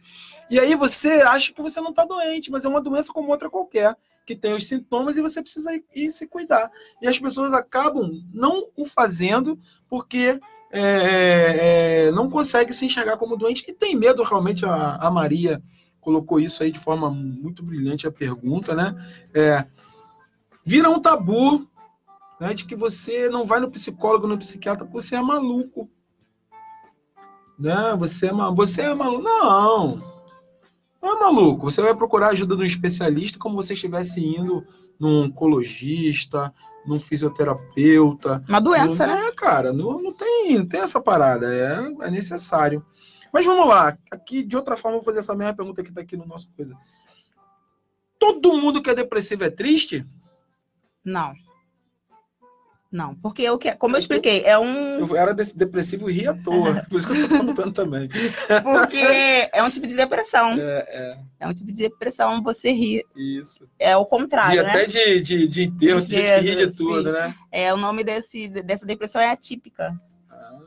E 0.51 0.61
aí 0.61 0.74
você 0.74 1.22
acha 1.22 1.51
que 1.51 1.62
você 1.62 1.80
não 1.80 1.91
está 1.91 2.05
doente, 2.05 2.51
mas 2.51 2.66
é 2.66 2.68
uma 2.68 2.80
doença 2.82 3.11
como 3.11 3.30
outra 3.30 3.49
qualquer, 3.49 3.97
que 4.26 4.37
tem 4.37 4.53
os 4.53 4.66
sintomas 4.66 5.16
e 5.16 5.22
você 5.22 5.41
precisa 5.41 5.74
ir, 5.74 5.85
ir 5.95 6.11
se 6.11 6.26
cuidar. 6.26 6.70
E 7.01 7.07
as 7.07 7.18
pessoas 7.18 7.55
acabam 7.55 8.22
não 8.35 8.68
o 8.76 8.85
fazendo 8.85 9.59
porque 9.89 10.39
é, 10.77 12.07
é, 12.07 12.11
não 12.11 12.29
conseguem 12.29 12.72
se 12.72 12.85
enxergar 12.85 13.16
como 13.16 13.37
doente 13.37 13.64
e 13.68 13.72
tem 13.72 13.95
medo 13.95 14.25
realmente. 14.25 14.66
A, 14.66 14.97
a 14.97 15.11
Maria 15.11 15.62
colocou 16.01 16.41
isso 16.41 16.62
aí 16.62 16.72
de 16.72 16.81
forma 16.81 17.09
muito 17.09 17.62
brilhante 17.62 18.07
a 18.07 18.12
pergunta, 18.12 18.75
né? 18.75 18.95
É, 19.33 19.64
vira 20.64 20.91
um 20.91 21.01
tabu 21.01 21.68
né, 22.41 22.53
de 22.53 22.64
que 22.64 22.75
você 22.75 23.29
não 23.31 23.47
vai 23.47 23.61
no 23.61 23.70
psicólogo, 23.70 24.27
no 24.27 24.37
psiquiatra, 24.37 24.85
porque 24.85 25.01
você 25.01 25.14
é 25.14 25.22
maluco. 25.22 25.89
Né? 27.59 27.95
Você 27.99 28.27
é, 28.27 28.33
ma- 28.33 28.51
você 28.51 28.83
é 28.83 28.95
maluco. 28.95 29.22
Não. 29.22 30.01
Não 31.01 31.16
é 31.16 31.20
maluco? 31.20 31.70
Você 31.70 31.81
vai 31.81 31.95
procurar 31.95 32.29
ajuda 32.31 32.57
de 32.57 32.62
um 32.62 32.66
especialista 32.66 33.39
como 33.39 33.55
você 33.55 33.75
estivesse 33.75 34.20
indo 34.20 34.66
num 34.99 35.25
oncologista, 35.25 36.53
num 36.87 36.99
fisioterapeuta. 36.99 38.45
Uma 38.49 38.61
doença, 38.61 39.07
não, 39.07 39.14
né? 39.14 39.28
É, 39.28 39.32
cara, 39.32 39.72
não, 39.72 40.01
não, 40.01 40.12
tem, 40.12 40.59
não 40.59 40.66
tem 40.66 40.80
essa 40.80 41.01
parada. 41.01 41.47
É, 41.55 42.07
é 42.07 42.11
necessário. 42.11 42.85
Mas 43.32 43.45
vamos 43.45 43.66
lá. 43.66 43.99
Aqui, 44.11 44.43
de 44.43 44.57
outra 44.57 44.76
forma, 44.76 44.99
vou 44.99 45.05
fazer 45.05 45.18
essa 45.18 45.35
mesma 45.35 45.55
pergunta 45.55 45.82
que 45.82 45.89
está 45.89 46.01
aqui 46.01 46.16
no 46.16 46.26
nosso 46.26 46.49
coisa. 46.53 46.76
Todo 48.18 48.55
mundo 48.55 48.82
que 48.82 48.91
é 48.91 48.95
depressivo 48.95 49.45
é 49.45 49.51
triste? 49.51 50.07
Não. 51.05 51.35
Não, 52.95 53.13
porque 53.17 53.43
eu 53.43 53.59
que, 53.59 53.75
como 53.75 53.97
eu 53.97 53.99
expliquei, 53.99 54.43
é 54.45 54.57
um. 54.57 55.01
Eu 55.01 55.17
era 55.17 55.35
depressivo 55.35 56.09
e 56.09 56.13
ri 56.13 56.29
à 56.29 56.33
toa. 56.33 56.87
Por 56.89 56.97
isso 56.97 57.09
que 57.09 57.19
eu 57.21 57.29
tô 57.29 57.39
contando 57.45 57.73
também. 57.73 58.09
Porque 58.63 58.99
é 59.53 59.61
um 59.65 59.69
tipo 59.69 59.85
de 59.85 59.97
depressão. 59.97 60.53
É, 60.53 60.61
é. 60.61 61.19
é 61.41 61.49
um 61.49 61.53
tipo 61.53 61.73
de 61.73 61.79
depressão, 61.79 62.41
você 62.41 62.71
ri. 62.71 63.05
Isso. 63.17 63.69
É 63.81 63.97
o 63.97 64.07
contrário. 64.07 64.61
E 64.61 64.63
né? 64.63 64.71
até 64.71 64.87
de, 64.87 65.21
de, 65.21 65.49
de 65.49 65.63
enterro, 65.65 66.03
de 66.03 66.15
gente 66.15 66.35
que 66.35 66.41
ri 66.41 66.55
de 66.55 66.77
tudo, 66.77 67.07
sim. 67.07 67.13
né? 67.13 67.35
É, 67.51 67.75
o 67.75 67.77
nome 67.77 68.05
desse, 68.05 68.47
dessa 68.47 68.87
depressão 68.87 69.21
é 69.21 69.29
atípica. 69.29 69.93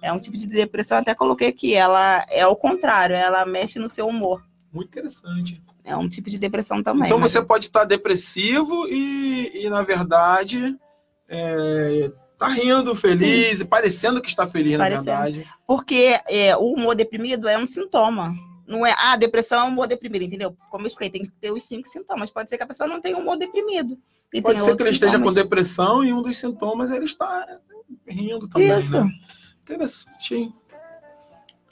É 0.02 0.12
um 0.12 0.20
tipo 0.20 0.36
de 0.36 0.48
depressão, 0.48 0.98
até 0.98 1.16
coloquei 1.16 1.48
aqui. 1.48 1.74
Ela 1.76 2.26
é 2.30 2.46
o 2.46 2.58
contrário, 2.58 3.16
ela 3.16 3.46
mexe 3.46 3.80
no 3.80 3.90
seu 3.90 4.06
humor. 4.06 4.44
Muito 4.74 4.90
interessante. 4.90 5.62
É 5.82 5.96
um 5.96 6.10
tipo 6.10 6.30
de 6.30 6.38
depressão 6.38 6.84
também. 6.84 7.06
Então 7.06 7.20
mas- 7.20 7.32
você 7.32 7.42
pode 7.42 7.68
estar 7.68 7.86
depressivo 7.86 8.86
e, 8.90 9.64
e 9.64 9.70
na 9.70 9.82
verdade, 9.82 10.78
é, 11.28 12.12
tá 12.38 12.48
rindo, 12.48 12.96
feliz, 12.96 13.62
e 13.62 13.66
parecendo 13.66 14.22
que 14.22 14.30
está 14.30 14.48
feliz, 14.48 14.78
Parecendo. 14.78 15.06
na 15.06 15.24
verdade. 15.24 15.48
Porque 15.66 16.20
é, 16.28 16.56
o 16.56 16.74
humor 16.74 16.96
deprimido 16.96 17.48
é 17.48 17.58
um 17.58 17.68
sintoma. 17.68 18.34
Não 18.68 18.86
é, 18.86 18.94
ah, 18.98 19.16
depressão 19.16 19.62
é 19.62 19.64
um 19.64 19.70
humor 19.70 19.88
deprimido, 19.88 20.24
entendeu? 20.24 20.56
Como 20.70 20.84
eu 20.84 20.88
expliquei, 20.88 21.22
tem 21.22 21.30
que 21.30 21.36
ter 21.40 21.52
os 21.52 21.64
cinco 21.64 21.88
sintomas. 21.88 22.30
Pode 22.30 22.50
ser 22.50 22.58
que 22.58 22.64
a 22.64 22.68
pessoa 22.68 22.88
não 22.88 23.02
tenha 23.02 23.18
humor 23.18 23.38
deprimido. 23.38 23.98
E 24.34 24.42
Pode 24.42 24.60
ser 24.60 24.76
que 24.76 24.84
ele 24.84 24.90
esteja 24.90 25.20
com 25.20 25.32
depressão 25.32 26.04
e 26.04 26.12
um 26.12 26.22
dos 26.22 26.38
sintomas 26.38 26.92
ele 26.92 27.06
está 27.06 27.60
rindo 28.06 28.48
também, 28.48 28.78
Isso. 28.78 28.94
né? 28.94 29.10
Interessante? 29.62 30.52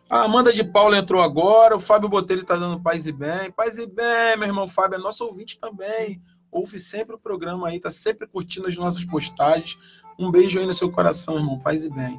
A 0.09 0.23
Amanda 0.23 0.53
de 0.53 0.63
Paula 0.63 0.97
entrou 0.97 1.21
agora, 1.21 1.75
o 1.75 1.79
Fábio 1.79 2.07
Botelho 2.07 2.41
está 2.41 2.55
dando 2.55 2.81
paz 2.81 3.05
e 3.07 3.11
bem. 3.11 3.51
Paz 3.51 3.77
e 3.77 3.85
bem, 3.85 4.37
meu 4.37 4.47
irmão 4.47 4.67
Fábio, 4.67 4.95
é 4.95 4.99
nosso 4.99 5.25
ouvinte 5.25 5.59
também. 5.59 6.21
Ouve 6.55 6.79
sempre 6.79 7.13
o 7.13 7.19
programa 7.19 7.67
aí, 7.67 7.81
tá 7.81 7.91
sempre 7.91 8.25
curtindo 8.25 8.69
as 8.69 8.77
nossas 8.77 9.03
postagens. 9.03 9.77
Um 10.17 10.31
beijo 10.31 10.57
aí 10.57 10.65
no 10.65 10.73
seu 10.73 10.89
coração, 10.89 11.35
irmão. 11.35 11.59
Paz 11.59 11.83
e 11.83 11.89
bem. 11.89 12.17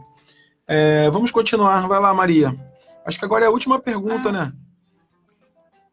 É, 0.66 1.08
vamos 1.08 1.30
continuar. 1.30 1.88
Vai 1.88 1.98
lá, 1.98 2.12
Maria. 2.12 2.54
Acho 3.06 3.18
que 3.18 3.24
agora 3.24 3.46
é 3.46 3.48
a 3.48 3.50
última 3.50 3.80
pergunta, 3.80 4.30
né? 4.30 4.52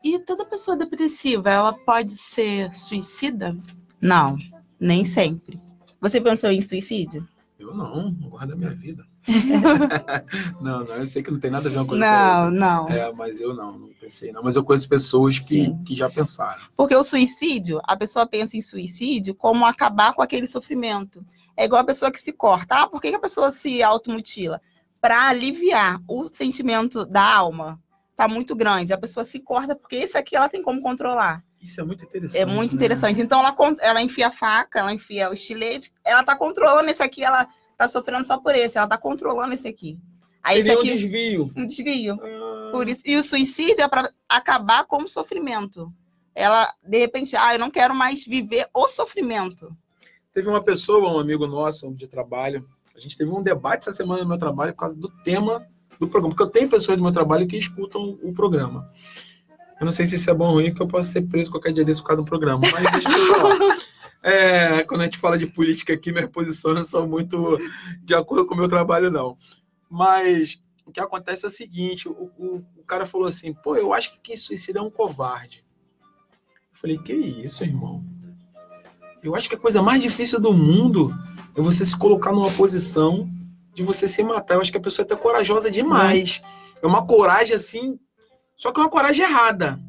E 0.04 0.20
toda 0.20 0.44
pessoa 0.44 0.76
depressiva, 0.76 1.50
ela 1.50 1.72
pode 1.72 2.18
ser 2.18 2.76
suicida? 2.76 3.56
Não, 4.02 4.36
nem 4.78 5.06
sempre. 5.06 5.58
Você 6.02 6.20
pensou 6.20 6.52
em 6.52 6.62
suicídio? 6.62 7.26
Eu 7.58 7.74
não, 7.74 8.14
eu 8.22 8.30
guardo 8.30 8.52
a 8.52 8.56
minha 8.58 8.72
vida. 8.72 9.08
não, 10.62 10.84
não, 10.84 10.96
eu 10.96 11.08
sei 11.08 11.24
que 11.24 11.32
não 11.32 11.40
tem 11.40 11.50
nada 11.52 11.68
a 11.68 11.72
ver 11.72 11.78
uma 11.78 11.86
coisa 11.86 12.04
com 12.04 12.10
a 12.10 12.16
Não, 12.16 12.46
outra. 12.46 12.60
não. 12.60 12.90
É, 12.90 13.14
mas 13.14 13.40
eu 13.40 13.54
não, 13.54 13.78
não 13.78 13.90
pensei, 14.00 14.32
não. 14.32 14.44
Mas 14.44 14.56
eu 14.56 14.64
conheço 14.64 14.88
pessoas 14.90 15.40
que, 15.40 15.66
Sim. 15.66 15.84
que 15.84 15.96
já 15.96 16.10
pensaram. 16.10 16.62
Porque 16.76 16.96
o 16.96 17.04
suicídio, 17.04 17.80
a 17.84 17.96
pessoa 17.96 18.26
pensa 18.26 18.58
em 18.58 18.62
suicídio 18.62 19.34
como 19.34 19.66
acabar 19.66 20.14
com 20.14 20.22
aquele 20.22 20.48
sofrimento. 20.48 21.26
É 21.56 21.66
igual 21.66 21.82
a 21.82 21.86
pessoa 21.86 22.12
que 22.12 22.20
se 22.20 22.34
corta. 22.34 22.82
Ah, 22.82 22.88
por 22.88 23.02
que 23.02 23.10
que 23.10 23.16
a 23.16 23.20
pessoa 23.20 23.52
se 23.52 23.82
automutila? 23.82 24.62
Para 25.00 25.28
aliviar 25.30 26.02
o 26.08 26.28
sentimento 26.28 27.06
da 27.06 27.24
alma. 27.24 27.80
Tá 28.16 28.28
muito 28.28 28.56
grande. 28.56 28.94
A 28.94 28.98
pessoa 28.98 29.24
se 29.24 29.40
corta 29.40 29.76
porque 29.76 29.96
esse 29.96 30.18
aqui 30.18 30.36
ela 30.36 30.50
tem 30.50 30.62
como 30.62 30.82
controlar. 30.82 31.44
Isso 31.62 31.80
é 31.80 31.84
muito 31.84 32.04
interessante. 32.04 32.42
É 32.42 32.46
muito 32.46 32.72
né? 32.72 32.76
interessante. 32.76 33.22
Então 33.22 33.40
ela, 33.40 33.56
ela 33.82 34.02
enfia 34.02 34.28
a 34.28 34.32
faca, 34.32 34.80
ela 34.80 34.94
enfia 34.94 35.30
o 35.30 35.34
estilete, 35.34 35.94
ela 36.04 36.24
tá 36.24 36.36
controlando 36.36 36.90
esse 36.90 37.02
aqui, 37.02 37.24
ela 37.24 37.48
tá 37.78 37.88
sofrendo 37.88 38.26
só 38.26 38.38
por 38.38 38.56
esse, 38.56 38.78
ela 38.78 38.88
tá 38.88 38.98
controlando 38.98 39.54
esse 39.54 39.68
aqui. 39.68 40.00
Aí 40.42 40.60
esse 40.60 40.68
Seria 40.68 40.80
um 40.80 40.82
aqui 40.82 40.94
desvio. 40.98 41.52
um 41.56 41.66
desvio. 41.66 42.20
Ah, 42.22 42.70
Por 42.72 42.88
isso, 42.90 43.02
e 43.06 43.16
o 43.16 43.24
suicídio 43.24 43.82
é 43.82 43.88
para 43.88 44.12
acabar 44.28 44.86
com 44.86 44.98
o 45.04 45.08
sofrimento. 45.08 45.92
Ela, 46.36 46.72
de 46.86 46.98
repente, 46.98 47.36
ah, 47.36 47.54
eu 47.54 47.60
não 47.60 47.70
quero 47.72 47.96
mais 47.96 48.26
viver 48.26 48.68
o 48.74 48.88
sofrimento. 48.88 49.76
Teve 50.34 50.50
uma 50.50 50.64
pessoa, 50.64 51.14
um 51.14 51.20
amigo 51.20 51.46
nosso 51.48 51.94
de 51.94 52.08
trabalho, 52.08 52.68
a 52.96 53.00
gente 53.00 53.18
teve 53.18 53.32
um 53.32 53.42
debate 53.42 53.88
essa 53.88 53.94
semana 53.94 54.24
no 54.24 54.30
meu 54.30 54.38
trabalho 54.38 54.74
por 54.74 54.80
causa 54.80 54.96
do 54.96 55.10
tema 55.24 55.66
do 56.00 56.08
programa, 56.08 56.36
porque 56.36 56.44
eu 56.44 56.50
tenho 56.52 56.70
pessoas 56.70 56.98
do 56.98 57.04
meu 57.04 57.12
trabalho 57.12 57.48
que 57.48 57.58
escutam 57.58 58.18
o 58.22 58.34
programa. 58.34 58.90
Eu 59.80 59.86
não 59.86 59.92
sei 59.92 60.06
se 60.06 60.16
isso 60.16 60.30
é 60.30 60.34
bom 60.34 60.48
ou 60.48 60.54
ruim, 60.54 60.70
porque 60.70 60.84
eu 60.84 60.88
posso 60.88 61.12
ser 61.12 61.22
preso 61.24 61.52
qualquer 61.52 61.72
dia 61.72 61.86
desse 61.86 62.02
por 62.02 62.08
causa 62.08 62.22
do 62.22 62.26
programa, 62.28 62.62
mas 62.72 62.92
deixa 62.92 63.10
pra 63.10 63.44
lá. 63.44 63.78
É, 64.24 64.84
quando 64.86 65.02
a 65.02 65.04
gente 65.04 65.18
fala 65.18 65.38
de 65.38 65.46
política 65.46 65.94
aqui, 65.94 66.12
minhas 66.12 66.30
posições 66.30 66.76
não 66.76 66.84
são 66.86 67.06
muito 67.06 67.58
de 68.02 68.16
acordo 68.16 68.46
com 68.46 68.54
o 68.54 68.58
meu 68.58 68.70
trabalho, 68.70 69.12
não. 69.12 69.38
Mas 69.90 70.58
o 70.86 70.92
que 70.92 71.00
acontece 71.02 71.44
é 71.44 71.50
o 71.50 71.52
seguinte: 71.52 72.08
o, 72.08 72.32
o, 72.38 72.64
o 72.78 72.84
cara 72.86 73.06
falou 73.06 73.28
assim, 73.28 73.54
pô, 73.54 73.76
eu 73.76 73.94
acho 73.94 74.14
que 74.14 74.20
quem 74.22 74.38
suicida 74.38 74.80
é 74.80 74.82
um 74.82 74.90
covarde. 74.90 75.66
Eu 76.02 76.80
falei, 76.80 76.98
que 76.98 77.14
isso, 77.14 77.64
irmão? 77.64 78.04
Eu 79.22 79.36
acho 79.36 79.48
que 79.48 79.56
a 79.56 79.60
coisa 79.60 79.82
mais 79.82 80.02
difícil 80.02 80.40
do 80.40 80.52
mundo 80.52 81.14
é 81.56 81.62
você 81.62 81.86
se 81.86 81.98
colocar 81.98 82.32
numa 82.32 82.52
posição 82.52 83.30
de 83.74 83.84
você 83.84 84.08
se 84.08 84.24
matar. 84.24 84.56
Eu 84.56 84.62
acho 84.62 84.72
que 84.72 84.78
a 84.78 84.82
pessoa 84.82 85.04
é 85.04 85.06
até 85.06 85.16
corajosa 85.16 85.70
demais. 85.70 86.42
É 86.82 86.88
uma 86.88 87.06
coragem 87.06 87.56
assim, 87.56 88.00
só 88.56 88.72
que 88.72 88.80
é 88.80 88.84
uma 88.84 88.90
coragem 88.90 89.24
errada. 89.24 89.80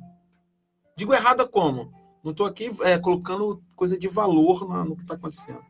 Digo 0.96 1.14
errada 1.14 1.46
como? 1.46 1.92
Não 2.22 2.30
estou 2.30 2.46
aqui 2.46 2.70
é, 2.82 2.98
colocando 2.98 3.62
coisa 3.74 3.98
de 3.98 4.08
valor 4.08 4.68
na- 4.68 4.84
no 4.84 4.96
que 4.96 5.02
está 5.02 5.14
acontecendo. 5.14 5.60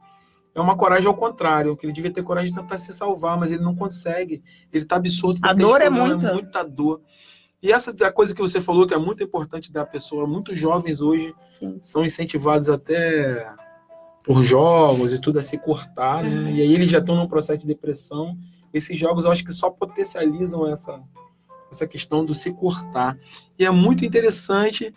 É 0.54 0.60
uma 0.60 0.76
coragem 0.76 1.06
ao 1.08 1.14
contrário, 1.16 1.76
que 1.76 1.84
ele 1.84 1.92
devia 1.92 2.12
ter 2.12 2.22
coragem 2.22 2.52
de 2.54 2.60
tentar 2.60 2.76
se 2.76 2.92
salvar, 2.92 3.36
mas 3.36 3.50
ele 3.50 3.62
não 3.62 3.74
consegue. 3.74 4.42
Ele 4.72 4.84
está 4.84 4.96
absurdo. 4.96 5.40
A 5.42 5.52
dor 5.52 5.80
é 5.80 5.90
muita. 5.90 6.32
muita 6.32 6.62
dor. 6.62 7.00
E 7.60 7.72
essa 7.72 7.94
é 7.98 8.04
a 8.04 8.12
coisa 8.12 8.34
que 8.34 8.40
você 8.40 8.60
falou 8.60 8.86
que 8.86 8.94
é 8.94 8.98
muito 8.98 9.22
importante 9.22 9.72
da 9.72 9.84
pessoa. 9.84 10.26
Muitos 10.26 10.56
jovens 10.58 11.00
hoje 11.00 11.34
Sim. 11.48 11.78
são 11.82 12.04
incentivados 12.04 12.68
até 12.68 13.52
por 14.22 14.42
jogos 14.42 15.12
e 15.12 15.18
tudo 15.18 15.38
a 15.38 15.42
se 15.42 15.58
cortar, 15.58 16.22
né? 16.22 16.30
Uhum. 16.30 16.48
E 16.50 16.60
aí 16.62 16.72
eles 16.72 16.90
já 16.90 16.98
estão 16.98 17.16
num 17.16 17.26
processo 17.26 17.58
de 17.58 17.66
depressão. 17.66 18.38
Esses 18.72 18.98
jogos 18.98 19.24
eu 19.24 19.32
acho 19.32 19.44
que 19.44 19.52
só 19.52 19.70
potencializam 19.70 20.70
essa, 20.70 21.02
essa 21.70 21.86
questão 21.86 22.24
do 22.24 22.32
se 22.32 22.52
cortar. 22.52 23.18
E 23.58 23.64
é 23.64 23.70
muito 23.70 24.04
interessante 24.04 24.94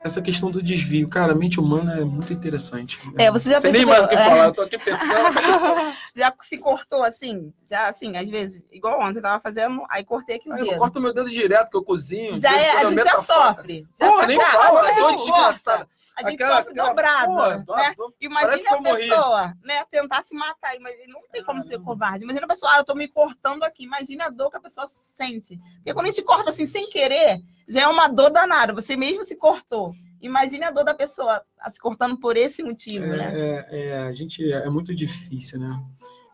essa 0.00 0.22
questão 0.22 0.50
do 0.50 0.62
desvio. 0.62 1.08
Cara, 1.08 1.32
a 1.32 1.34
mente 1.34 1.58
humana 1.58 1.98
é 2.00 2.04
muito 2.04 2.32
interessante. 2.32 3.00
É, 3.18 3.30
você 3.30 3.50
já 3.50 3.58
Você 3.60 3.72
nem 3.72 3.84
percebeu, 3.86 3.94
mais 3.94 4.04
o 4.04 4.08
que 4.08 4.14
é. 4.14 4.18
falar, 4.18 4.44
eu 4.46 4.52
tô 4.54 4.62
aqui 4.62 4.78
pensando. 4.78 5.06
Já 6.16 6.32
se 6.40 6.58
cortou 6.58 7.02
assim? 7.02 7.52
Já 7.68 7.88
assim, 7.88 8.16
às 8.16 8.28
vezes, 8.28 8.64
igual 8.72 9.00
ontem, 9.00 9.18
eu 9.18 9.22
tava 9.22 9.40
fazendo, 9.40 9.82
aí 9.90 10.04
cortei 10.04 10.36
aqui 10.36 10.48
o 10.48 10.52
Aí 10.54 10.60
eu 10.60 10.66
dedo. 10.66 10.78
corto 10.78 11.00
meu 11.00 11.12
dedo 11.12 11.28
direto, 11.28 11.70
que 11.70 11.76
eu 11.76 11.82
cozinho. 11.84 12.34
Já 12.38 12.52
é, 12.56 12.70
a 12.78 12.82
eu 12.84 12.90
gente 12.90 13.04
já 13.04 13.18
sofre. 13.18 13.86
Já 13.98 14.08
Pô, 14.08 14.22
nem 14.22 14.40
Ah, 14.40 14.50
fala, 14.50 14.88
eu 14.90 15.06
tô 15.08 15.16
corta, 15.26 15.88
a 16.16 16.22
gente 16.30 16.42
Aquela- 16.42 16.56
sofre 16.58 16.72
aquela- 16.72 16.88
dobrado, 16.88 17.26
Pô, 17.34 17.46
né? 17.46 17.64
dó- 17.66 17.74
Parece 17.74 18.06
Imagina 18.20 18.70
a 18.70 18.80
morri. 18.80 19.08
pessoa, 19.08 19.54
né, 19.62 19.84
tentar 19.90 20.22
se 20.22 20.34
matar, 20.34 20.74
mas 20.80 20.94
não 21.08 21.20
tem 21.30 21.44
como 21.44 21.62
ser 21.62 21.78
covarde. 21.80 22.24
Imagina 22.24 22.46
a 22.46 22.48
pessoa, 22.48 22.72
ah, 22.74 22.78
eu 22.78 22.84
tô 22.84 22.94
me 22.94 23.06
cortando 23.06 23.62
aqui. 23.64 23.84
Imagina 23.84 24.24
a 24.24 24.30
dor 24.30 24.50
que 24.50 24.56
a 24.56 24.60
pessoa 24.60 24.86
sente. 24.86 25.58
Porque 25.76 25.92
quando 25.92 26.06
a 26.06 26.10
gente 26.10 26.24
corta 26.24 26.50
assim 26.50 26.66
sem 26.66 26.88
querer, 26.88 27.42
já 27.68 27.82
é 27.82 27.86
uma 27.88 28.08
dor 28.08 28.30
danada. 28.30 28.72
Você 28.72 28.96
mesmo 28.96 29.22
se 29.24 29.36
cortou. 29.36 29.90
Imagine 30.20 30.64
a 30.64 30.70
dor 30.70 30.84
da 30.84 30.94
pessoa 30.94 31.42
ah, 31.60 31.70
se 31.70 31.78
cortando 31.78 32.16
por 32.18 32.36
esse 32.36 32.62
motivo, 32.62 33.06
né? 33.06 33.32
É, 33.34 33.66
é, 33.70 33.86
é, 33.88 33.98
a 34.04 34.12
gente 34.12 34.50
é 34.50 34.68
muito 34.70 34.94
difícil, 34.94 35.60
né? 35.60 35.78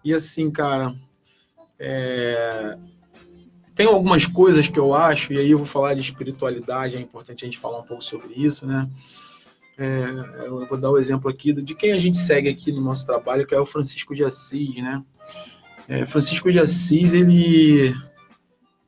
E 0.05 0.15
assim, 0.15 0.51
cara, 0.51 0.93
é, 1.79 2.79
tem 3.75 3.87
algumas 3.87 4.27
coisas 4.27 4.69
que 4.69 4.79
eu 4.79 4.95
acho, 4.95 5.33
e 5.33 5.39
aí 5.39 5.51
eu 5.51 5.59
vou 5.59 5.67
falar 5.67 5.95
de 5.95 6.01
espiritualidade, 6.01 6.97
é 6.97 7.01
importante 7.01 7.45
a 7.45 7.47
gente 7.47 7.59
falar 7.59 7.79
um 7.81 7.87
pouco 7.87 8.03
sobre 8.03 8.33
isso, 8.35 8.67
né? 8.67 8.89
É, 9.83 10.47
eu 10.47 10.65
vou 10.65 10.79
dar 10.79 10.93
o 10.93 10.97
exemplo 10.97 11.29
aqui 11.29 11.53
de 11.53 11.75
quem 11.75 11.91
a 11.91 11.99
gente 11.99 12.17
segue 12.17 12.49
aqui 12.49 12.71
no 12.71 12.81
nosso 12.81 13.05
trabalho, 13.05 13.45
que 13.45 13.53
é 13.53 13.59
o 13.59 13.67
Francisco 13.67 14.15
de 14.15 14.23
Assis, 14.23 14.77
né? 14.77 15.03
É, 15.89 16.07
Francisco 16.07 16.53
de 16.53 16.61
Assis, 16.61 17.13
ele, 17.13 17.93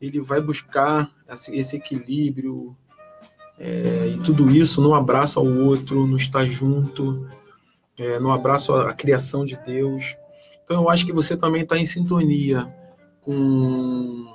ele 0.01 0.21
vai 0.21 0.41
buscar 0.41 1.11
esse, 1.51 1.75
equilíbrio 1.75 2.77
é, 3.59 4.15
e 4.15 4.21
tudo 4.21 4.49
isso 4.49 4.81
no 4.81 4.95
abraço 4.95 5.41
ao 5.41 5.47
outro, 5.47 6.07
no 6.07 6.17
estar 6.17 6.47
junto, 6.47 7.29
é, 7.99 8.21
no 8.21 8.31
abraço 8.31 8.73
à 8.73 8.93
criação 8.93 9.45
de 9.45 9.57
Deus. 9.67 10.17
Então 10.65 10.81
eu 10.81 10.89
acho 10.89 11.05
que 11.05 11.13
você 11.13 11.37
também 11.37 11.63
está 11.63 11.77
em 11.77 11.87
sintonia 11.87 12.73
com 13.21 14.33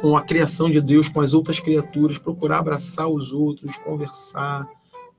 com 0.00 0.16
a 0.16 0.22
criação 0.22 0.70
de 0.70 0.80
Deus, 0.80 1.08
com 1.08 1.20
as 1.20 1.34
outras 1.34 1.58
criaturas, 1.58 2.18
procurar 2.18 2.58
abraçar 2.58 3.08
os 3.08 3.32
outros, 3.32 3.76
conversar, 3.78 4.68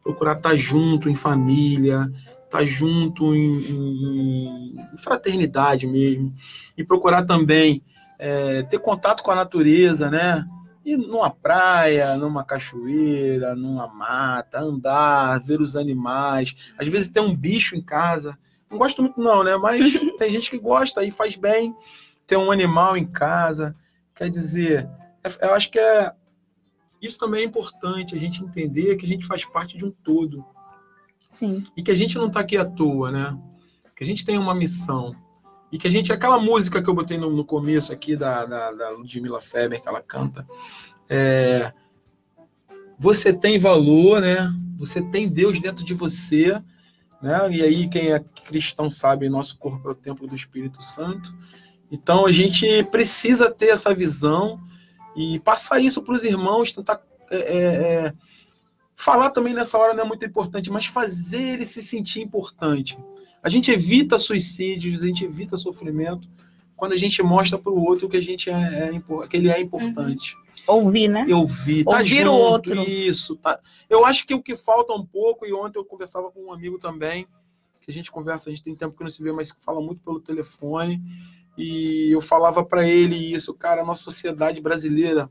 procurar 0.04 0.38
estar 0.38 0.56
junto 0.56 1.10
em 1.10 1.16
família, 1.16 2.12
estar 2.46 2.66
junto 2.66 3.36
em, 3.36 3.58
em- 3.58 4.76
em 4.94 4.98
fraternidade 4.98 5.86
mesmo, 5.88 6.34
e 6.78 6.84
procurar 6.84 7.24
também 7.26 7.84
é, 8.18 8.64
ter 8.64 8.80
contato 8.80 9.24
com 9.24 9.32
a 9.32 9.36
natureza, 9.36 10.10
né? 10.10 10.46
ir 10.86 10.98
numa 10.98 11.30
praia, 11.30 12.16
numa 12.18 12.44
cachoeira, 12.44 13.56
numa 13.56 13.88
mata, 13.88 14.60
andar, 14.60 15.40
ver 15.40 15.62
os 15.62 15.76
animais. 15.76 16.56
Às 16.78 16.88
vezes 16.88 17.10
tem 17.10 17.22
um 17.22 17.36
bicho 17.36 17.76
em 17.76 17.82
casa. 17.82 18.38
Não 18.70 18.78
gosto 18.78 19.02
muito, 19.02 19.20
não, 19.20 19.44
né? 19.44 19.56
Mas 19.58 19.94
tem 20.18 20.32
gente 20.32 20.50
que 20.50 20.58
gosta 20.58 21.04
e 21.04 21.12
faz 21.12 21.36
bem 21.36 21.76
ter 22.26 22.38
um 22.38 22.52
animal 22.52 22.98
em 22.98 23.06
casa. 23.06 23.76
Quer 24.16 24.30
dizer, 24.30 24.90
é, 25.24 25.48
eu 25.48 25.54
acho 25.54 25.70
que 25.70 25.80
é. 25.80 26.12
Isso 27.02 27.18
também 27.18 27.42
é 27.42 27.46
importante, 27.46 28.16
a 28.16 28.20
gente 28.20 28.44
entender 28.44 28.96
que 28.98 29.06
a 29.06 29.08
gente 29.08 29.26
faz 29.26 29.46
parte 29.46 29.78
de 29.78 29.86
um 29.86 29.92
todo. 29.92 30.46
Sim. 31.30 31.66
E 31.76 31.84
que 31.84 31.92
a 31.92 31.96
gente 31.96 32.18
não 32.18 32.28
está 32.28 32.42
aqui 32.42 32.58
à 32.58 32.66
toa, 32.66 33.12
né? 33.12 33.38
Que 33.96 34.04
a 34.04 34.08
gente 34.08 34.26
tem 34.26 34.38
uma 34.38 34.56
missão. 34.56 35.16
E 35.72 35.78
que 35.78 35.88
a 35.88 35.92
gente, 35.92 36.12
aquela 36.12 36.40
música 36.40 36.82
que 36.82 36.90
eu 36.90 36.94
botei 36.94 37.18
no, 37.18 37.30
no 37.30 37.46
começo 37.46 37.94
aqui 37.94 38.16
da, 38.16 38.46
da, 38.46 38.72
da 38.72 38.90
Ludmilla 38.90 39.40
Feber, 39.40 39.82
que 39.82 39.88
ela 39.88 40.02
canta, 40.02 40.48
é, 41.08 41.72
você 42.98 43.32
tem 43.32 43.60
valor, 43.60 44.22
né? 44.22 44.54
Você 44.78 45.02
tem 45.02 45.28
Deus 45.30 45.60
dentro 45.60 45.86
de 45.86 45.94
você, 45.94 46.62
né? 47.22 47.52
E 47.52 47.62
aí 47.62 47.88
quem 47.88 48.12
é 48.12 48.20
cristão 48.46 48.90
sabe, 48.90 49.30
nosso 49.30 49.58
corpo 49.58 49.88
é 49.88 49.92
o 49.92 49.96
templo 49.96 50.28
do 50.28 50.36
Espírito 50.36 50.82
Santo. 50.84 51.34
Então 51.92 52.26
a 52.26 52.32
gente 52.32 52.84
precisa 52.86 53.50
ter 53.52 53.70
essa 53.70 53.94
visão 53.94 54.60
e 55.20 55.38
passar 55.38 55.82
isso 55.82 56.02
para 56.02 56.16
os 56.16 56.24
irmãos, 56.24 56.72
tentar 56.72 57.02
é, 57.30 57.36
é, 57.36 57.58
é, 57.58 58.14
falar 58.96 59.32
também 59.32 59.54
nessa 59.54 59.78
hora 59.78 59.94
não 59.94 60.06
é 60.06 60.08
muito 60.08 60.26
importante, 60.26 60.72
mas 60.72 60.86
fazer 60.86 61.42
ele 61.42 61.66
se 61.66 61.82
sentir 61.82 62.22
importante. 62.22 62.98
A 63.44 63.50
gente 63.50 63.70
evita 63.70 64.18
suicídios, 64.18 65.04
a 65.04 65.08
gente 65.08 65.26
evita 65.26 65.58
sofrimento 65.58 66.30
quando 66.78 66.94
a 66.94 66.98
gente 66.98 67.22
mostra 67.22 67.58
para 67.58 67.70
o 67.70 67.84
outro 67.84 68.08
que 68.08 68.16
a 68.16 68.22
gente 68.22 68.50
é, 68.50 68.54
é, 68.54 69.28
que 69.28 69.36
ele 69.36 69.50
é 69.50 69.60
importante. 69.60 70.36
Uhum. 70.36 70.76
Ouvir, 70.76 71.10
né? 71.10 71.28
Ouvir, 71.36 71.84
tá 71.84 71.98
Ouvir 71.98 72.20
junto, 72.20 72.32
o 72.32 72.34
outro. 72.36 72.82
Isso, 72.84 73.36
tá. 73.36 73.60
Eu 73.90 74.06
acho 74.06 74.26
que 74.26 74.34
o 74.34 74.42
que 74.42 74.56
falta 74.56 74.94
um 74.94 75.06
pouco, 75.06 75.46
e 75.46 75.52
ontem 75.52 75.80
eu 75.80 75.84
conversava 75.84 76.32
com 76.32 76.46
um 76.46 76.54
amigo 76.54 76.80
também, 76.80 77.28
que 77.82 77.92
a 77.92 77.94
gente 77.94 78.10
conversa, 78.10 78.50
a 78.50 78.54
gente 78.54 78.64
tem 78.64 78.74
tempo 78.74 78.96
que 78.96 79.04
não 79.04 79.10
se 79.10 79.22
vê, 79.22 79.34
mas 79.34 79.54
fala 79.60 79.82
muito 79.82 80.02
pelo 80.02 80.22
telefone, 80.22 81.02
e 81.60 82.12
eu 82.12 82.22
falava 82.22 82.64
para 82.64 82.88
ele 82.88 83.16
isso, 83.16 83.54
cara, 83.54 83.82
a 83.82 83.86
nossa 83.86 84.04
sociedade 84.04 84.62
brasileira 84.62 85.30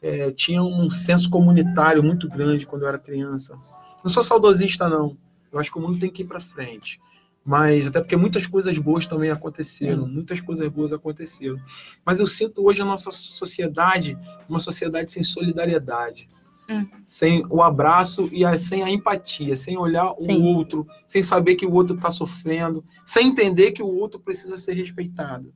é, 0.00 0.30
tinha 0.30 0.62
um 0.62 0.88
senso 0.90 1.28
comunitário 1.28 2.02
muito 2.02 2.28
grande 2.28 2.66
quando 2.66 2.82
eu 2.82 2.88
era 2.88 2.98
criança. 2.98 3.58
Não 4.02 4.10
sou 4.10 4.22
saudosista, 4.22 4.88
não. 4.88 5.16
Eu 5.52 5.58
acho 5.58 5.70
que 5.70 5.78
o 5.78 5.80
mundo 5.80 5.98
tem 5.98 6.10
que 6.10 6.22
ir 6.22 6.26
para 6.26 6.40
frente 6.40 7.00
mas 7.44 7.86
até 7.86 8.00
porque 8.00 8.16
muitas 8.16 8.46
coisas 8.46 8.76
boas 8.78 9.06
também 9.06 9.30
aconteceram, 9.30 10.06
muitas 10.08 10.40
coisas 10.40 10.66
boas 10.68 10.92
aconteceram. 10.92 11.58
Mas 12.04 12.18
eu 12.18 12.26
sinto 12.26 12.64
hoje 12.64 12.80
a 12.80 12.86
nossa 12.86 13.10
sociedade 13.10 14.16
uma 14.48 14.58
sociedade 14.58 15.12
sem 15.12 15.22
solidariedade, 15.22 16.26
Hum. 16.66 16.88
sem 17.04 17.44
o 17.50 17.62
abraço 17.62 18.30
e 18.32 18.42
a, 18.42 18.56
sem 18.56 18.82
a 18.82 18.88
empatia, 18.88 19.54
sem 19.54 19.76
olhar 19.76 20.14
Sim. 20.18 20.38
o 20.38 20.44
outro, 20.44 20.86
sem 21.06 21.22
saber 21.22 21.56
que 21.56 21.66
o 21.66 21.72
outro 21.74 21.94
está 21.94 22.10
sofrendo, 22.10 22.82
sem 23.04 23.28
entender 23.28 23.72
que 23.72 23.82
o 23.82 23.86
outro 23.86 24.18
precisa 24.18 24.56
ser 24.56 24.72
respeitado. 24.72 25.52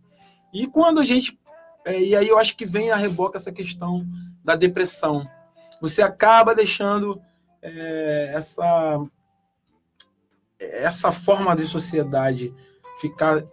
E 0.53 0.67
quando 0.67 1.01
a 1.01 1.05
gente 1.05 1.39
é, 1.85 2.01
e 2.01 2.15
aí 2.15 2.29
eu 2.29 2.39
acho 2.39 2.57
que 2.57 2.67
vem 2.67 2.91
a 2.91 2.97
reboca 2.97 3.39
essa 3.39 3.53
questão 3.53 4.07
da 4.45 4.55
depressão. 4.55 5.27
Você 5.81 6.03
acaba 6.03 6.55
deixando 6.55 7.21
é, 7.63 8.33
essa 8.35 9.01
essa 10.61 11.13
forma 11.13 11.55
de 11.55 11.65
sociedade 11.67 12.53
ficar 13.01 13.45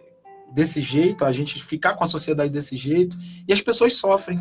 desse 0.52 0.80
jeito, 0.80 1.24
a 1.24 1.32
gente 1.32 1.62
ficar 1.62 1.94
com 1.94 2.04
a 2.04 2.08
sociedade 2.08 2.50
desse 2.50 2.76
jeito, 2.76 3.16
e 3.46 3.52
as 3.52 3.60
pessoas 3.60 3.94
sofrem. 3.94 4.40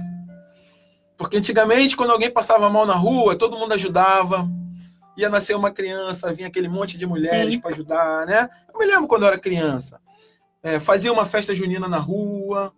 Porque 1.18 1.38
antigamente, 1.38 1.95
quando 1.95 2.12
alguém 2.12 2.30
passava 2.30 2.70
mal 2.70 2.86
na 2.86 2.95
rua, 2.95 3.38
todo 3.38 3.58
mundo 3.58 3.74
ajudava. 3.74 4.49
Ia 5.18 5.30
nascer 5.30 5.56
uma 5.56 5.72
criança, 5.72 6.34
vinha 6.34 6.49
aquele 6.49 6.68
monte 6.68 6.97
de 6.97 7.06
mulheres 7.06 7.56
para 7.56 7.72
ajudar, 7.72 8.26
né? 8.26 8.49
Eu 8.74 8.78
me 8.78 8.86
lembro 8.86 9.08
quando 9.08 9.22
eu 9.24 9.30
era 9.30 9.39
criança. 9.39 10.01
É, 10.66 10.80
fazia 10.80 11.13
uma 11.13 11.26
festa 11.26 11.53
junina 11.53 11.88
na 11.88 11.99
rua, 11.99 12.74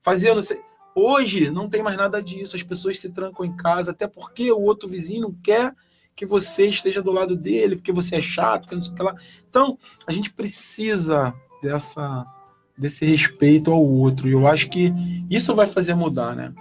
fazia 0.00 0.32
não 0.32 0.40
sei. 0.40 0.60
Hoje 0.94 1.50
não 1.50 1.68
tem 1.68 1.82
mais 1.82 1.96
nada 1.96 2.22
disso. 2.22 2.54
As 2.54 2.62
pessoas 2.62 3.00
se 3.00 3.08
trancam 3.08 3.44
em 3.44 3.56
casa, 3.56 3.90
até 3.90 4.06
porque 4.06 4.52
o 4.52 4.60
outro 4.60 4.88
vizinho 4.88 5.22
não 5.22 5.34
quer 5.34 5.74
que 6.14 6.24
você 6.24 6.68
esteja 6.68 7.02
do 7.02 7.10
lado 7.10 7.34
dele, 7.34 7.74
porque 7.74 7.90
você 7.90 8.14
é 8.14 8.22
chato, 8.22 8.62
porque 8.62 8.76
não 8.76 8.80
sei 8.80 8.92
o 8.92 8.94
que 8.94 9.02
lá. 9.02 9.16
Então, 9.50 9.76
a 10.06 10.12
gente 10.12 10.32
precisa 10.32 11.34
dessa, 11.60 12.24
desse 12.78 13.04
respeito 13.04 13.72
ao 13.72 13.84
outro. 13.84 14.28
E 14.28 14.32
eu 14.32 14.46
acho 14.46 14.70
que 14.70 14.94
isso 15.28 15.52
vai 15.52 15.66
fazer 15.66 15.94
mudar, 15.94 16.36
né? 16.36 16.54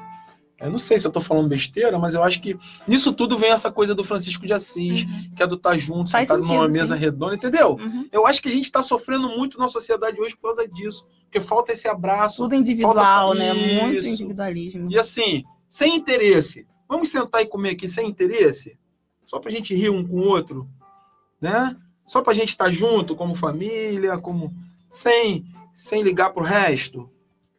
Eu 0.60 0.72
não 0.72 0.78
sei 0.78 0.97
se 0.97 1.06
eu 1.06 1.12
tô 1.12 1.20
falando 1.20 1.49
besteira, 1.49 1.99
mas 1.99 2.16
eu 2.16 2.24
acho 2.24 2.41
que 2.41 2.58
nisso 2.88 3.12
tudo 3.14 3.38
vem 3.38 3.51
essa 3.51 3.70
coisa 3.70 3.93
do 3.93 4.03
Francisco 4.06 4.45
de 4.47 4.53
Assis, 4.53 5.06
que 5.36 5.43
é 5.43 5.47
do 5.47 5.56
estar 5.56 5.78
junto, 5.78 6.10
Faz 6.12 6.28
sentado 6.30 6.47
numa 6.47 6.60
sentido, 6.62 6.72
mesa 6.74 6.95
sim. 6.95 7.01
redonda, 7.01 7.36
entendeu? 7.36 7.72
Uhum. 7.76 8.08
Eu 8.12 8.26
acho 8.26 8.41
que 8.41 8.47
a 8.47 8.51
gente 8.51 8.64
está 8.64 8.82
sofrendo 8.82 9.28
muito 9.30 9.60
na 9.60 9.68
sociedade 9.68 10.20
hoje 10.20 10.34
por 10.36 10.43
causa 10.43 10.66
disso, 10.68 11.06
porque 11.24 11.41
falta 11.41 11.74
esse 11.74 11.88
abraço. 11.89 12.38
Tudo 12.43 12.56
individual, 12.56 12.95
falta- 12.95 13.36
né? 13.39 13.53
Muito 13.53 13.97
Isso. 13.99 14.10
individualismo. 14.10 14.89
E 14.89 14.97
assim, 14.97 15.43
sem 15.68 15.93
interesse. 15.95 16.66
Vamos 16.88 17.10
sentar 17.10 17.41
e 17.41 17.47
comer 17.47 17.72
aqui 17.72 17.88
sem 17.88 18.08
interesse? 18.08 18.78
Só 19.26 19.39
pra 19.39 19.51
gente 19.51 19.76
rir 19.76 19.89
um 19.89 20.08
com 20.08 20.16
o 20.16 20.28
outro, 20.28 20.70
né? 21.41 21.76
Só 22.08 22.22
pra 22.22 22.34
gente 22.34 22.49
estar 22.49 22.72
junto 22.72 23.16
como 23.16 23.36
família, 23.36 24.18
como 24.18 24.53
sem 24.89 25.45
sem 25.74 26.01
ligar 26.01 26.30
pro 26.30 26.43
resto. 26.43 27.10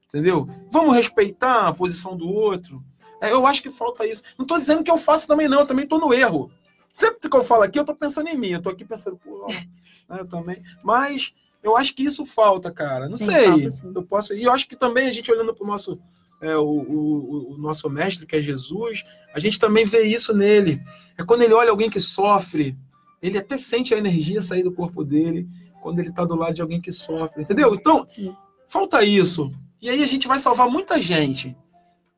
Entendeu? 0.08 0.48
Vamos 0.70 0.94
respeitar 0.94 1.66
a 1.66 1.74
posição 1.74 2.16
do 2.16 2.28
outro. 2.28 2.82
É, 3.20 3.32
eu 3.32 3.46
acho 3.46 3.62
que 3.62 3.70
falta 3.70 4.06
isso. 4.06 4.22
Não 4.38 4.46
tô 4.46 4.56
dizendo 4.58 4.84
que 4.84 4.90
eu 4.90 4.98
faço 4.98 5.26
também 5.26 5.48
não, 5.48 5.60
eu 5.60 5.66
também 5.66 5.86
tô 5.86 5.98
no 5.98 6.12
erro. 6.12 6.50
Sempre 6.92 7.28
que 7.28 7.36
eu 7.36 7.44
falo 7.44 7.62
aqui, 7.62 7.78
eu 7.78 7.84
tô 7.84 7.94
pensando 7.94 8.28
em 8.28 8.36
mim, 8.36 8.50
eu 8.50 8.62
tô 8.62 8.70
aqui 8.70 8.84
pensando, 8.84 9.16
pô, 9.16 9.46
né, 10.08 10.24
também. 10.30 10.62
Mas 10.82 11.34
eu 11.62 11.76
acho 11.76 11.94
que 11.94 12.04
isso 12.04 12.24
falta, 12.24 12.70
cara. 12.70 13.08
Não 13.08 13.16
Sim, 13.16 13.26
sei. 13.26 13.44
falta, 13.46 13.70
sim. 13.70 13.92
eu 13.94 14.02
posso. 14.02 14.34
E 14.34 14.44
eu 14.44 14.52
acho 14.52 14.68
que 14.68 14.76
também 14.76 15.08
a 15.08 15.12
gente 15.12 15.30
olhando 15.30 15.54
pro 15.54 15.66
nosso 15.66 16.00
é, 16.40 16.56
o, 16.56 16.64
o, 16.64 17.54
o 17.54 17.58
nosso 17.58 17.88
mestre, 17.88 18.26
que 18.26 18.36
é 18.36 18.42
Jesus, 18.42 19.04
a 19.34 19.38
gente 19.38 19.58
também 19.58 19.84
vê 19.84 20.02
isso 20.02 20.34
nele. 20.34 20.80
É 21.16 21.24
quando 21.24 21.42
ele 21.42 21.54
olha 21.54 21.70
alguém 21.70 21.90
que 21.90 22.00
sofre, 22.00 22.76
ele 23.22 23.38
até 23.38 23.56
sente 23.56 23.94
a 23.94 23.98
energia 23.98 24.40
sair 24.40 24.62
do 24.62 24.72
corpo 24.72 25.04
dele 25.04 25.48
quando 25.82 25.98
ele 25.98 26.10
está 26.10 26.24
do 26.24 26.34
lado 26.34 26.54
de 26.54 26.62
alguém 26.62 26.80
que 26.80 26.92
sofre, 26.92 27.42
entendeu? 27.42 27.74
Então, 27.74 28.06
Sim. 28.08 28.34
falta 28.68 29.02
isso. 29.04 29.52
E 29.80 29.90
aí 29.90 30.02
a 30.02 30.06
gente 30.06 30.26
vai 30.26 30.38
salvar 30.38 30.68
muita 30.68 31.00
gente, 31.00 31.56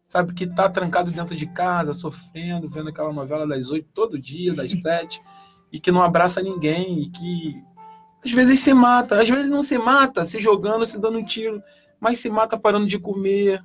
sabe, 0.02 0.32
que 0.32 0.44
está 0.44 0.68
trancado 0.68 1.10
dentro 1.10 1.34
de 1.34 1.46
casa, 1.46 1.92
sofrendo, 1.92 2.68
vendo 2.68 2.88
aquela 2.88 3.12
novela 3.12 3.46
das 3.46 3.70
oito 3.70 3.88
todo 3.92 4.18
dia, 4.18 4.54
das 4.54 4.72
sete, 4.80 5.20
e 5.72 5.80
que 5.80 5.90
não 5.90 6.02
abraça 6.02 6.40
ninguém, 6.40 7.02
e 7.02 7.10
que 7.10 7.62
às 8.24 8.30
vezes 8.30 8.60
se 8.60 8.72
mata, 8.72 9.20
às 9.20 9.28
vezes 9.28 9.50
não 9.50 9.62
se 9.62 9.78
mata, 9.78 10.24
se 10.24 10.40
jogando, 10.40 10.86
se 10.86 10.98
dando 10.98 11.18
um 11.18 11.24
tiro, 11.24 11.62
mas 12.00 12.20
se 12.20 12.30
mata 12.30 12.58
parando 12.58 12.86
de 12.86 12.98
comer, 12.98 13.64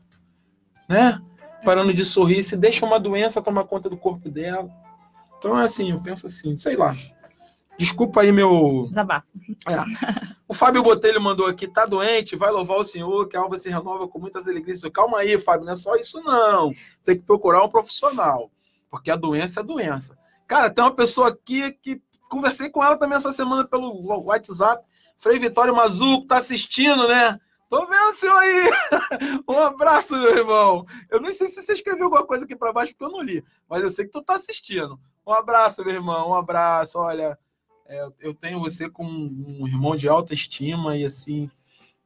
né? 0.87 1.21
Parando 1.63 1.93
de 1.93 2.03
sorrir, 2.03 2.43
se 2.43 2.57
deixa 2.57 2.85
uma 2.85 2.99
doença 2.99 3.41
tomar 3.41 3.63
conta 3.65 3.89
do 3.89 3.97
corpo 3.97 4.29
dela. 4.29 4.69
Então 5.37 5.59
é 5.59 5.63
assim, 5.63 5.91
eu 5.91 6.01
penso 6.01 6.25
assim, 6.25 6.55
sei 6.57 6.75
lá. 6.75 6.93
Desculpa 7.77 8.21
aí 8.21 8.31
meu. 8.31 8.85
Desabafo. 8.89 9.27
É. 9.67 10.33
O 10.47 10.53
Fábio 10.53 10.83
Botelho 10.83 11.19
mandou 11.21 11.47
aqui, 11.47 11.67
tá 11.67 11.85
doente, 11.85 12.35
vai 12.35 12.51
louvar 12.51 12.77
o 12.77 12.83
Senhor, 12.83 13.27
que 13.27 13.35
a 13.35 13.39
alva 13.39 13.57
se 13.57 13.69
renova 13.69 14.07
com 14.07 14.19
muitas 14.19 14.47
alegrias. 14.47 14.81
Calma 14.93 15.19
aí, 15.19 15.37
Fábio, 15.37 15.65
não 15.65 15.73
é 15.73 15.75
só 15.75 15.95
isso 15.95 16.21
não. 16.21 16.71
Tem 17.03 17.17
que 17.17 17.23
procurar 17.23 17.63
um 17.63 17.69
profissional, 17.69 18.51
porque 18.89 19.09
a 19.09 19.15
doença 19.15 19.61
é 19.61 19.63
doença. 19.63 20.17
Cara, 20.47 20.69
tem 20.69 20.83
uma 20.83 20.93
pessoa 20.93 21.29
aqui 21.29 21.71
que 21.81 22.01
conversei 22.29 22.69
com 22.69 22.83
ela 22.83 22.97
também 22.97 23.15
essa 23.15 23.31
semana 23.31 23.65
pelo 23.65 24.23
WhatsApp, 24.25 24.83
Frei 25.17 25.39
Vitório 25.39 25.75
Mazuco, 25.75 26.27
tá 26.27 26.37
assistindo, 26.37 27.07
né? 27.07 27.39
Tô 27.69 27.87
vendo 27.87 28.09
o 28.09 28.13
senhor 28.13 28.37
aí. 28.37 28.71
um 29.49 29.59
abraço, 29.59 30.15
meu 30.15 30.37
irmão. 30.37 30.85
Eu 31.09 31.19
nem 31.19 31.31
sei 31.31 31.47
se 31.47 31.61
você 31.61 31.73
escreveu 31.73 32.05
alguma 32.05 32.25
coisa 32.25 32.45
aqui 32.45 32.55
para 32.55 32.71
baixo, 32.71 32.93
porque 32.93 33.05
eu 33.05 33.17
não 33.17 33.23
li, 33.23 33.43
mas 33.67 33.81
eu 33.81 33.89
sei 33.89 34.05
que 34.05 34.11
tu 34.11 34.21
tá 34.21 34.35
assistindo. 34.35 34.99
Um 35.25 35.33
abraço, 35.33 35.83
meu 35.83 35.95
irmão, 35.95 36.29
um 36.29 36.35
abraço. 36.35 36.99
Olha, 36.99 37.35
é, 37.93 38.07
eu 38.19 38.33
tenho 38.33 38.59
você 38.59 38.89
como 38.89 39.11
um 39.11 39.67
irmão 39.67 39.95
de 39.95 40.09
alta 40.09 40.33
estima 40.33 40.97
e 40.97 41.05
assim 41.05 41.47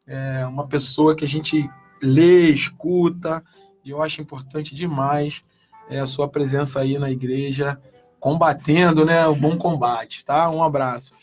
é 0.06 0.46
uma 0.46 0.68
pessoa 0.68 1.16
que 1.16 1.24
a 1.24 1.28
gente 1.28 1.70
lê, 2.02 2.50
escuta 2.50 3.42
e 3.86 3.92
eu 3.92 4.02
acho 4.02 4.22
importante 4.22 4.76
demais 4.76 5.44
é, 5.90 6.00
a 6.00 6.06
sua 6.06 6.28
presença 6.28 6.82
aí 6.82 7.00
na 7.00 7.10
igreja 7.10 7.82
combatendo, 8.20 9.06
né, 9.06 9.26
o 9.28 9.36
bom 9.36 9.58
combate, 9.58 10.26
tá? 10.26 10.50
Um 10.50 10.62
abraço. 10.62 11.14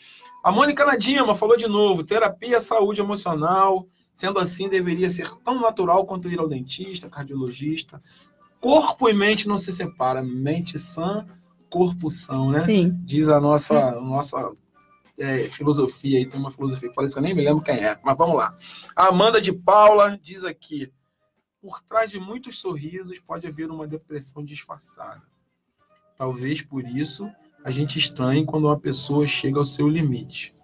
A 0.43 0.51
Mônica 0.51 0.83
Nadima 0.83 1.35
falou 1.35 1.57
de 1.57 1.67
novo, 1.67 2.03
terapia, 2.03 2.59
saúde 2.59 3.01
emocional, 3.01 3.85
sendo 4.13 4.39
assim 4.39 4.67
deveria 4.67 5.11
ser 5.11 5.29
tão 5.43 5.61
natural 5.61 6.05
quanto 6.05 6.29
ir 6.29 6.39
ao 6.39 6.47
dentista, 6.47 7.09
cardiologista. 7.09 7.99
Corpo 8.59 9.07
e 9.09 9.13
mente 9.13 9.47
não 9.47 9.59
se 9.59 9.71
separam, 9.71 10.23
mente 10.23 10.79
sã, 10.79 11.27
corpo 11.75 12.09
são, 12.09 12.51
né? 12.51 12.61
Sim. 12.61 12.97
Diz 13.03 13.27
a 13.27 13.41
nossa, 13.41 13.77
a 13.77 13.99
nossa 13.99 14.53
é, 15.17 15.39
filosofia 15.39 16.19
aí, 16.19 16.25
tem 16.25 16.39
uma 16.39 16.49
filosofia 16.49 16.87
que 16.87 16.95
fala 16.95 17.05
isso, 17.05 17.19
eu 17.19 17.23
nem 17.23 17.33
me 17.33 17.43
lembro 17.43 17.61
quem 17.61 17.75
é, 17.75 17.99
mas 18.01 18.17
vamos 18.17 18.37
lá. 18.37 18.55
A 18.95 19.07
Amanda 19.07 19.41
de 19.41 19.51
Paula 19.51 20.17
diz 20.23 20.45
aqui: 20.45 20.89
por 21.61 21.81
trás 21.81 22.09
de 22.09 22.17
muitos 22.17 22.59
sorrisos 22.59 23.19
pode 23.19 23.45
haver 23.45 23.69
uma 23.69 23.85
depressão 23.85 24.41
disfarçada. 24.45 25.21
Talvez 26.17 26.61
por 26.61 26.87
isso 26.87 27.29
a 27.61 27.71
gente 27.71 27.99
estranhe 27.99 28.45
quando 28.45 28.67
uma 28.67 28.79
pessoa 28.79 29.27
chega 29.27 29.59
ao 29.59 29.65
seu 29.65 29.89
limite. 29.89 30.55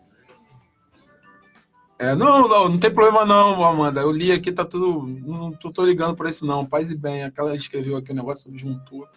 É, 2.00 2.16
não, 2.16 2.48
não, 2.48 2.70
não 2.70 2.80
tem 2.80 2.92
problema 2.92 3.26
não, 3.26 3.64
Amanda. 3.66 4.00
Eu 4.00 4.12
li 4.12 4.32
aqui, 4.32 4.50
tá 4.50 4.64
tudo. 4.64 5.06
Não 5.06 5.52
tô, 5.52 5.72
tô 5.72 5.86
ligando 5.86 6.16
para 6.16 6.30
isso, 6.30 6.46
não. 6.46 6.66
Paz 6.66 6.90
e 6.90 6.96
bem. 6.96 7.24
Aquela 7.24 7.54
escreveu 7.54 7.98
aqui 7.98 8.12
o 8.12 8.16
negócio 8.16 8.50
juntou. 8.58 9.08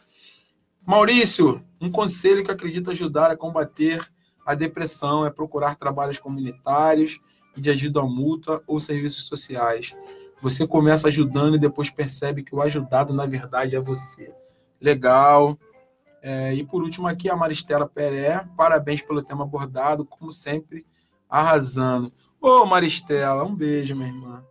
Maurício, 0.87 1.65
um 1.81 1.91
conselho 1.91 2.45
que 2.45 2.51
acredita 2.51 2.91
ajudar 2.91 3.31
a 3.31 3.37
combater 3.37 4.07
a 4.45 4.55
depressão 4.55 5.25
é 5.25 5.31
procurar 5.31 5.77
trabalhos 5.77 6.19
comunitários 6.19 7.19
e 7.57 7.61
de 7.61 7.71
ajuda 7.71 8.03
mútua 8.03 8.63
ou 8.67 8.79
serviços 8.79 9.27
sociais. 9.27 9.97
Você 10.43 10.67
começa 10.67 11.09
ajudando 11.09 11.57
e 11.57 11.59
depois 11.59 11.89
percebe 11.89 12.43
que 12.43 12.55
o 12.55 12.61
ajudado, 12.61 13.15
na 13.15 13.25
verdade, 13.25 13.75
é 13.75 13.81
você. 13.81 14.35
Legal. 14.81 15.59
É, 16.21 16.53
e 16.53 16.63
por 16.65 16.83
último 16.83 17.09
aqui, 17.09 17.31
a 17.31 17.37
Maristela 17.37 17.89
Peré. 17.89 18.47
Parabéns 18.55 19.01
pelo 19.01 19.23
tema 19.23 19.45
abordado, 19.45 20.05
como 20.05 20.31
sempre, 20.31 20.85
arrasando. 21.29 22.13
Ô, 22.41 22.67
Maristela, 22.67 23.45
um 23.45 23.55
beijo, 23.55 23.97
minha 23.97 24.09
irmã. 24.09 24.45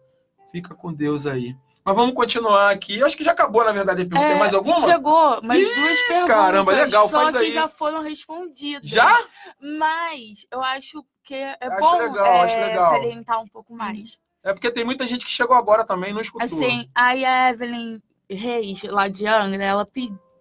Fica 0.52 0.74
com 0.74 0.92
Deus 0.92 1.28
aí. 1.28 1.56
Mas 1.86 1.96
vamos 1.96 2.16
continuar 2.16 2.70
aqui. 2.72 3.04
Acho 3.04 3.18
que 3.18 3.24
já 3.24 3.32
acabou, 3.32 3.64
na 3.66 3.72
verdade, 3.72 4.02
a 4.02 4.06
pergunta. 4.06 4.24
É, 4.26 4.30
Tem 4.32 4.40
mais 4.40 4.54
alguma? 4.54 4.82
Chegou, 4.82 5.40
mas 5.44 5.60
Ih, 5.62 5.76
duas 5.76 6.00
perguntas. 6.08 6.36
caramba, 6.36 6.72
legal, 6.72 7.10
só 7.10 7.20
faz 7.22 7.32
que 7.32 7.38
aí. 7.44 7.52
já 7.52 7.68
foram 7.68 8.02
respondidas. 8.02 8.90
Já? 8.90 9.18
Mas 9.62 10.46
eu 10.52 10.64
acho 10.64 11.04
que 11.24 11.34
é 11.36 11.58
Acho 11.62 11.80
bom 11.82 11.98
legal, 11.98 12.26
é, 12.26 12.42
acho 12.42 12.58
legal. 12.60 12.90
salientar 12.92 13.42
um 13.42 13.48
pouco 13.48 13.74
mais. 13.74 14.18
É 14.44 14.54
porque 14.54 14.70
tem 14.72 14.84
muita 14.84 15.06
gente 15.08 15.26
que 15.26 15.32
chegou 15.32 15.56
agora 15.56 15.86
também 15.86 16.14
não 16.14 16.22
escutou. 16.22 16.46
Assim, 16.46 16.90
aí 16.94 17.24
a 17.24 17.50
Evelyn 17.50 18.02
Reis, 18.30 18.84
lá 18.84 19.08
de 19.08 19.26
Angra, 19.26 19.64
ela 19.64 19.88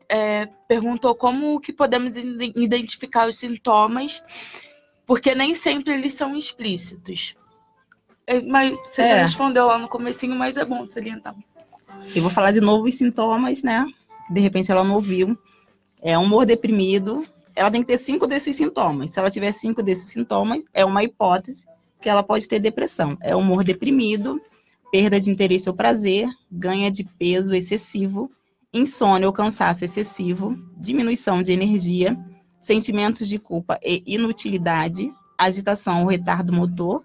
é, 0.09 0.47
perguntou 0.69 1.15
como 1.15 1.61
que 1.61 1.73
podemos 1.73 2.17
ide- 2.17 2.53
identificar 2.57 3.29
os 3.29 3.37
sintomas, 3.37 4.23
porque 5.07 5.35
nem 5.35 5.55
sempre 5.55 5.93
eles 5.95 6.15
são 6.15 6.37
explícitos. 6.37 7.37
É, 8.27 8.41
Mas 8.41 8.77
você 8.85 9.03
já 9.07 9.17
É. 9.17 9.23
respondeu 9.23 9.67
lá 9.67 9.79
no 9.79 9.89
comecinho, 9.89 10.35
mas 10.37 10.57
é 10.57 10.65
bom 10.65 10.87
salientar. 10.87 11.35
Eu 12.15 12.23
vou 12.23 12.31
falar 12.31 12.53
de 12.53 12.61
novo 12.61 12.87
os 12.89 12.95
sintomas, 12.95 13.63
né? 13.63 13.87
De 14.31 14.41
repente 14.41 14.71
ela 14.71 14.85
não 14.85 14.95
ouviu. 14.95 15.37
É 16.01 16.17
humor 16.17 16.47
deprimido. 16.47 17.27
Ela 17.55 17.71
tem 17.71 17.83
que 17.83 17.87
ter 17.89 17.99
cinco 17.99 18.27
desses 18.27 18.57
sintomas. 18.57 19.11
Se 19.11 19.19
ela 19.19 19.31
tiver 19.31 19.53
cinco 19.53 19.83
desses 19.83 20.09
sintomas, 20.09 20.63
é 20.73 20.85
uma 20.85 21.03
hipótese 21.05 21.65
que 22.01 22.09
ela 22.09 22.23
pode 22.23 22.49
ter 22.49 22.59
depressão. 22.59 23.17
É 23.21 23.37
humor 23.37 23.63
deprimido, 23.63 24.41
perda 24.91 25.21
de 25.21 25.31
interesse 25.31 25.69
ou 25.69 25.75
prazer, 25.75 26.29
ganha 26.51 26.91
de 26.91 27.05
peso 27.05 27.55
excessivo, 27.55 28.31
insônia 28.73 29.27
ou 29.27 29.33
cansaço 29.33 29.85
excessivo, 29.85 30.57
diminuição 30.77 31.43
de 31.43 31.53
energia, 31.53 32.17
sentimentos 32.61 33.29
de 33.29 33.39
culpa 33.39 33.79
e 33.83 34.03
inutilidade, 34.07 35.13
agitação 35.39 36.03
ou 36.03 36.09
retardo 36.09 36.53
motor, 36.53 37.03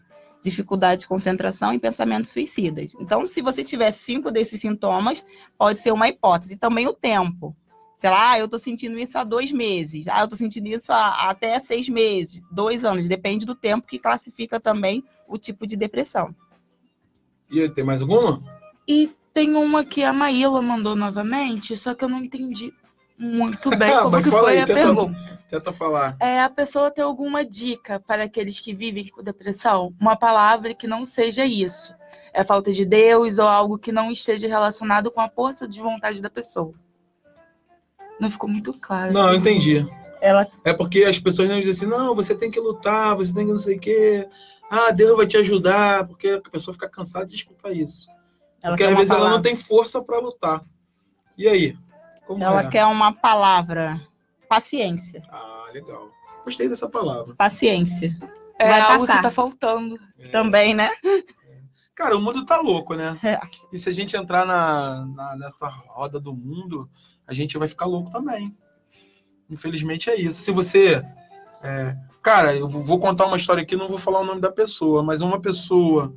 dificuldade 0.50 1.02
de 1.02 1.08
concentração 1.08 1.74
e 1.74 1.80
pensamentos 1.80 2.32
suicidas. 2.32 2.96
Então, 3.00 3.26
se 3.28 3.42
você 3.42 3.64
tiver 3.64 3.92
cinco 3.92 4.32
desses 4.32 4.60
sintomas, 4.62 5.24
pode 5.58 5.80
ser 5.80 5.92
uma 5.92 6.08
hipótese. 6.08 6.54
E 6.54 6.58
também 6.58 6.88
o 6.88 6.94
tempo. 6.94 7.56
Sei 7.96 8.10
lá, 8.10 8.32
ah, 8.32 8.40
eu 8.40 8.48
tô 8.48 8.60
sentindo 8.60 8.98
isso 9.00 9.18
há 9.18 9.24
dois 9.24 9.52
meses. 9.52 10.08
Ah, 10.08 10.22
eu 10.22 10.28
tô 10.28 10.36
sentindo 10.36 10.68
isso 10.68 10.92
há 10.92 11.30
até 11.30 11.60
seis 11.60 11.90
meses, 11.90 12.42
dois 12.52 12.86
anos. 12.86 13.10
Depende 13.10 13.46
do 13.46 13.56
tempo 13.56 13.88
que 13.88 13.98
classifica 13.98 14.60
também 14.60 15.04
o 15.28 15.38
tipo 15.38 15.66
de 15.66 15.76
depressão. 15.76 16.36
E 17.50 17.62
aí, 17.62 17.70
tem 17.70 17.84
mais 17.84 18.02
alguma? 18.02 18.44
E 18.88 19.12
tem 19.34 19.56
uma 19.56 19.84
que 19.84 20.04
a 20.04 20.14
Maíla 20.14 20.62
mandou 20.62 20.96
novamente, 20.96 21.76
só 21.76 21.94
que 21.94 22.04
eu 22.04 22.10
não 22.10 22.24
entendi 22.24 22.74
muito 23.18 23.70
bem 23.78 23.92
como 23.98 24.12
Mas 24.12 24.24
que 24.26 24.30
fala 24.32 24.44
foi 24.44 24.52
aí, 24.54 24.60
a 24.60 24.66
tenta- 24.66 24.80
pergunta. 24.82 25.38
Tenta 25.50 25.72
falar. 25.74 26.18
É, 26.20 26.42
a 26.42 26.50
pessoa 26.50 26.92
tem 26.92 27.04
alguma 27.04 27.46
dica 27.46 28.00
para 28.02 28.24
aqueles 28.26 28.60
que 28.60 28.74
vivem 28.74 29.08
com 29.08 29.24
depressão? 29.24 29.94
Uma 30.00 30.16
palavra 30.18 30.74
que 30.74 30.86
não 30.88 31.06
seja 31.06 31.46
isso. 31.46 31.96
É 32.34 32.44
falta 32.44 32.72
de 32.74 32.86
Deus 32.86 33.40
ou 33.40 33.48
algo 33.48 33.80
que 33.80 33.92
não 33.92 34.12
esteja 34.12 34.48
relacionado 34.48 35.10
com 35.10 35.22
a 35.22 35.30
força 35.30 35.66
de 35.68 35.80
vontade 35.82 36.22
da 36.22 36.30
pessoa. 36.30 36.74
Não 38.20 38.30
ficou 38.30 38.50
muito 38.50 38.74
claro. 38.74 39.14
Não, 39.14 39.30
eu 39.30 39.36
entendi. 39.36 39.88
Ela 40.20 40.48
É 40.66 40.74
porque 40.74 41.04
as 41.04 41.20
pessoas 41.20 41.48
não 41.48 41.62
dizem 41.62 41.72
assim, 41.72 41.86
não, 41.86 42.16
você 42.16 42.36
tem 42.36 42.50
que 42.52 42.60
lutar, 42.60 43.16
você 43.16 43.34
tem 43.34 43.46
que 43.46 43.52
não 43.52 43.60
sei 43.60 43.78
o 43.78 43.80
quê. 43.80 44.28
Ah, 44.70 44.92
Deus 44.92 45.16
vai 45.16 45.28
te 45.28 45.38
ajudar, 45.38 46.06
porque 46.08 46.28
a 46.28 46.42
pessoa 46.52 46.74
fica 46.74 46.90
cansada 46.90 47.26
de 47.28 47.36
escutar 47.36 47.72
isso. 47.72 48.08
Ela 48.62 48.74
porque 48.74 48.84
às 48.84 48.90
uma 48.90 48.98
vezes 48.98 49.12
ela 49.12 49.20
não 49.22 49.28
palavra. 49.28 49.44
tem 49.50 49.56
força 49.56 50.02
para 50.02 50.20
lutar. 50.20 50.62
E 51.38 51.48
aí? 51.48 51.78
Como 52.28 52.44
Ela 52.44 52.62
é? 52.62 52.68
quer 52.68 52.86
uma 52.86 53.12
palavra. 53.14 54.00
Paciência. 54.50 55.24
Ah, 55.30 55.66
legal. 55.74 56.10
Gostei 56.44 56.68
dessa 56.70 56.88
palavra. 56.90 57.36
Paciência. 57.36 58.10
É 58.60 58.68
Vai 58.70 58.80
algo 58.82 59.00
passar. 59.06 59.18
que 59.18 59.24
tá 59.24 59.32
faltando. 59.32 60.00
Também, 60.32 60.74
né? 60.74 60.90
Cara, 61.96 62.16
o 62.18 62.22
mundo 62.22 62.46
tá 62.46 62.60
louco, 62.62 62.94
né? 62.96 63.20
É. 63.24 63.40
E 63.72 63.80
se 63.80 63.90
a 63.90 63.94
gente 63.94 64.16
entrar 64.16 64.46
na, 64.46 65.06
na- 65.06 65.36
nessa 65.36 65.68
roda 65.68 66.20
do 66.20 66.34
mundo, 66.34 66.90
a 67.26 67.34
gente 67.34 67.58
vai 67.58 67.68
ficar 67.68 67.86
louco 67.86 68.12
também. 68.12 68.56
Infelizmente 69.50 70.10
é 70.10 70.16
isso. 70.20 70.42
Se 70.44 70.52
você. 70.52 71.02
é, 71.64 71.96
Cara, 72.22 72.54
eu 72.56 72.68
vou 72.68 72.82
vou 72.82 73.00
contar 73.00 73.26
uma 73.26 73.38
história 73.38 73.64
aqui, 73.64 73.76
não 73.78 73.88
vou 73.88 73.98
falar 73.98 74.20
o 74.20 74.26
nome 74.26 74.42
da 74.42 74.52
pessoa, 74.52 75.02
mas 75.02 75.22
uma 75.22 75.40
pessoa 75.40 76.14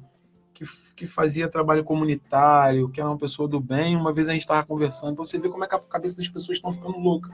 que, 0.61 0.95
que 0.95 1.07
fazia 1.07 1.49
trabalho 1.49 1.83
comunitário, 1.83 2.91
que 2.91 3.01
era 3.01 3.09
uma 3.09 3.17
pessoa 3.17 3.49
do 3.49 3.59
bem, 3.59 3.97
uma 3.97 4.13
vez 4.13 4.29
a 4.29 4.33
gente 4.33 4.43
estava 4.43 4.67
conversando, 4.67 5.17
você 5.17 5.39
ver 5.39 5.49
como 5.49 5.65
é 5.65 5.67
que 5.67 5.75
a 5.75 5.79
cabeça 5.79 6.17
das 6.17 6.29
pessoas 6.29 6.59
estão 6.59 6.73
ficando 6.73 6.99
louca. 6.99 7.31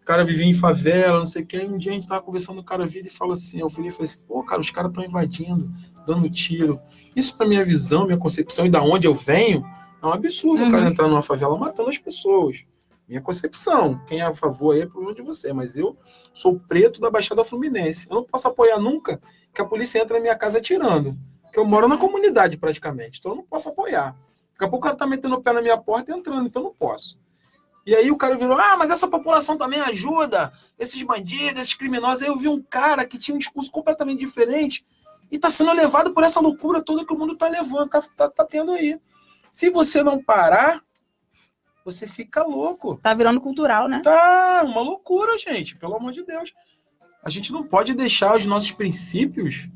O 0.00 0.04
cara 0.04 0.24
vivia 0.24 0.46
em 0.46 0.54
favela, 0.54 1.18
não 1.20 1.26
sei 1.26 1.42
o 1.42 1.46
que, 1.46 1.58
um 1.58 1.78
dia 1.78 1.92
a 1.92 1.94
gente 1.94 2.08
tava 2.08 2.22
conversando, 2.22 2.58
o 2.60 2.64
cara 2.64 2.86
vira 2.86 3.06
e 3.06 3.10
fala 3.10 3.34
assim, 3.34 3.60
eu 3.60 3.70
fui 3.70 3.86
e 3.86 3.90
falei 3.92 4.06
assim, 4.06 4.18
pô, 4.26 4.42
cara, 4.42 4.60
os 4.60 4.70
caras 4.70 4.90
estão 4.90 5.04
invadindo, 5.04 5.70
dando 6.06 6.28
tiro. 6.28 6.80
Isso 7.14 7.36
pra 7.36 7.46
minha 7.46 7.64
visão, 7.64 8.06
minha 8.06 8.18
concepção 8.18 8.66
e 8.66 8.70
da 8.70 8.82
onde 8.82 9.06
eu 9.06 9.14
venho, 9.14 9.64
é 10.02 10.06
um 10.06 10.12
absurdo 10.12 10.64
o 10.64 10.70
cara 10.70 10.84
Uhum. 10.84 10.90
entrar 10.90 11.06
numa 11.08 11.22
favela 11.22 11.56
matando 11.56 11.88
as 11.90 11.98
pessoas. 11.98 12.64
Minha 13.06 13.20
concepção. 13.20 14.00
Quem 14.06 14.20
é 14.20 14.22
a 14.22 14.34
favor 14.34 14.74
aí 14.74 14.80
é 14.80 14.86
problema 14.86 15.14
de 15.14 15.22
você, 15.22 15.52
mas 15.52 15.76
eu 15.76 15.96
sou 16.32 16.58
preto 16.58 17.00
da 17.00 17.10
Baixada 17.10 17.44
Fluminense. 17.44 18.06
Eu 18.08 18.16
não 18.16 18.24
posso 18.24 18.48
apoiar 18.48 18.80
nunca 18.80 19.20
que 19.54 19.60
a 19.60 19.64
polícia 19.64 20.00
entre 20.00 20.14
na 20.14 20.20
minha 20.20 20.34
casa 20.34 20.58
atirando. 20.58 21.16
Porque 21.52 21.60
eu 21.60 21.66
moro 21.66 21.86
na 21.86 21.98
comunidade 21.98 22.56
praticamente. 22.56 23.18
Então 23.18 23.32
eu 23.32 23.36
não 23.36 23.44
posso 23.44 23.68
apoiar. 23.68 24.16
Daqui 24.54 24.64
a 24.64 24.68
pouco 24.68 24.78
o 24.78 24.80
cara 24.80 24.96
tá 24.96 25.06
metendo 25.06 25.34
o 25.34 25.42
pé 25.42 25.52
na 25.52 25.60
minha 25.60 25.76
porta 25.76 26.10
e 26.10 26.14
entrando, 26.18 26.46
então 26.46 26.62
eu 26.62 26.68
não 26.68 26.74
posso. 26.74 27.20
E 27.84 27.94
aí 27.94 28.10
o 28.10 28.16
cara 28.16 28.38
virou: 28.38 28.56
ah, 28.58 28.74
mas 28.78 28.90
essa 28.90 29.06
população 29.06 29.58
também 29.58 29.78
ajuda 29.78 30.50
esses 30.78 31.02
bandidos, 31.02 31.60
esses 31.60 31.74
criminosos. 31.74 32.22
Aí 32.22 32.28
eu 32.28 32.38
vi 32.38 32.48
um 32.48 32.62
cara 32.62 33.04
que 33.04 33.18
tinha 33.18 33.34
um 33.34 33.38
discurso 33.38 33.70
completamente 33.70 34.20
diferente 34.20 34.82
e 35.30 35.38
tá 35.38 35.50
sendo 35.50 35.74
levado 35.74 36.14
por 36.14 36.24
essa 36.24 36.40
loucura 36.40 36.80
toda 36.80 37.04
que 37.04 37.12
o 37.12 37.18
mundo 37.18 37.36
tá 37.36 37.48
levando, 37.48 37.90
tá, 37.90 38.00
tá, 38.16 38.30
tá 38.30 38.44
tendo 38.46 38.72
aí. 38.72 38.98
Se 39.50 39.68
você 39.68 40.02
não 40.02 40.22
parar, 40.22 40.82
você 41.84 42.06
fica 42.06 42.42
louco. 42.42 42.96
Tá 42.96 43.12
virando 43.12 43.42
cultural, 43.42 43.88
né? 43.88 44.00
Tá 44.02 44.62
uma 44.64 44.80
loucura, 44.80 45.36
gente, 45.36 45.76
pelo 45.76 45.96
amor 45.96 46.12
de 46.12 46.24
Deus. 46.24 46.54
A 47.22 47.28
gente 47.28 47.52
não 47.52 47.62
pode 47.62 47.92
deixar 47.92 48.38
os 48.38 48.46
nossos 48.46 48.72
princípios 48.72 49.68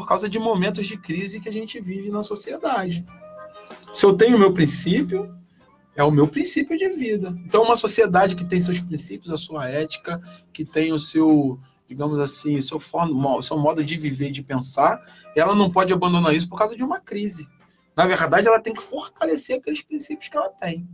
por 0.00 0.06
causa 0.06 0.30
de 0.30 0.38
momentos 0.38 0.86
de 0.86 0.96
crise 0.96 1.40
que 1.40 1.48
a 1.48 1.52
gente 1.52 1.78
vive 1.78 2.10
na 2.10 2.22
sociedade. 2.22 3.04
Se 3.92 4.06
eu 4.06 4.16
tenho 4.16 4.34
o 4.34 4.38
meu 4.40 4.50
princípio, 4.50 5.30
é 5.94 6.02
o 6.02 6.10
meu 6.10 6.26
princípio 6.26 6.78
de 6.78 6.88
vida. 6.88 7.36
Então, 7.44 7.62
uma 7.62 7.76
sociedade 7.76 8.34
que 8.34 8.46
tem 8.46 8.62
seus 8.62 8.80
princípios, 8.80 9.30
a 9.30 9.36
sua 9.36 9.68
ética, 9.68 10.18
que 10.54 10.64
tem 10.64 10.90
o 10.90 10.98
seu, 10.98 11.60
digamos 11.86 12.18
assim, 12.18 12.56
o 12.56 12.62
seu, 12.62 12.78
o 12.78 13.42
seu 13.42 13.58
modo 13.58 13.84
de 13.84 13.94
viver, 13.98 14.30
de 14.30 14.42
pensar, 14.42 14.98
ela 15.36 15.54
não 15.54 15.70
pode 15.70 15.92
abandonar 15.92 16.34
isso 16.34 16.48
por 16.48 16.56
causa 16.56 16.74
de 16.74 16.82
uma 16.82 16.98
crise. 16.98 17.46
Na 17.94 18.06
verdade, 18.06 18.48
ela 18.48 18.58
tem 18.58 18.72
que 18.72 18.82
fortalecer 18.82 19.58
aqueles 19.58 19.82
princípios 19.82 20.30
que 20.30 20.36
ela 20.36 20.48
tem. 20.48 20.88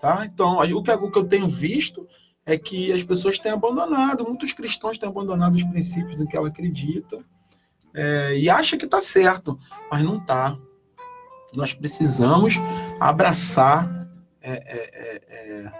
Tá? 0.00 0.24
Então, 0.32 0.60
o 0.60 0.82
que, 0.84 0.92
o 0.92 1.10
que 1.10 1.18
eu 1.18 1.24
tenho 1.24 1.48
visto 1.48 2.06
é 2.46 2.56
que 2.56 2.92
as 2.92 3.02
pessoas 3.02 3.36
têm 3.36 3.50
abandonado, 3.50 4.22
muitos 4.22 4.52
cristãos 4.52 4.96
têm 4.96 5.08
abandonado 5.08 5.56
os 5.56 5.64
princípios 5.64 6.14
do 6.14 6.24
que 6.24 6.36
ela 6.36 6.46
acredita 6.46 7.18
é, 7.94 8.36
e 8.36 8.48
acha 8.48 8.76
que 8.76 8.84
está 8.84 9.00
certo, 9.00 9.58
mas 9.90 10.02
não 10.02 10.18
está. 10.18 10.56
Nós 11.54 11.74
precisamos 11.74 12.54
abraçar 12.98 14.08
é, 14.40 14.52
é, 14.52 14.90
é, 14.94 15.64
é, 15.66 15.72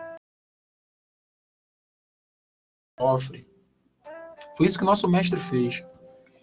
sofre. 3.00 3.48
Foi 4.56 4.66
isso 4.66 4.78
que 4.78 4.84
nosso 4.84 5.08
mestre 5.08 5.40
fez. 5.40 5.82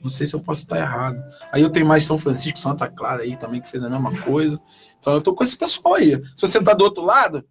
Não 0.02 0.10
sei 0.10 0.26
se 0.26 0.34
eu 0.34 0.40
posso 0.40 0.62
estar 0.62 0.80
errado. 0.80 1.22
Aí 1.52 1.62
eu 1.62 1.70
tenho 1.70 1.86
mais 1.86 2.06
São 2.06 2.18
Francisco, 2.18 2.58
Santa 2.58 2.90
Clara 2.90 3.24
aí 3.24 3.38
também 3.38 3.62
que 3.62 3.70
fez 3.70 3.84
a 3.84 3.90
mesma 3.90 4.18
coisa. 4.22 4.60
Então 5.00 5.14
eu 5.14 5.22
tô 5.22 5.34
com 5.34 5.44
esse 5.44 5.58
pessoal 5.58 5.96
aí. 5.96 6.12
Se 6.36 6.42
você 6.42 6.62
tá 6.62 6.74
do 6.74 6.84
outro 6.84 7.04
lado, 7.04 7.46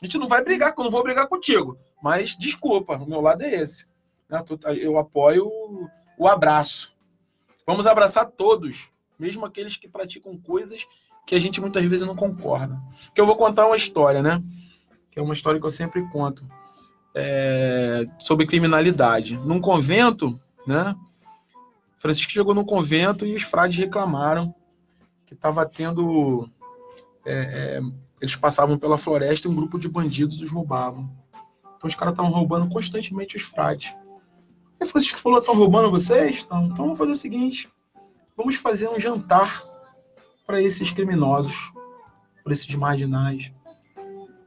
a 0.00 0.04
gente 0.04 0.18
não 0.18 0.28
vai 0.28 0.42
brigar, 0.42 0.74
eu 0.76 0.84
não 0.84 0.90
vou 0.90 1.02
brigar 1.02 1.28
contigo. 1.28 1.78
Mas 2.02 2.36
desculpa, 2.36 2.96
o 2.96 3.06
meu 3.08 3.20
lado 3.20 3.42
é 3.42 3.54
esse. 3.54 3.86
né? 4.28 4.42
Eu 4.80 4.98
apoio 4.98 5.46
o, 5.46 5.88
o 6.18 6.28
abraço. 6.28 6.91
Vamos 7.66 7.86
abraçar 7.86 8.26
todos, 8.26 8.90
mesmo 9.18 9.46
aqueles 9.46 9.76
que 9.76 9.88
praticam 9.88 10.36
coisas 10.36 10.86
que 11.26 11.34
a 11.34 11.40
gente 11.40 11.60
muitas 11.60 11.84
vezes 11.84 12.06
não 12.06 12.16
concorda. 12.16 12.80
Que 13.14 13.20
eu 13.20 13.26
vou 13.26 13.36
contar 13.36 13.66
uma 13.66 13.76
história, 13.76 14.22
né? 14.22 14.42
Que 15.10 15.18
é 15.18 15.22
uma 15.22 15.34
história 15.34 15.60
que 15.60 15.66
eu 15.66 15.70
sempre 15.70 16.02
conto 16.10 16.44
é, 17.14 18.06
sobre 18.18 18.46
criminalidade. 18.46 19.36
Num 19.46 19.60
convento, 19.60 20.38
né? 20.66 20.94
Francisco 21.98 22.32
chegou 22.32 22.54
no 22.54 22.64
convento 22.64 23.24
e 23.24 23.34
os 23.34 23.42
frades 23.42 23.78
reclamaram 23.78 24.54
que 25.26 25.34
estava 25.34 25.64
tendo. 25.64 26.48
É, 27.24 27.32
é, 27.32 27.80
eles 28.20 28.34
passavam 28.36 28.78
pela 28.78 28.98
floresta 28.98 29.46
e 29.46 29.50
um 29.50 29.54
grupo 29.54 29.78
de 29.78 29.88
bandidos 29.88 30.40
os 30.40 30.50
roubavam. 30.50 31.10
Então 31.76 31.88
os 31.88 31.94
caras 31.94 32.12
estavam 32.12 32.32
roubando 32.32 32.68
constantemente 32.68 33.36
os 33.36 33.42
frades. 33.42 33.94
Aí 34.82 34.88
Francisco 34.88 35.18
falou: 35.20 35.38
estão 35.38 35.54
roubando 35.54 35.90
vocês? 35.90 36.42
Então, 36.44 36.64
então 36.64 36.76
vamos 36.76 36.98
fazer 36.98 37.12
o 37.12 37.16
seguinte: 37.16 37.68
vamos 38.36 38.56
fazer 38.56 38.88
um 38.88 38.98
jantar 38.98 39.62
para 40.44 40.60
esses 40.60 40.90
criminosos, 40.90 41.72
para 42.42 42.52
esses 42.52 42.74
marginais. 42.74 43.52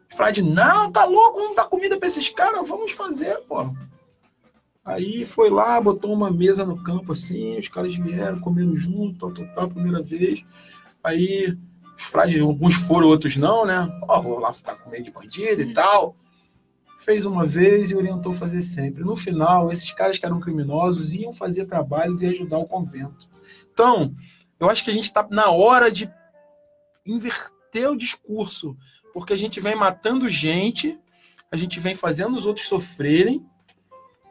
Frade, 0.10 0.42
não, 0.42 0.92
tá 0.92 1.06
louco, 1.06 1.40
não 1.40 1.56
dá 1.56 1.64
comida 1.64 1.98
para 1.98 2.08
esses 2.08 2.30
caras, 2.30 2.68
vamos 2.68 2.92
fazer, 2.92 3.38
pô. 3.48 3.74
Aí 4.84 5.26
foi 5.26 5.50
lá, 5.50 5.80
botou 5.82 6.14
uma 6.14 6.30
mesa 6.30 6.66
no 6.66 6.82
campo 6.84 7.14
assim, 7.14 7.58
os 7.58 7.68
caras 7.68 7.96
vieram, 7.96 8.40
comeram 8.40 8.76
junto, 8.76 9.32
tal, 9.32 9.34
tal, 9.34 9.56
tal, 9.56 9.70
primeira 9.70 10.04
vez. 10.04 10.46
Aí 11.04 11.58
os 11.98 12.04
frades, 12.04 12.40
alguns 12.40 12.76
foram, 12.76 13.08
outros 13.08 13.38
não, 13.38 13.66
né? 13.66 13.90
Ó, 14.08 14.22
vou 14.22 14.40
lá 14.40 14.52
ficar 14.52 14.76
com 14.76 14.90
meio 14.90 15.04
de 15.04 15.12
bandido 15.12 15.62
e 15.62 15.74
tal. 15.74 16.16
Fez 17.06 17.24
uma 17.24 17.46
vez 17.46 17.92
e 17.92 17.96
orientou 17.96 18.34
fazer 18.34 18.62
sempre. 18.62 19.04
No 19.04 19.16
final, 19.16 19.72
esses 19.72 19.92
caras 19.92 20.18
que 20.18 20.26
eram 20.26 20.40
criminosos 20.40 21.14
iam 21.14 21.32
fazer 21.32 21.68
trabalhos 21.68 22.24
e 22.24 22.26
ajudar 22.26 22.58
o 22.58 22.66
convento. 22.66 23.30
Então, 23.72 24.16
eu 24.60 24.68
acho 24.68 24.84
que 24.84 24.90
a 24.90 24.94
gente 24.94 25.04
está 25.04 25.28
na 25.30 25.52
hora 25.52 25.92
de 25.92 26.12
inverter 27.06 27.92
o 27.92 27.96
discurso, 27.96 28.76
porque 29.14 29.34
a 29.34 29.38
gente 29.38 29.60
vem 29.60 29.76
matando 29.76 30.28
gente, 30.28 31.00
a 31.52 31.56
gente 31.56 31.80
vem 31.80 31.94
fazendo 31.94 32.36
os 32.36 32.48
outros 32.48 32.68
sofrerem 32.68 33.46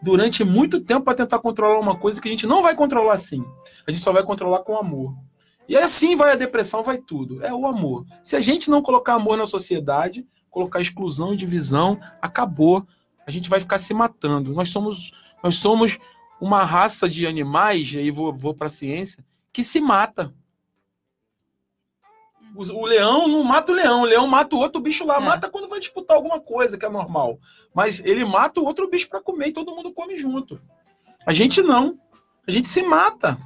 durante 0.02 0.42
muito 0.42 0.80
tempo 0.80 1.04
para 1.04 1.14
tentar 1.14 1.38
controlar 1.38 1.78
uma 1.78 1.96
coisa 1.96 2.20
que 2.20 2.26
a 2.26 2.30
gente 2.30 2.44
não 2.44 2.60
vai 2.60 2.74
controlar 2.74 3.14
assim. 3.14 3.44
A 3.86 3.92
gente 3.92 4.02
só 4.02 4.12
vai 4.12 4.24
controlar 4.24 4.64
com 4.64 4.76
amor. 4.76 5.14
E 5.68 5.76
assim 5.76 6.16
vai 6.16 6.32
a 6.32 6.36
depressão, 6.36 6.82
vai 6.82 6.98
tudo. 6.98 7.40
É 7.40 7.54
o 7.54 7.68
amor. 7.68 8.04
Se 8.20 8.34
a 8.34 8.40
gente 8.40 8.68
não 8.68 8.82
colocar 8.82 9.14
amor 9.14 9.38
na 9.38 9.46
sociedade, 9.46 10.26
colocar 10.54 10.80
exclusão 10.80 11.34
e 11.34 11.36
divisão, 11.36 12.00
acabou. 12.22 12.86
A 13.26 13.30
gente 13.32 13.50
vai 13.50 13.58
ficar 13.58 13.78
se 13.78 13.92
matando. 13.92 14.54
Nós 14.54 14.70
somos, 14.70 15.10
nós 15.42 15.56
somos 15.56 15.98
uma 16.40 16.64
raça 16.64 17.08
de 17.08 17.26
animais, 17.26 17.92
e 17.92 17.98
aí 17.98 18.10
vou, 18.12 18.32
vou 18.32 18.54
para 18.54 18.68
a 18.68 18.70
ciência, 18.70 19.24
que 19.52 19.64
se 19.64 19.80
mata. 19.80 20.32
O, 22.54 22.62
o, 22.62 22.86
leão 22.86 23.26
não 23.26 23.42
mata 23.42 23.72
o 23.72 23.74
leão, 23.74 24.02
o 24.02 24.04
leão 24.04 24.28
mata 24.28 24.54
o 24.54 24.60
outro 24.60 24.80
bicho 24.80 25.04
lá, 25.04 25.16
é. 25.16 25.20
mata 25.20 25.50
quando 25.50 25.68
vai 25.68 25.80
disputar 25.80 26.16
alguma 26.16 26.38
coisa, 26.38 26.78
que 26.78 26.86
é 26.86 26.88
normal. 26.88 27.40
Mas 27.74 28.00
ele 28.04 28.24
mata 28.24 28.60
o 28.60 28.64
outro 28.64 28.88
bicho 28.88 29.08
para 29.08 29.20
comer 29.20 29.48
e 29.48 29.52
todo 29.52 29.74
mundo 29.74 29.92
come 29.92 30.16
junto. 30.16 30.60
A 31.26 31.34
gente 31.34 31.60
não. 31.62 31.98
A 32.46 32.50
gente 32.52 32.68
se 32.68 32.82
mata. 32.82 33.36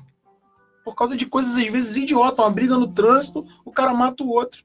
Por 0.84 0.94
causa 0.94 1.16
de 1.16 1.24
coisas 1.24 1.56
às 1.56 1.72
vezes 1.72 1.96
idiotas, 1.96 2.44
uma 2.44 2.50
briga 2.50 2.76
no 2.76 2.88
trânsito, 2.88 3.46
o 3.64 3.72
cara 3.72 3.94
mata 3.94 4.22
o 4.22 4.28
outro. 4.28 4.62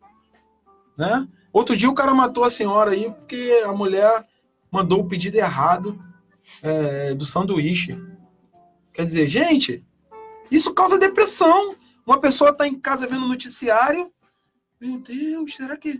Né? 0.97 1.25
Outro 1.53 1.77
dia 1.77 1.87
o 1.87 1.93
cara 1.93 2.15
matou 2.15 2.43
a 2.43 2.49
senhora 2.49 2.91
aí 2.91 3.11
porque 3.11 3.61
a 3.63 3.71
mulher 3.71 4.25
mandou 4.71 5.01
o 5.01 5.07
pedido 5.07 5.35
errado 5.35 6.03
é, 6.63 7.13
do 7.13 7.25
sanduíche. 7.25 7.95
Quer 8.91 9.05
dizer, 9.05 9.27
gente, 9.27 9.85
isso 10.49 10.73
causa 10.73 10.97
depressão. 10.97 11.75
Uma 12.05 12.19
pessoa 12.19 12.49
está 12.49 12.67
em 12.67 12.77
casa 12.77 13.05
vendo 13.05 13.27
noticiário. 13.27 14.11
Meu 14.81 14.97
Deus, 14.97 15.55
será 15.55 15.77
que 15.77 15.99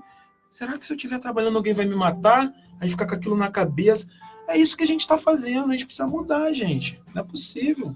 será 0.49 0.77
que 0.77 0.85
se 0.85 0.91
eu 0.91 0.97
estiver 0.97 1.19
trabalhando 1.19 1.55
alguém 1.55 1.73
vai 1.73 1.85
me 1.85 1.95
matar? 1.95 2.51
Aí 2.81 2.89
fica 2.89 3.07
com 3.07 3.13
aquilo 3.13 3.37
na 3.37 3.49
cabeça. 3.49 4.07
É 4.47 4.57
isso 4.57 4.75
que 4.75 4.83
a 4.83 4.87
gente 4.87 5.01
está 5.01 5.17
fazendo. 5.17 5.71
A 5.71 5.75
gente 5.75 5.85
precisa 5.85 6.07
mudar, 6.07 6.51
gente. 6.51 6.99
Não 7.13 7.21
é 7.21 7.25
possível. 7.25 7.95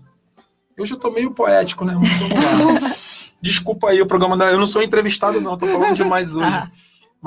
Eu 0.78 0.86
já 0.86 0.96
estou 0.96 1.12
meio 1.12 1.32
poético, 1.32 1.84
né? 1.84 1.94
Desculpa 3.42 3.90
aí 3.90 4.02
o 4.02 4.06
programa. 4.06 4.38
Da... 4.38 4.52
Eu 4.52 4.60
não 4.60 4.68
sou 4.68 4.82
entrevistado, 4.82 5.42
não. 5.42 5.56
Estou 5.56 5.68
falando 5.68 5.96
demais 5.96 6.36
hoje. 6.36 6.72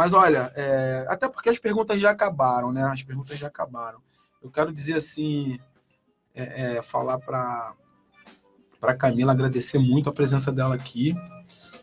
Mas 0.01 0.14
olha, 0.14 0.51
é... 0.57 1.05
até 1.11 1.28
porque 1.28 1.51
as 1.51 1.59
perguntas 1.59 2.01
já 2.01 2.11
acabaram, 2.11 2.72
né? 2.72 2.82
As 2.84 3.03
perguntas 3.03 3.36
já 3.36 3.48
acabaram. 3.48 3.98
Eu 4.42 4.51
quero 4.51 4.72
dizer 4.72 4.94
assim, 4.94 5.61
é, 6.34 6.76
é, 6.76 6.82
falar 6.82 7.18
para 7.18 7.74
para 8.80 8.94
Camila 8.94 9.32
agradecer 9.32 9.78
muito 9.78 10.09
a 10.09 10.12
presença 10.12 10.51
dela 10.51 10.74
aqui. 10.74 11.14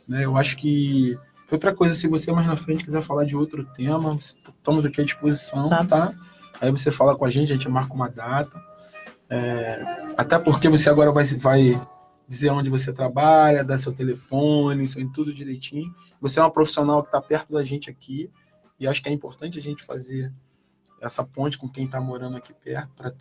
Né? 0.10 0.26
Eu 0.26 0.36
acho 0.36 0.58
que 0.58 1.16
outra 1.52 1.76
coisa, 1.76 1.94
se 1.94 2.08
você 2.08 2.32
mais 2.32 2.48
na 2.48 2.56
frente 2.56 2.84
quiser 2.84 3.04
falar 3.04 3.24
de 3.24 3.38
outro 3.38 3.64
tema, 3.64 4.18
estamos 4.20 4.84
aqui 4.84 5.00
à 5.00 5.04
disposição, 5.04 5.70
tá? 5.70 5.86
tá? 5.86 6.14
Aí 6.60 6.72
você 6.72 6.90
fala 6.90 7.16
com 7.16 7.24
a 7.24 7.30
gente, 7.30 7.52
a 7.52 7.54
gente 7.54 7.70
marca 7.70 7.94
uma 7.94 8.10
data. 8.10 8.60
É, 9.30 10.08
até 10.18 10.40
porque 10.40 10.68
você 10.68 10.90
agora 10.90 11.12
vai, 11.12 11.24
vai 11.24 11.80
dizer 12.28 12.50
onde 12.50 12.70
você 12.70 12.92
trabalha, 12.92 13.64
dar 13.64 13.78
seu 13.78 13.94
telefone, 13.94 14.84
isso 14.84 15.00
em 15.00 15.10
tudo 15.10 15.34
direitinho. 15.34 15.94
Você 16.20 16.40
é 16.40 16.44
uma 16.44 16.52
profissional 16.52 17.02
que 17.02 17.08
está 17.08 17.22
perto 17.22 17.54
da 17.54 17.64
gente 17.64 17.90
aqui 17.90 18.30
e 18.80 18.88
acho 18.88 19.02
que 19.02 19.10
é 19.10 19.12
importante 19.12 19.58
a 19.58 19.62
gente 19.62 19.84
fazer 19.84 20.32
essa 21.02 21.24
ponte 21.24 21.58
com 21.58 21.70
quem 21.70 21.86
está 21.86 22.02
morando 22.02 22.38
aqui 22.38 22.54
perto 22.54 22.92
para 22.96 23.14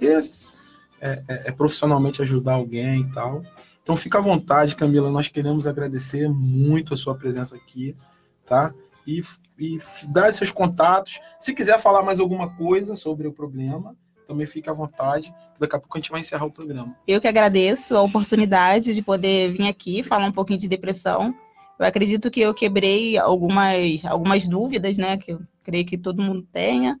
esse, 0.00 0.54
é, 1.00 1.22
é, 1.28 1.48
é, 1.48 1.52
profissionalmente 1.52 2.20
ajudar 2.22 2.54
alguém 2.54 3.02
e 3.02 3.12
tal. 3.12 3.42
Então 3.82 3.96
fica 3.96 4.18
à 4.18 4.20
vontade, 4.20 4.74
Camila. 4.74 5.10
Nós 5.10 5.28
queremos 5.28 5.66
agradecer 5.66 6.28
muito 6.28 6.92
a 6.92 6.96
sua 6.96 7.14
presença 7.14 7.56
aqui, 7.56 7.96
tá? 8.44 8.74
E, 9.06 9.22
e 9.56 9.78
dar 10.08 10.32
seus 10.32 10.50
contatos. 10.50 11.20
Se 11.38 11.54
quiser 11.54 11.80
falar 11.80 12.02
mais 12.02 12.18
alguma 12.18 12.50
coisa 12.56 12.96
sobre 12.96 13.28
o 13.28 13.32
problema, 13.32 13.96
também 14.26 14.46
fique 14.46 14.68
à 14.68 14.72
vontade. 14.72 15.32
Daqui 15.58 15.76
a 15.76 15.78
pouco 15.78 15.96
a 15.96 16.00
gente 16.00 16.10
vai 16.10 16.20
encerrar 16.20 16.44
o 16.44 16.50
programa. 16.50 16.94
Eu 17.06 17.20
que 17.20 17.28
agradeço 17.28 17.96
a 17.96 18.02
oportunidade 18.02 18.94
de 18.94 19.02
poder 19.02 19.52
vir 19.52 19.68
aqui 19.68 20.02
falar 20.02 20.26
um 20.26 20.32
pouquinho 20.32 20.58
de 20.58 20.68
depressão. 20.68 21.34
Eu 21.78 21.86
acredito 21.86 22.30
que 22.30 22.40
eu 22.40 22.54
quebrei 22.54 23.18
algumas, 23.18 24.04
algumas 24.04 24.46
dúvidas, 24.46 24.98
né? 24.98 25.18
Que 25.18 25.32
eu 25.32 25.40
creio 25.62 25.84
que 25.84 25.98
todo 25.98 26.22
mundo 26.22 26.46
tenha. 26.52 26.98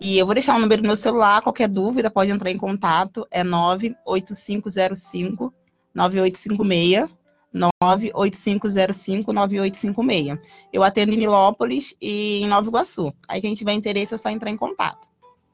E 0.00 0.18
eu 0.18 0.26
vou 0.26 0.34
deixar 0.34 0.56
o 0.56 0.58
número 0.58 0.82
do 0.82 0.86
meu 0.86 0.96
celular, 0.96 1.40
qualquer 1.40 1.68
dúvida 1.68 2.10
pode 2.10 2.30
entrar 2.30 2.50
em 2.50 2.58
contato, 2.58 3.26
é 3.30 3.42
98505 3.42 5.54
9856. 5.94 7.16
985059856. 7.56 10.38
Eu 10.72 10.82
atendo 10.82 11.12
em 11.12 11.16
Nilópolis 11.16 11.94
e 12.00 12.40
em 12.42 12.46
Nova 12.46 12.68
Iguaçu. 12.68 13.12
Aí 13.26 13.40
quem 13.40 13.54
tiver 13.54 13.72
interesse 13.72 14.14
é 14.14 14.18
só 14.18 14.28
entrar 14.28 14.50
em 14.50 14.56
contato. 14.56 15.08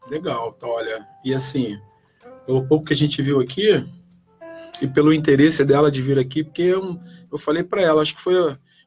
Legal, 0.08 0.54
então, 0.56 0.68
olha, 0.68 1.06
e 1.24 1.32
assim, 1.32 1.80
pelo 2.44 2.66
pouco 2.66 2.86
que 2.86 2.92
a 2.92 2.96
gente 2.96 3.22
viu 3.22 3.40
aqui, 3.40 3.86
e 4.80 4.88
pelo 4.88 5.12
interesse 5.12 5.64
dela 5.64 5.90
de 5.92 6.02
vir 6.02 6.18
aqui, 6.18 6.42
porque 6.42 6.62
eu, 6.62 6.98
eu 7.30 7.38
falei 7.38 7.62
para 7.62 7.80
ela, 7.80 8.02
acho 8.02 8.16
que 8.16 8.20
foi, 8.20 8.34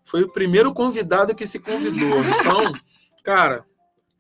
foi 0.03 0.24
o 0.24 0.32
primeiro 0.32 0.74
convidado 0.74 1.34
que 1.34 1.47
se 1.47 1.57
convidou. 1.57 2.20
Então, 2.20 2.74
cara, 3.24 3.66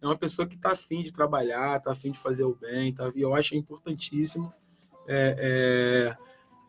é 0.01 0.05
uma 0.05 0.17
pessoa 0.17 0.47
que 0.47 0.55
está 0.55 0.71
afim 0.71 1.01
de 1.01 1.11
trabalhar, 1.11 1.77
está 1.77 1.91
afim 1.91 2.11
de 2.11 2.19
fazer 2.19 2.43
o 2.43 2.55
bem, 2.55 2.93
tá? 2.93 3.11
e 3.13 3.21
eu 3.21 3.35
acho 3.35 3.55
importantíssimo. 3.55 4.53
É, 5.07 6.15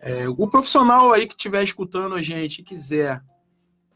é, 0.01 0.23
é, 0.23 0.29
o 0.29 0.49
profissional 0.49 1.13
aí 1.13 1.27
que 1.27 1.35
estiver 1.35 1.63
escutando 1.63 2.15
a 2.15 2.23
gente 2.23 2.59
e 2.59 2.65
quiser 2.65 3.23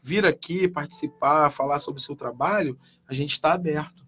vir 0.01 0.25
aqui 0.25 0.67
participar, 0.67 1.51
falar 1.51 1.77
sobre 1.79 1.99
o 1.99 2.03
seu 2.03 2.15
trabalho, 2.15 2.79
a 3.07 3.13
gente 3.13 3.33
está 3.33 3.53
aberto. 3.53 4.00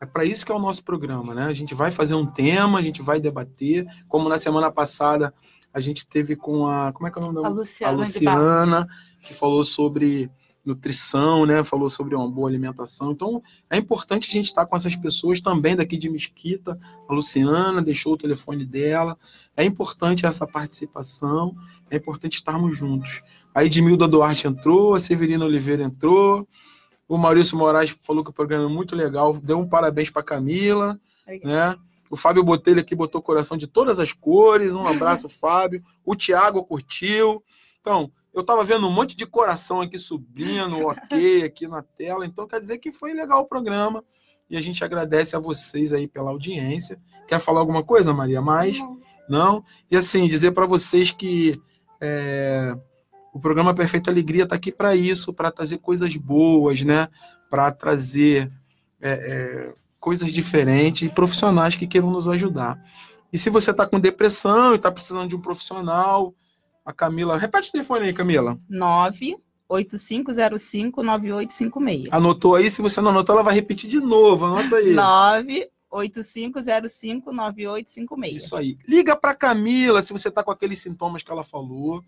É 0.00 0.06
para 0.06 0.24
isso 0.24 0.46
que 0.46 0.52
é 0.52 0.54
o 0.54 0.60
nosso 0.60 0.84
programa, 0.84 1.34
né? 1.34 1.44
A 1.44 1.54
gente 1.54 1.74
vai 1.74 1.90
fazer 1.90 2.14
um 2.14 2.24
tema, 2.24 2.78
a 2.78 2.82
gente 2.82 3.02
vai 3.02 3.20
debater, 3.20 3.86
como 4.06 4.28
na 4.28 4.38
semana 4.38 4.70
passada 4.70 5.34
a 5.72 5.80
gente 5.80 6.06
teve 6.08 6.36
com 6.36 6.66
a. 6.66 6.92
Como 6.92 7.06
é 7.06 7.10
que 7.10 7.18
é 7.18 7.22
o 7.22 7.24
nome 7.24 7.42
da 7.42 7.48
A 7.48 7.50
Luciana, 7.50 7.92
a 7.92 7.96
Luciana 7.96 8.88
que 9.20 9.34
falou 9.34 9.64
sobre 9.64 10.30
nutrição, 10.64 11.46
né? 11.46 11.64
Falou 11.64 11.88
sobre 11.88 12.14
uma 12.14 12.30
boa 12.30 12.48
alimentação. 12.48 13.10
Então, 13.12 13.42
é 13.70 13.76
importante 13.76 14.28
a 14.28 14.32
gente 14.32 14.46
estar 14.46 14.66
com 14.66 14.76
essas 14.76 14.94
pessoas 14.94 15.40
também 15.40 15.74
daqui 15.74 15.96
de 15.96 16.08
Mesquita. 16.08 16.78
A 17.08 17.12
Luciana 17.12 17.82
deixou 17.82 18.12
o 18.12 18.18
telefone 18.18 18.64
dela. 18.64 19.16
É 19.56 19.64
importante 19.64 20.26
essa 20.26 20.46
participação, 20.46 21.56
é 21.90 21.96
importante 21.96 22.34
estarmos 22.34 22.76
juntos. 22.76 23.22
A 23.54 23.64
Edmilda 23.64 24.06
Duarte 24.06 24.46
entrou, 24.46 24.94
a 24.94 25.00
Severina 25.00 25.44
Oliveira 25.44 25.82
entrou, 25.82 26.46
o 27.08 27.16
Maurício 27.16 27.56
Moraes 27.56 27.96
falou 28.02 28.22
que 28.22 28.30
o 28.30 28.34
programa 28.34 28.66
é 28.66 28.72
muito 28.72 28.94
legal, 28.94 29.34
deu 29.34 29.58
um 29.58 29.68
parabéns 29.68 30.10
para 30.10 30.22
Camila, 30.22 31.00
né? 31.42 31.74
O 32.10 32.16
Fábio 32.16 32.42
Botelho 32.42 32.80
aqui 32.80 32.94
botou 32.94 33.20
coração 33.20 33.56
de 33.56 33.66
todas 33.66 34.00
as 34.00 34.12
cores. 34.12 34.74
Um 34.74 34.86
abraço, 34.86 35.28
Fábio. 35.28 35.82
O 36.04 36.14
Tiago 36.14 36.64
curtiu. 36.64 37.42
Então, 37.80 38.10
eu 38.32 38.40
estava 38.40 38.64
vendo 38.64 38.86
um 38.86 38.90
monte 38.90 39.16
de 39.16 39.26
coração 39.26 39.80
aqui 39.80 39.98
subindo, 39.98 40.78
ok, 40.86 41.44
aqui 41.44 41.66
na 41.66 41.82
tela. 41.82 42.24
Então 42.24 42.46
quer 42.46 42.60
dizer 42.60 42.78
que 42.78 42.92
foi 42.92 43.12
legal 43.12 43.42
o 43.42 43.46
programa. 43.46 44.04
E 44.48 44.56
a 44.56 44.62
gente 44.62 44.82
agradece 44.82 45.36
a 45.36 45.38
vocês 45.38 45.92
aí 45.92 46.08
pela 46.08 46.30
audiência. 46.30 46.98
Quer 47.26 47.38
falar 47.38 47.60
alguma 47.60 47.84
coisa, 47.84 48.14
Maria? 48.14 48.40
Mais? 48.40 48.78
Não. 48.78 49.00
Não? 49.28 49.64
E 49.90 49.96
assim, 49.96 50.26
dizer 50.26 50.52
para 50.52 50.64
vocês 50.64 51.10
que 51.10 51.60
é, 52.00 52.74
O 53.38 53.40
programa 53.40 53.72
Perfeita 53.72 54.10
Alegria 54.10 54.42
está 54.42 54.56
aqui 54.56 54.72
para 54.72 54.96
isso, 54.96 55.32
para 55.32 55.52
trazer 55.52 55.78
coisas 55.78 56.16
boas, 56.16 56.82
né? 56.82 57.06
Para 57.48 57.70
trazer 57.70 58.50
é, 59.00 59.12
é, 59.12 59.72
coisas 60.00 60.32
diferentes 60.32 61.08
e 61.08 61.14
profissionais 61.14 61.76
que 61.76 61.86
queiram 61.86 62.10
nos 62.10 62.28
ajudar. 62.28 62.82
E 63.32 63.38
se 63.38 63.48
você 63.48 63.70
está 63.70 63.86
com 63.86 64.00
depressão 64.00 64.72
e 64.72 64.76
está 64.76 64.90
precisando 64.90 65.28
de 65.28 65.36
um 65.36 65.40
profissional, 65.40 66.34
a 66.84 66.92
Camila. 66.92 67.38
Repete 67.38 67.68
o 67.68 67.72
telefone 67.72 68.06
aí, 68.06 68.12
Camila. 68.12 68.58
985059856. 69.70 72.08
Anotou 72.10 72.56
aí? 72.56 72.68
Se 72.72 72.82
você 72.82 73.00
não 73.00 73.12
anotou, 73.12 73.36
ela 73.36 73.44
vai 73.44 73.54
repetir 73.54 73.88
de 73.88 74.00
novo. 74.00 74.46
Anota 74.46 74.78
aí. 74.78 74.96
985059856. 75.92 78.34
Isso 78.34 78.56
aí. 78.56 78.76
Liga 78.84 79.14
para 79.14 79.32
Camila 79.32 80.02
se 80.02 80.12
você 80.12 80.26
está 80.26 80.42
com 80.42 80.50
aqueles 80.50 80.80
sintomas 80.80 81.22
que 81.22 81.30
ela 81.30 81.44
falou, 81.44 82.02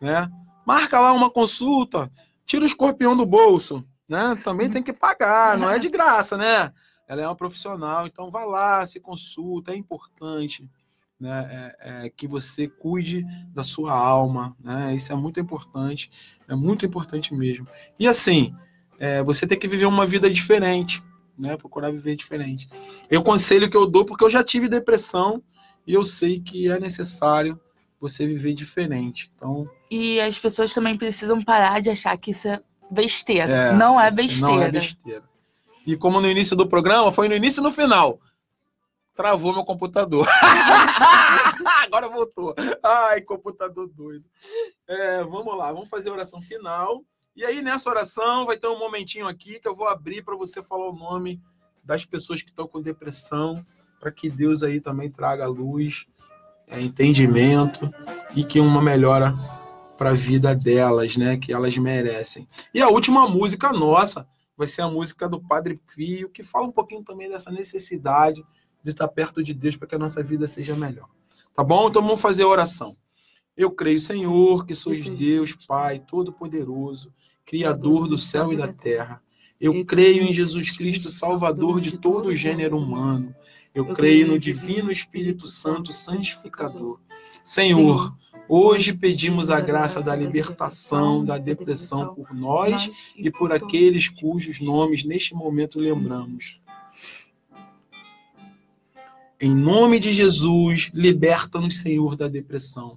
né? 0.00 0.30
Marca 0.66 0.98
lá 0.98 1.12
uma 1.12 1.30
consulta. 1.30 2.10
Tira 2.44 2.64
o 2.64 2.66
escorpião 2.66 3.16
do 3.16 3.24
bolso, 3.24 3.86
né? 4.08 4.36
Também 4.42 4.68
tem 4.68 4.82
que 4.82 4.92
pagar, 4.92 5.56
não 5.56 5.70
é 5.70 5.78
de 5.78 5.88
graça, 5.88 6.36
né? 6.36 6.72
Ela 7.06 7.22
é 7.22 7.26
uma 7.26 7.36
profissional, 7.36 8.04
então 8.04 8.32
vai 8.32 8.44
lá, 8.44 8.84
se 8.84 8.98
consulta, 8.98 9.70
é 9.70 9.76
importante. 9.76 10.68
Né, 11.18 11.74
é, 11.80 12.04
é, 12.04 12.10
que 12.10 12.28
você 12.28 12.68
cuide 12.68 13.24
da 13.54 13.62
sua 13.62 13.90
alma, 13.90 14.54
né? 14.62 14.94
Isso 14.94 15.10
é 15.10 15.16
muito 15.16 15.40
importante, 15.40 16.10
é 16.46 16.54
muito 16.54 16.84
importante 16.84 17.34
mesmo. 17.34 17.66
E 17.98 18.06
assim, 18.06 18.52
é, 18.98 19.22
você 19.22 19.46
tem 19.46 19.58
que 19.58 19.66
viver 19.66 19.86
uma 19.86 20.06
vida 20.06 20.28
diferente, 20.28 21.02
né? 21.38 21.56
Procurar 21.56 21.90
viver 21.90 22.16
diferente. 22.16 22.68
Eu 23.08 23.22
conselho 23.22 23.70
que 23.70 23.76
eu 23.76 23.86
dou 23.86 24.04
porque 24.04 24.24
eu 24.24 24.30
já 24.30 24.44
tive 24.44 24.68
depressão 24.68 25.42
e 25.86 25.94
eu 25.94 26.04
sei 26.04 26.38
que 26.38 26.68
é 26.68 26.78
necessário 26.78 27.58
você 27.98 28.26
viver 28.26 28.52
diferente. 28.52 29.30
Então. 29.34 29.66
E 29.90 30.20
as 30.20 30.38
pessoas 30.38 30.74
também 30.74 30.96
precisam 30.96 31.42
parar 31.42 31.80
de 31.80 31.90
achar 31.90 32.16
que 32.16 32.30
isso 32.30 32.48
é 32.48 32.60
besteira. 32.90 33.52
É, 33.52 33.72
não 33.72 34.00
é 34.00 34.10
besteira. 34.10 34.54
Não 34.54 34.62
é 34.62 34.70
besteira. 34.70 35.24
E 35.86 35.96
como 35.96 36.20
no 36.20 36.28
início 36.28 36.56
do 36.56 36.66
programa, 36.66 37.12
foi 37.12 37.28
no 37.28 37.34
início 37.34 37.60
e 37.60 37.62
no 37.62 37.70
final. 37.70 38.20
Travou 39.14 39.52
meu 39.52 39.64
computador. 39.64 40.26
Agora 41.84 42.08
voltou. 42.08 42.54
Ai, 42.82 43.20
computador 43.20 43.88
doido. 43.88 44.24
É, 44.86 45.22
vamos 45.22 45.56
lá, 45.56 45.72
vamos 45.72 45.88
fazer 45.88 46.10
a 46.10 46.12
oração 46.12 46.42
final. 46.42 47.02
E 47.34 47.44
aí, 47.44 47.62
nessa 47.62 47.88
oração, 47.88 48.44
vai 48.44 48.56
ter 48.56 48.66
um 48.66 48.78
momentinho 48.78 49.28
aqui 49.28 49.60
que 49.60 49.68
eu 49.68 49.74
vou 49.74 49.86
abrir 49.86 50.22
para 50.24 50.36
você 50.36 50.62
falar 50.62 50.88
o 50.88 50.96
nome 50.96 51.40
das 51.84 52.04
pessoas 52.04 52.42
que 52.42 52.50
estão 52.50 52.66
com 52.66 52.82
depressão, 52.82 53.64
para 54.00 54.10
que 54.10 54.28
Deus 54.28 54.62
aí 54.62 54.80
também 54.80 55.10
traga 55.10 55.46
luz, 55.46 56.06
é, 56.66 56.80
entendimento 56.80 57.92
e 58.34 58.42
que 58.42 58.58
uma 58.58 58.82
melhora 58.82 59.32
para 59.96 60.10
a 60.10 60.14
vida 60.14 60.54
delas, 60.54 61.16
né? 61.16 61.36
Que 61.36 61.52
elas 61.52 61.76
merecem. 61.76 62.48
E 62.72 62.80
a 62.80 62.88
última 62.88 63.28
música 63.28 63.72
nossa 63.72 64.26
vai 64.56 64.66
ser 64.66 64.82
a 64.82 64.88
música 64.88 65.28
do 65.28 65.40
Padre 65.40 65.80
Pio, 65.94 66.30
que 66.30 66.42
fala 66.42 66.66
um 66.66 66.72
pouquinho 66.72 67.02
também 67.02 67.28
dessa 67.28 67.50
necessidade 67.50 68.44
de 68.82 68.90
estar 68.90 69.08
perto 69.08 69.42
de 69.42 69.52
Deus 69.52 69.76
para 69.76 69.88
que 69.88 69.94
a 69.94 69.98
nossa 69.98 70.22
vida 70.22 70.46
seja 70.46 70.74
melhor. 70.74 71.08
Tá 71.54 71.64
bom? 71.64 71.88
Então 71.88 72.02
vamos 72.02 72.20
fazer 72.20 72.44
a 72.44 72.48
oração. 72.48 72.96
Eu 73.56 73.70
creio, 73.70 73.98
Senhor, 73.98 74.66
que 74.66 74.74
sois 74.74 75.04
Deus, 75.04 75.54
Pai 75.66 75.98
Todo-Poderoso, 76.06 77.12
Criador 77.44 78.06
do 78.06 78.18
céu 78.18 78.52
e 78.52 78.56
da 78.56 78.68
terra. 78.68 79.22
Eu 79.58 79.84
creio 79.84 80.22
em 80.22 80.32
Jesus 80.32 80.76
Cristo, 80.76 81.08
Salvador 81.08 81.80
de 81.80 81.96
todo 81.96 82.26
o 82.26 82.36
gênero 82.36 82.76
humano. 82.76 83.34
Eu 83.74 83.86
creio 83.86 84.26
no 84.26 84.38
Divino 84.38 84.90
Espírito 84.90 85.46
Santo, 85.46 85.92
Santificador. 85.92 87.00
Senhor, 87.42 88.14
Hoje 88.48 88.92
pedimos 88.92 89.50
a 89.50 89.60
graça 89.60 90.00
da 90.00 90.14
libertação 90.14 91.24
da 91.24 91.36
depressão 91.36 92.14
por 92.14 92.32
nós 92.32 92.90
e 93.16 93.28
por 93.30 93.52
aqueles 93.52 94.08
cujos 94.08 94.60
nomes 94.60 95.04
neste 95.04 95.34
momento 95.34 95.80
lembramos. 95.80 96.60
Em 99.40 99.52
nome 99.52 99.98
de 99.98 100.12
Jesus, 100.12 100.90
liberta-nos, 100.94 101.78
Senhor, 101.78 102.16
da 102.16 102.28
depressão. 102.28 102.92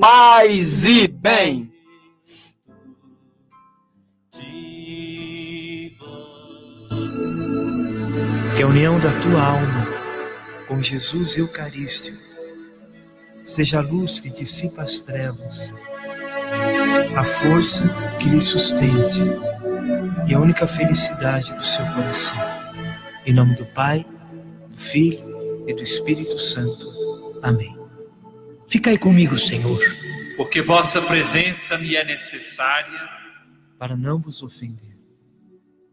Paz 0.00 0.86
e 0.86 1.06
bem. 1.06 1.70
Que 8.56 8.62
a 8.62 8.66
união 8.66 8.98
da 8.98 9.12
tua 9.20 9.42
alma 9.42 9.86
com 10.66 10.82
Jesus 10.82 11.36
Eucarístico 11.36 12.29
seja 13.50 13.78
a 13.78 13.82
luz 13.82 14.20
que 14.20 14.30
dissipa 14.30 14.82
as 14.82 15.00
trevas, 15.00 15.72
a 17.16 17.24
força 17.24 17.82
que 18.20 18.28
lhe 18.28 18.40
sustente 18.40 19.20
e 20.28 20.34
a 20.34 20.38
única 20.38 20.68
felicidade 20.68 21.52
do 21.56 21.64
seu 21.64 21.84
coração. 21.86 22.38
Em 23.26 23.32
nome 23.32 23.56
do 23.56 23.66
Pai, 23.66 24.06
do 24.68 24.78
Filho 24.78 25.64
e 25.66 25.74
do 25.74 25.82
Espírito 25.82 26.38
Santo. 26.38 27.40
Amém. 27.42 27.76
Ficai 28.68 28.96
comigo, 28.96 29.36
Senhor. 29.36 29.80
Porque 30.36 30.62
vossa 30.62 31.02
presença 31.02 31.76
me 31.76 31.96
é 31.96 32.04
necessária 32.04 33.08
para 33.76 33.96
não 33.96 34.20
vos 34.20 34.42
ofender. 34.44 34.96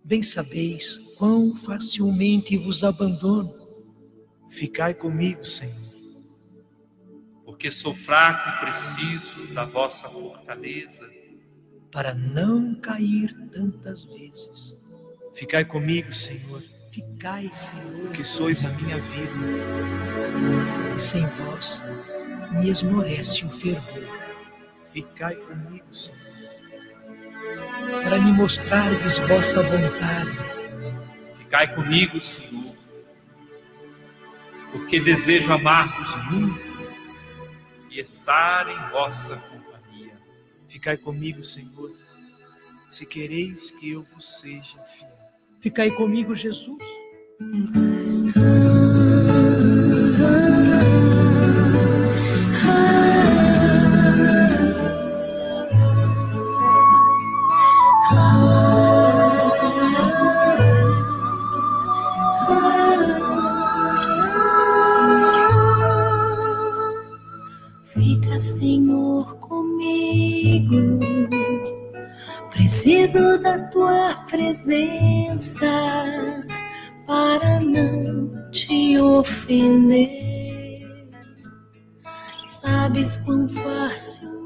Bem 0.03 0.21
sabeis 0.21 0.93
quão 1.17 1.55
facilmente 1.55 2.55
vos 2.55 2.83
abandono. 2.83 3.51
Ficai 4.49 4.93
comigo, 4.93 5.43
Senhor 5.43 5.86
porque 7.57 7.71
sou 7.71 7.91
fraco 7.91 8.49
e 8.49 8.65
preciso 8.65 9.47
da 9.47 9.65
vossa 9.65 10.07
fortaleza. 10.07 11.09
Para 11.91 12.13
não 12.13 12.75
cair 12.75 13.33
tantas 13.51 14.03
vezes. 14.03 14.77
Ficai 15.33 15.65
comigo, 15.65 16.13
Senhor. 16.13 16.61
Ficai, 16.91 17.49
Senhor, 17.51 18.11
que 18.11 18.23
sois 18.23 18.63
a 18.63 18.69
minha 18.69 18.99
vida. 18.99 19.33
E 20.95 20.99
sem 20.99 21.25
vós 21.25 21.81
me 22.51 22.69
esmorece 22.69 23.43
o 23.43 23.49
fervor. 23.49 24.07
Ficai 24.93 25.35
comigo, 25.35 25.91
Senhor. 25.91 26.19
Para 28.03 28.19
me 28.19 28.33
mostrardes 28.33 29.17
vossa 29.17 29.63
vontade. 29.63 30.37
Ficai 31.39 31.73
comigo, 31.73 32.21
Senhor. 32.21 32.77
Porque 34.71 34.99
desejo 34.99 35.51
amar-vos 35.51 36.15
muito 36.31 36.66
estar 37.99 38.67
em 38.69 38.91
vossa 38.91 39.35
companhia. 39.35 40.17
Ficai 40.67 40.97
comigo, 40.97 41.43
Senhor, 41.43 41.91
se 42.89 43.05
quereis 43.05 43.71
que 43.71 43.91
eu 43.91 44.01
vos 44.01 44.39
seja 44.39 44.77
fiel. 44.79 45.09
Ficai 45.61 45.91
comigo, 45.91 46.35
Jesus. 46.35 46.77
Tua 73.71 74.09
presença 74.29 75.65
para 77.05 77.59
não 77.59 78.51
te 78.51 78.99
ofender. 78.99 80.27
Sabes 82.43 83.17
quão 83.17 83.47
fácil 83.49 84.36